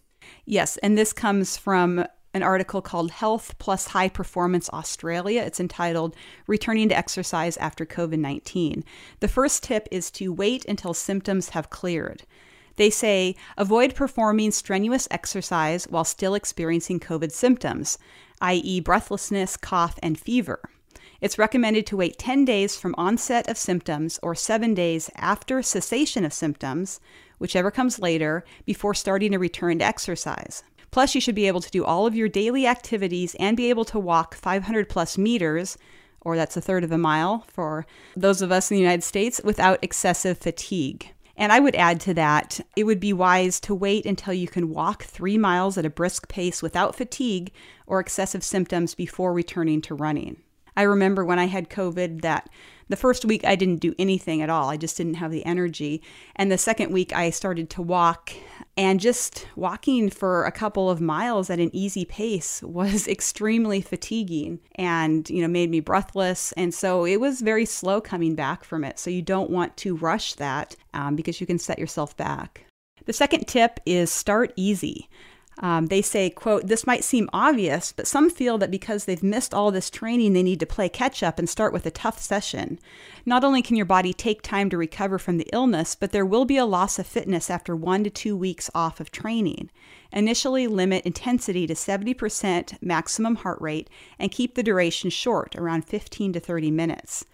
Yes, 0.45 0.77
and 0.77 0.97
this 0.97 1.13
comes 1.13 1.57
from 1.57 2.05
an 2.35 2.43
article 2.43 2.81
called 2.81 3.11
Health 3.11 3.55
Plus 3.59 3.87
High 3.87 4.09
Performance 4.09 4.69
Australia. 4.73 5.41
It's 5.41 5.61
entitled 5.61 6.17
Returning 6.47 6.89
to 6.89 6.97
Exercise 6.97 7.55
After 7.55 7.85
COVID 7.85 8.19
19. 8.19 8.83
The 9.21 9.29
first 9.29 9.63
tip 9.63 9.87
is 9.89 10.11
to 10.11 10.33
wait 10.33 10.65
until 10.65 10.93
symptoms 10.93 11.49
have 11.49 11.69
cleared. 11.69 12.23
They 12.75 12.89
say 12.89 13.37
avoid 13.57 13.95
performing 13.95 14.51
strenuous 14.51 15.07
exercise 15.09 15.85
while 15.85 16.03
still 16.03 16.35
experiencing 16.35 16.99
COVID 16.99 17.31
symptoms, 17.31 17.97
i.e., 18.41 18.81
breathlessness, 18.81 19.55
cough, 19.55 19.97
and 20.03 20.19
fever. 20.19 20.59
It's 21.21 21.39
recommended 21.39 21.87
to 21.87 21.97
wait 21.97 22.19
10 22.19 22.43
days 22.43 22.75
from 22.75 22.95
onset 22.97 23.49
of 23.49 23.57
symptoms 23.57 24.19
or 24.21 24.35
7 24.35 24.73
days 24.73 25.09
after 25.15 25.61
cessation 25.61 26.25
of 26.25 26.33
symptoms, 26.33 26.99
whichever 27.39 27.71
comes 27.71 27.97
later, 27.97 28.43
before 28.65 28.93
starting 28.93 29.33
a 29.33 29.39
return 29.39 29.79
to 29.79 29.85
exercise. 29.85 30.63
Plus, 30.95 31.13
you 31.13 31.19
should 31.19 31.35
be 31.35 31.45
able 31.45 31.59
to 31.59 31.69
do 31.71 31.83
all 31.83 32.07
of 32.07 32.15
your 32.15 32.29
daily 32.29 32.65
activities 32.65 33.35
and 33.37 33.57
be 33.57 33.69
able 33.69 33.83
to 33.83 33.99
walk 33.99 34.33
500 34.33 34.87
plus 34.87 35.17
meters, 35.17 35.77
or 36.21 36.37
that's 36.37 36.55
a 36.55 36.61
third 36.61 36.85
of 36.85 36.91
a 36.93 36.97
mile 36.97 37.43
for 37.49 37.85
those 38.15 38.41
of 38.41 38.49
us 38.49 38.71
in 38.71 38.75
the 38.75 38.81
United 38.81 39.03
States, 39.03 39.41
without 39.43 39.77
excessive 39.81 40.37
fatigue. 40.37 41.11
And 41.35 41.51
I 41.51 41.59
would 41.59 41.75
add 41.75 41.99
to 41.99 42.13
that, 42.13 42.61
it 42.77 42.85
would 42.85 43.01
be 43.01 43.11
wise 43.11 43.59
to 43.59 43.75
wait 43.75 44.05
until 44.05 44.33
you 44.33 44.47
can 44.47 44.69
walk 44.69 45.03
three 45.03 45.37
miles 45.37 45.77
at 45.77 45.85
a 45.85 45.89
brisk 45.89 46.29
pace 46.29 46.61
without 46.61 46.95
fatigue 46.95 47.51
or 47.87 47.99
excessive 47.99 48.41
symptoms 48.41 48.95
before 48.95 49.33
returning 49.33 49.81
to 49.81 49.95
running. 49.95 50.37
I 50.77 50.83
remember 50.83 51.25
when 51.25 51.39
I 51.39 51.47
had 51.47 51.69
COVID 51.69 52.21
that 52.21 52.49
the 52.89 52.95
first 52.95 53.25
week 53.25 53.43
I 53.45 53.55
didn't 53.55 53.77
do 53.77 53.93
anything 53.97 54.41
at 54.41 54.49
all. 54.49 54.69
I 54.69 54.77
just 54.77 54.97
didn't 54.97 55.15
have 55.15 55.31
the 55.31 55.45
energy. 55.45 56.01
And 56.35 56.51
the 56.51 56.57
second 56.57 56.91
week 56.91 57.13
I 57.13 57.29
started 57.29 57.69
to 57.71 57.81
walk 57.81 58.33
and 58.77 58.99
just 58.99 59.47
walking 59.55 60.09
for 60.09 60.45
a 60.45 60.51
couple 60.51 60.89
of 60.89 60.99
miles 60.99 61.49
at 61.49 61.59
an 61.59 61.73
easy 61.73 62.05
pace 62.05 62.61
was 62.61 63.07
extremely 63.07 63.81
fatiguing 63.81 64.59
and, 64.75 65.29
you 65.29 65.41
know, 65.41 65.47
made 65.47 65.69
me 65.69 65.79
breathless. 65.79 66.51
And 66.53 66.73
so 66.73 67.05
it 67.05 67.19
was 67.19 67.41
very 67.41 67.65
slow 67.65 68.01
coming 68.01 68.35
back 68.35 68.63
from 68.63 68.83
it. 68.83 68.99
So 68.99 69.09
you 69.09 69.21
don't 69.21 69.49
want 69.49 69.77
to 69.77 69.95
rush 69.95 70.33
that 70.35 70.75
um, 70.93 71.15
because 71.15 71.39
you 71.39 71.47
can 71.47 71.59
set 71.59 71.79
yourself 71.79 72.15
back. 72.17 72.65
The 73.05 73.13
second 73.13 73.47
tip 73.47 73.79
is 73.85 74.11
start 74.11 74.51
easy. 74.55 75.09
Um, 75.59 75.87
they 75.87 76.01
say, 76.01 76.29
quote, 76.29 76.67
this 76.67 76.85
might 76.85 77.03
seem 77.03 77.29
obvious, 77.31 77.93
but 77.93 78.07
some 78.07 78.29
feel 78.29 78.57
that 78.57 78.71
because 78.71 79.05
they've 79.05 79.23
missed 79.23 79.53
all 79.53 79.71
this 79.71 79.89
training, 79.89 80.33
they 80.33 80.43
need 80.43 80.59
to 80.59 80.65
play 80.65 80.89
catch 80.89 81.23
up 81.23 81.39
and 81.39 81.49
start 81.49 81.71
with 81.71 81.85
a 81.85 81.91
tough 81.91 82.19
session. 82.19 82.77
Not 83.25 83.43
only 83.43 83.61
can 83.61 83.77
your 83.77 83.85
body 83.85 84.13
take 84.13 84.41
time 84.41 84.69
to 84.69 84.77
recover 84.77 85.17
from 85.17 85.37
the 85.37 85.49
illness, 85.53 85.95
but 85.95 86.11
there 86.11 86.25
will 86.25 86.45
be 86.45 86.57
a 86.57 86.65
loss 86.65 86.99
of 86.99 87.07
fitness 87.07 87.49
after 87.49 87.75
one 87.75 88.03
to 88.03 88.09
two 88.09 88.35
weeks 88.35 88.69
off 88.75 88.99
of 88.99 89.11
training. 89.11 89.69
Initially, 90.11 90.67
limit 90.67 91.05
intensity 91.05 91.67
to 91.67 91.73
70% 91.73 92.81
maximum 92.81 93.35
heart 93.35 93.59
rate 93.61 93.89
and 94.19 94.31
keep 94.31 94.55
the 94.55 94.63
duration 94.63 95.09
short, 95.09 95.55
around 95.55 95.85
15 95.85 96.33
to 96.33 96.39
30 96.39 96.71
minutes. 96.71 97.25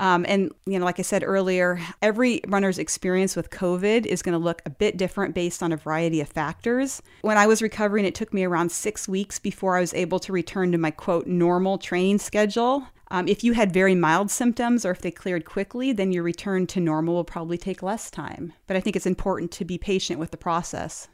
Um, 0.00 0.24
and, 0.26 0.50
you 0.64 0.78
know, 0.78 0.84
like 0.86 0.98
I 0.98 1.02
said 1.02 1.22
earlier, 1.22 1.78
every 2.00 2.40
runner's 2.48 2.78
experience 2.78 3.36
with 3.36 3.50
COVID 3.50 4.06
is 4.06 4.22
going 4.22 4.32
to 4.32 4.38
look 4.38 4.62
a 4.64 4.70
bit 4.70 4.96
different 4.96 5.34
based 5.34 5.62
on 5.62 5.72
a 5.72 5.76
variety 5.76 6.22
of 6.22 6.28
factors. 6.28 7.02
When 7.20 7.36
I 7.36 7.46
was 7.46 7.60
recovering, 7.60 8.06
it 8.06 8.14
took 8.14 8.32
me 8.32 8.42
around 8.42 8.72
six 8.72 9.06
weeks 9.06 9.38
before 9.38 9.76
I 9.76 9.80
was 9.80 9.92
able 9.92 10.18
to 10.20 10.32
return 10.32 10.72
to 10.72 10.78
my 10.78 10.90
quote 10.90 11.26
normal 11.26 11.76
training 11.76 12.18
schedule. 12.18 12.86
Um, 13.10 13.28
if 13.28 13.44
you 13.44 13.52
had 13.52 13.74
very 13.74 13.94
mild 13.94 14.30
symptoms 14.30 14.86
or 14.86 14.90
if 14.92 15.02
they 15.02 15.10
cleared 15.10 15.44
quickly, 15.44 15.92
then 15.92 16.12
your 16.12 16.22
return 16.22 16.66
to 16.68 16.80
normal 16.80 17.14
will 17.14 17.24
probably 17.24 17.58
take 17.58 17.82
less 17.82 18.10
time. 18.10 18.54
But 18.66 18.78
I 18.78 18.80
think 18.80 18.96
it's 18.96 19.04
important 19.04 19.50
to 19.52 19.66
be 19.66 19.76
patient 19.76 20.18
with 20.18 20.30
the 20.30 20.38
process. 20.38 21.08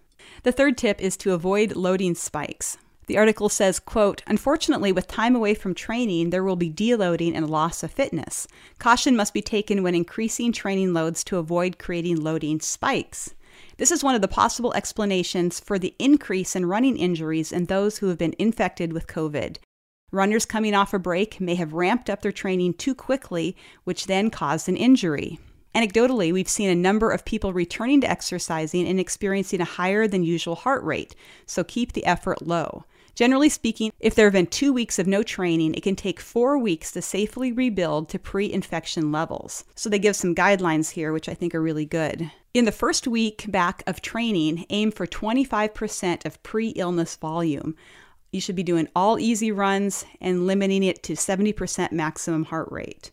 The 0.45 0.53
third 0.53 0.79
tip 0.79 1.01
is 1.01 1.17
to 1.19 1.33
avoid 1.33 1.75
loading 1.75 2.15
spikes. 2.15 2.79
The 3.07 3.19
article 3.19 3.49
says, 3.49 3.79
quote, 3.79 4.23
Unfortunately, 4.27 4.91
with 4.91 5.07
time 5.07 5.37
away 5.37 5.55
from 5.55 5.75
training, 5.75 6.31
there 6.31 6.43
will 6.43 6.57
be 6.57 6.71
deloading 6.71 7.35
and 7.35 7.49
loss 7.49 7.85
of 7.85 7.93
fitness. 7.93 8.49
Caution 8.81 9.15
must 9.15 9.33
be 9.33 9.43
taken 9.43 9.85
when 9.85 9.95
increasing 9.95 10.53
training 10.53 10.93
loads 10.93 11.23
to 11.25 11.39
avoid 11.39 11.79
creating 11.79 12.21
loading 12.21 12.59
spikes. 12.59 13.35
This 13.77 13.93
is 13.93 14.03
one 14.03 14.17
of 14.17 14.23
the 14.23 14.29
possible 14.29 14.75
explanations 14.75 15.61
for 15.61 15.79
the 15.79 15.95
increase 15.99 16.57
in 16.57 16.67
running 16.67 16.97
injuries 16.97 17.53
in 17.53 17.67
those 17.67 17.99
who 17.99 18.09
have 18.09 18.19
been 18.19 18.35
infected 18.39 18.93
with 18.93 19.07
COVID. 19.07 19.59
Runners 20.11 20.45
coming 20.45 20.75
off 20.75 20.93
a 20.93 20.99
break 20.99 21.41
may 21.41 21.55
have 21.55 21.75
ramped 21.75 22.11
up 22.11 22.23
their 22.23 22.33
training 22.33 22.75
too 22.75 22.95
quickly, 22.95 23.57
which 23.85 24.07
then 24.07 24.31
caused 24.31 24.69
an 24.69 24.77
injury. 24.77 25.39
Anecdotally, 25.75 26.33
we've 26.33 26.49
seen 26.49 26.71
a 26.71 26.75
number 26.75 27.11
of 27.11 27.25
people 27.25 27.53
returning 27.53 28.01
to 28.01 28.11
exercising 28.11 28.89
and 28.89 28.99
experiencing 28.99 29.61
a 29.61 29.67
higher 29.67 30.09
than 30.09 30.25
usual 30.25 30.55
heart 30.55 30.83
rate, 30.83 31.15
so 31.45 31.63
keep 31.63 31.93
the 31.93 32.07
effort 32.07 32.41
low. 32.41 32.85
Generally 33.17 33.49
speaking, 33.49 33.93
if 33.99 34.15
there 34.15 34.27
have 34.27 34.35
been 34.35 34.47
two 34.47 34.75
weeks 34.75 34.99
of 34.99 35.07
no 35.07 35.23
training, 35.23 35.75
it 35.75 35.83
can 35.83 35.97
take 35.97 36.21
four 36.21 36.59
weeks 36.59 36.93
to 36.93 37.01
safely 37.01 37.51
rebuild 37.51 38.11
to 38.11 38.19
pre 38.19 38.53
infection 38.53 39.11
levels. 39.11 39.65
So 39.75 39.89
they 39.89 39.99
give 39.99 40.15
some 40.15 40.35
guidelines 40.35 40.91
here, 40.91 41.15
which 41.15 41.27
I 41.27 41.33
think 41.33 41.55
are 41.55 41.63
really 41.63 41.87
good. 41.87 42.31
In 42.53 42.67
the 42.67 42.73
first 42.73 43.09
week 43.09 43.47
back 43.49 43.83
of 43.87 44.03
training, 44.03 44.67
aim 44.69 44.91
for 44.91 45.07
25% 45.07 46.27
of 46.27 46.43
pre 46.43 46.69
illness 46.71 47.17
volume. 47.17 47.75
You 48.33 48.41
should 48.43 48.55
be 48.55 48.63
doing 48.63 48.87
all 48.95 49.19
easy 49.19 49.51
runs 49.51 50.05
and 50.21 50.47
limiting 50.47 50.83
it 50.83 51.03
to 51.05 51.15
70% 51.15 51.93
maximum 51.93 52.45
heart 52.45 52.69
rate. 52.71 53.13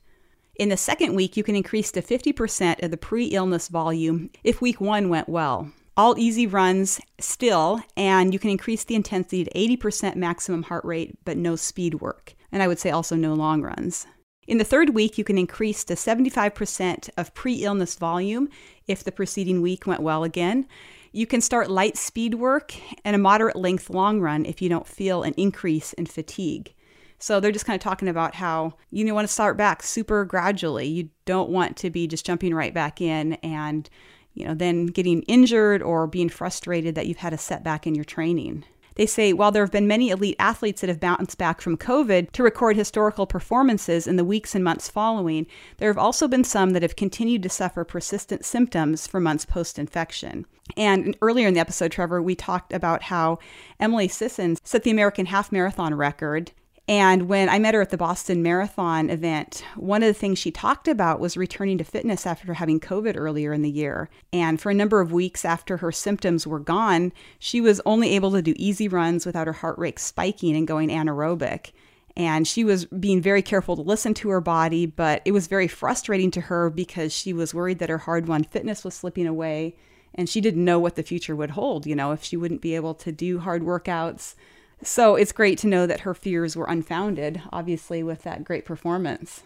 In 0.56 0.68
the 0.68 0.76
second 0.76 1.16
week, 1.16 1.38
you 1.38 1.44
can 1.44 1.56
increase 1.56 1.94
to 1.94 2.02
50% 2.02 2.84
of 2.84 2.92
the 2.92 2.98
pre 2.98 3.28
illness 3.28 3.70
volume 3.70 4.32
if 4.44 4.60
week 4.60 4.82
one 4.82 5.08
went 5.08 5.30
well 5.30 5.72
all 5.96 6.18
easy 6.18 6.48
runs 6.48 7.00
still, 7.20 7.82
and 7.96 8.34
you 8.34 8.40
can 8.40 8.50
increase 8.50 8.84
the 8.84 8.96
intensity 8.96 9.44
to 9.44 9.52
80% 9.52 10.16
maximum 10.16 10.64
heart 10.64 10.86
rate, 10.86 11.18
but 11.26 11.38
no 11.38 11.56
speed 11.56 11.96
work. 11.96 12.34
And 12.52 12.64
I 12.64 12.68
would 12.68 12.80
say 12.80 12.92
also 12.92 13.16
no 13.16 13.34
long 13.34 13.62
runs. 13.62 14.08
In 14.48 14.58
the 14.58 14.66
third 14.66 14.90
week, 14.90 15.18
you 15.18 15.24
can 15.24 15.38
increase 15.38 15.84
to 15.86 15.94
75% 15.94 17.10
of 17.18 17.34
pre 17.34 17.64
illness 17.64 17.96
volume 17.96 18.50
if 18.88 19.04
the 19.04 19.12
preceding 19.12 19.62
week 19.62 19.88
went 19.88 20.02
well 20.02 20.24
again. 20.24 20.68
You 21.12 21.28
can 21.28 21.42
start 21.42 21.70
light 21.70 21.96
speed 21.96 22.36
work 22.36 22.74
and 23.06 23.16
a 23.16 23.20
moderate 23.20 23.56
length 23.56 23.90
long 23.90 24.20
run 24.20 24.46
if 24.46 24.62
you 24.62 24.70
don't 24.70 24.88
feel 24.88 25.24
an 25.24 25.34
increase 25.38 25.94
in 25.94 26.08
fatigue. 26.08 26.74
So 27.20 27.40
they're 27.40 27.52
just 27.54 27.66
kind 27.66 27.76
of 27.76 27.82
talking 27.82 28.10
about 28.10 28.36
how 28.36 28.74
you 28.90 29.14
want 29.14 29.26
to 29.26 29.34
start 29.34 29.56
back 29.56 29.82
super 29.82 30.26
gradually. 30.26 30.88
You 30.88 31.10
don't 31.26 31.50
want 31.50 31.78
to 31.78 31.90
be 31.90 32.06
just 32.06 32.26
jumping 32.26 32.54
right 32.54 32.74
back 32.74 33.00
in 33.00 33.34
and 33.36 33.90
you 34.34 34.46
know, 34.46 34.54
then 34.54 34.88
getting 34.88 35.22
injured 35.24 35.82
or 35.82 36.08
being 36.08 36.30
frustrated 36.30 36.96
that 36.96 37.08
you've 37.08 37.18
had 37.18 37.34
a 37.34 37.38
setback 37.38 37.86
in 37.86 37.96
your 37.96 38.06
training. 38.06 38.66
They 38.96 39.06
say 39.06 39.34
while 39.34 39.52
there 39.52 39.64
have 39.64 39.72
been 39.72 39.88
many 39.88 40.10
elite 40.10 40.36
athletes 40.38 40.82
that 40.82 40.88
have 40.88 41.00
bounced 41.00 41.38
back 41.38 41.62
from 41.62 41.78
COVID 41.78 42.32
to 42.32 42.44
record 42.44 42.76
historical 42.76 43.26
performances 43.26 44.06
in 44.06 44.18
the 44.18 44.26
weeks 44.26 44.54
and 44.54 44.64
months 44.64 44.88
following, 44.88 45.48
there 45.78 45.90
have 45.90 45.98
also 45.98 46.28
been 46.28 46.44
some 46.44 46.72
that 46.72 46.84
have 46.84 46.96
continued 46.96 47.42
to 47.44 47.50
suffer 47.50 47.84
persistent 47.84 48.46
symptoms 48.46 49.08
for 49.08 49.20
months 49.20 49.46
post 49.46 49.80
infection. 49.80 50.46
And 50.78 51.18
earlier 51.22 51.48
in 51.48 51.56
the 51.56 51.60
episode, 51.60 51.92
Trevor, 51.92 52.22
we 52.22 52.36
talked 52.36 52.72
about 52.72 53.04
how 53.04 53.40
Emily 53.80 54.08
Sissons 54.08 54.62
set 54.64 54.84
the 54.84 54.92
American 54.92 55.26
half 55.26 55.52
marathon 55.52 55.96
record 55.96 56.52
and 56.88 57.30
when 57.30 57.48
I 57.48 57.60
met 57.60 57.76
her 57.76 57.82
at 57.82 57.92
the 57.92 57.98
Boston 57.98 58.44
Marathon 58.44 59.10
event, 59.10 59.64
one 59.76 60.04
of 60.04 60.08
the 60.08 60.14
things 60.14 60.38
she 60.38 60.52
talked 60.52 60.90
about 60.90 61.22
was 61.22 61.38
returning 61.38 61.78
to 61.78 61.86
fitness 61.86 62.26
after 62.26 62.54
having 62.54 62.82
COVID 62.82 63.16
earlier 63.16 63.54
in 63.54 63.62
the 63.62 63.72
year. 63.72 64.10
And 64.34 64.60
for 64.60 64.70
a 64.70 64.76
number 64.76 65.00
of 65.00 65.14
weeks 65.14 65.46
after 65.46 65.78
her 65.78 65.94
symptoms 65.94 66.46
were 66.46 66.60
gone, 66.60 67.14
she 67.40 67.62
was 67.62 67.80
only 67.86 68.14
able 68.16 68.32
to 68.32 68.42
do 68.42 68.54
easy 68.58 68.90
runs 68.90 69.26
without 69.26 69.48
her 69.48 69.54
heart 69.54 69.78
rate 69.78 69.98
spiking 69.98 70.58
and 70.58 70.68
going 70.68 70.90
anaerobic. 70.90 71.72
And 72.18 72.46
she 72.46 72.66
was 72.66 72.86
being 72.86 73.22
very 73.22 73.42
careful 73.42 73.78
to 73.78 73.82
listen 73.82 74.14
to 74.16 74.30
her 74.30 74.42
body, 74.42 74.86
but 74.86 75.22
it 75.24 75.32
was 75.32 75.48
very 75.48 75.70
frustrating 75.70 76.32
to 76.32 76.42
her 76.42 76.70
because 76.70 77.14
she 77.14 77.32
was 77.32 77.54
worried 77.54 77.80
that 77.80 77.90
her 77.90 78.00
hard 78.00 78.28
won 78.28 78.44
fitness 78.44 78.84
was 78.84 78.94
slipping 78.94 79.26
away 79.26 79.78
and 80.14 80.30
she 80.30 80.42
didn't 80.42 80.64
know 80.64 80.78
what 80.80 80.96
the 80.96 81.02
future 81.02 81.36
would 81.36 81.52
hold, 81.52 81.88
you 81.88 81.96
know, 81.96 82.12
if 82.12 82.24
she 82.24 82.38
wouldn't 82.38 82.62
be 82.62 82.76
able 82.76 82.94
to 82.94 83.12
do 83.12 83.40
hard 83.40 83.64
workouts 83.64 84.36
so 84.84 85.16
it's 85.16 85.32
great 85.32 85.58
to 85.60 85.68
know 85.68 85.86
that 85.88 86.02
her 86.02 86.14
fears 86.14 86.56
were 86.56 86.66
unfounded, 86.66 87.42
obviously, 87.52 88.04
with 88.04 88.24
that 88.24 88.44
great 88.44 88.66
performance. 88.66 89.44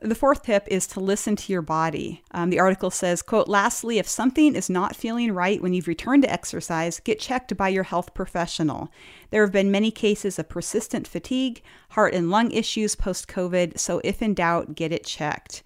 The 0.00 0.16
fourth 0.16 0.42
tip 0.42 0.66
is 0.66 0.88
to 0.88 1.00
listen 1.00 1.36
to 1.36 1.52
your 1.52 1.62
body. 1.62 2.24
Um, 2.32 2.50
the 2.50 2.58
article 2.58 2.90
says, 2.90 3.22
quote, 3.22 3.46
lastly, 3.46 3.98
if 3.98 4.08
something 4.08 4.56
is 4.56 4.68
not 4.68 4.96
feeling 4.96 5.30
right 5.30 5.62
when 5.62 5.74
you've 5.74 5.86
returned 5.86 6.24
to 6.24 6.32
exercise, 6.32 6.98
get 6.98 7.20
checked 7.20 7.56
by 7.56 7.68
your 7.68 7.84
health 7.84 8.12
professional. 8.12 8.90
There 9.30 9.42
have 9.42 9.52
been 9.52 9.70
many 9.70 9.92
cases 9.92 10.40
of 10.40 10.48
persistent 10.48 11.06
fatigue, 11.06 11.62
heart 11.90 12.14
and 12.14 12.30
lung 12.30 12.50
issues 12.50 12.96
post 12.96 13.28
COVID, 13.28 13.78
so 13.78 14.00
if 14.02 14.20
in 14.20 14.34
doubt, 14.34 14.74
get 14.74 14.90
it 14.90 15.06
checked. 15.06 15.62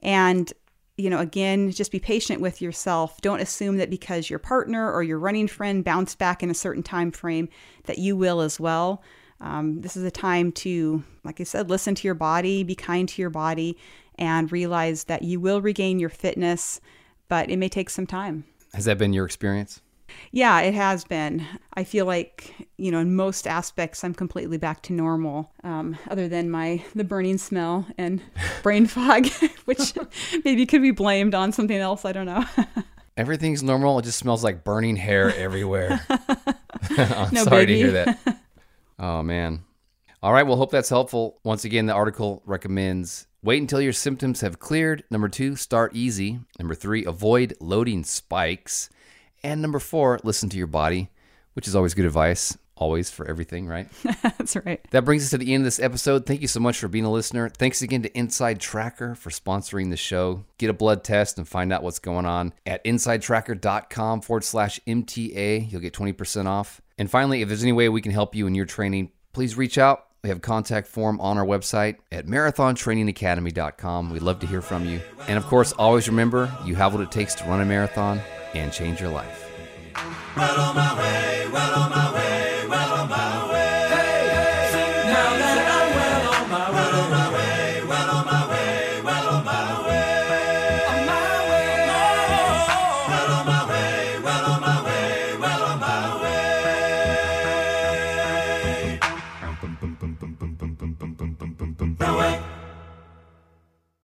And 0.00 0.52
you 0.96 1.10
know, 1.10 1.18
again, 1.18 1.70
just 1.70 1.90
be 1.90 1.98
patient 1.98 2.40
with 2.40 2.62
yourself. 2.62 3.20
Don't 3.20 3.40
assume 3.40 3.78
that 3.78 3.90
because 3.90 4.30
your 4.30 4.38
partner 4.38 4.92
or 4.92 5.02
your 5.02 5.18
running 5.18 5.48
friend 5.48 5.84
bounced 5.84 6.18
back 6.18 6.42
in 6.42 6.50
a 6.50 6.54
certain 6.54 6.82
time 6.82 7.10
frame 7.10 7.48
that 7.84 7.98
you 7.98 8.16
will 8.16 8.40
as 8.40 8.60
well. 8.60 9.02
Um, 9.40 9.80
this 9.80 9.96
is 9.96 10.04
a 10.04 10.10
time 10.10 10.52
to, 10.52 11.02
like 11.24 11.40
I 11.40 11.44
said, 11.44 11.68
listen 11.68 11.94
to 11.96 12.06
your 12.06 12.14
body, 12.14 12.62
be 12.62 12.76
kind 12.76 13.08
to 13.08 13.20
your 13.20 13.30
body, 13.30 13.76
and 14.16 14.50
realize 14.52 15.04
that 15.04 15.22
you 15.22 15.40
will 15.40 15.60
regain 15.60 15.98
your 15.98 16.08
fitness, 16.08 16.80
but 17.28 17.50
it 17.50 17.56
may 17.56 17.68
take 17.68 17.90
some 17.90 18.06
time. 18.06 18.44
Has 18.72 18.84
that 18.84 18.98
been 18.98 19.12
your 19.12 19.26
experience? 19.26 19.82
Yeah, 20.32 20.60
it 20.60 20.74
has 20.74 21.04
been. 21.04 21.46
I 21.74 21.84
feel 21.84 22.06
like 22.06 22.54
you 22.76 22.90
know 22.90 22.98
in 23.00 23.14
most 23.14 23.46
aspects 23.46 24.04
I'm 24.04 24.14
completely 24.14 24.58
back 24.58 24.82
to 24.82 24.92
normal, 24.92 25.52
um, 25.62 25.96
other 26.10 26.28
than 26.28 26.50
my 26.50 26.82
the 26.94 27.04
burning 27.04 27.38
smell 27.38 27.86
and 27.98 28.22
brain 28.62 28.86
fog, 28.86 29.26
which 29.64 29.94
maybe 30.44 30.66
could 30.66 30.82
be 30.82 30.90
blamed 30.90 31.34
on 31.34 31.52
something 31.52 31.78
else. 31.78 32.04
I 32.04 32.12
don't 32.12 32.26
know. 32.26 32.44
Everything's 33.16 33.62
normal. 33.62 33.98
It 34.00 34.02
just 34.06 34.18
smells 34.18 34.42
like 34.42 34.64
burning 34.64 34.96
hair 34.96 35.34
everywhere. 35.36 36.00
I'm 36.90 37.32
No 37.32 37.44
sorry 37.44 37.64
biggie. 37.64 37.66
to 37.66 37.76
hear 37.76 37.90
that. 37.92 38.38
Oh 38.98 39.22
man. 39.22 39.64
All 40.22 40.32
right. 40.32 40.42
Well, 40.46 40.56
hope 40.56 40.70
that's 40.70 40.88
helpful. 40.88 41.38
Once 41.44 41.64
again, 41.64 41.86
the 41.86 41.92
article 41.94 42.42
recommends 42.44 43.26
wait 43.42 43.60
until 43.60 43.80
your 43.80 43.92
symptoms 43.92 44.40
have 44.40 44.58
cleared. 44.58 45.04
Number 45.10 45.28
two, 45.28 45.54
start 45.54 45.94
easy. 45.94 46.40
Number 46.58 46.74
three, 46.74 47.04
avoid 47.04 47.54
loading 47.60 48.02
spikes. 48.04 48.88
And 49.44 49.60
number 49.60 49.78
four, 49.78 50.18
listen 50.24 50.48
to 50.48 50.56
your 50.56 50.66
body, 50.66 51.10
which 51.52 51.68
is 51.68 51.76
always 51.76 51.94
good 51.94 52.06
advice. 52.06 52.56
Always 52.76 53.08
for 53.08 53.28
everything, 53.28 53.68
right? 53.68 53.86
That's 54.22 54.56
right. 54.56 54.80
That 54.90 55.04
brings 55.04 55.22
us 55.22 55.30
to 55.30 55.38
the 55.38 55.54
end 55.54 55.60
of 55.60 55.66
this 55.66 55.78
episode. 55.78 56.26
Thank 56.26 56.40
you 56.40 56.48
so 56.48 56.58
much 56.58 56.78
for 56.78 56.88
being 56.88 57.04
a 57.04 57.12
listener. 57.12 57.48
Thanks 57.48 57.82
again 57.82 58.02
to 58.02 58.10
InsideTracker 58.10 59.16
for 59.16 59.30
sponsoring 59.30 59.90
the 59.90 59.96
show. 59.96 60.44
Get 60.58 60.70
a 60.70 60.72
blood 60.72 61.04
test 61.04 61.38
and 61.38 61.46
find 61.46 61.72
out 61.72 61.84
what's 61.84 62.00
going 62.00 62.26
on 62.26 62.52
at 62.66 62.82
insidetracker.com 62.84 64.22
forward 64.22 64.42
slash 64.42 64.80
MTA. 64.88 65.70
You'll 65.70 65.82
get 65.82 65.92
20% 65.92 66.46
off. 66.46 66.80
And 66.98 67.08
finally, 67.08 67.42
if 67.42 67.48
there's 67.48 67.62
any 67.62 67.72
way 67.72 67.88
we 67.88 68.00
can 68.00 68.12
help 68.12 68.34
you 68.34 68.48
in 68.48 68.56
your 68.56 68.66
training, 68.66 69.12
please 69.32 69.56
reach 69.56 69.78
out. 69.78 70.06
We 70.24 70.30
have 70.30 70.38
a 70.38 70.40
contact 70.40 70.88
form 70.88 71.20
on 71.20 71.38
our 71.38 71.44
website 71.44 71.98
at 72.10 72.26
marathontrainingacademy.com. 72.26 74.10
We'd 74.10 74.22
love 74.22 74.40
to 74.40 74.46
hear 74.48 74.62
from 74.62 74.86
you. 74.86 75.00
And 75.28 75.36
of 75.36 75.44
course, 75.46 75.72
always 75.72 76.08
remember 76.08 76.52
you 76.64 76.74
have 76.74 76.92
what 76.92 77.02
it 77.02 77.12
takes 77.12 77.36
to 77.36 77.44
run 77.44 77.60
a 77.60 77.64
marathon 77.64 78.20
and 78.56 78.72
change 78.72 79.00
your 79.00 79.10
life. 79.10 79.50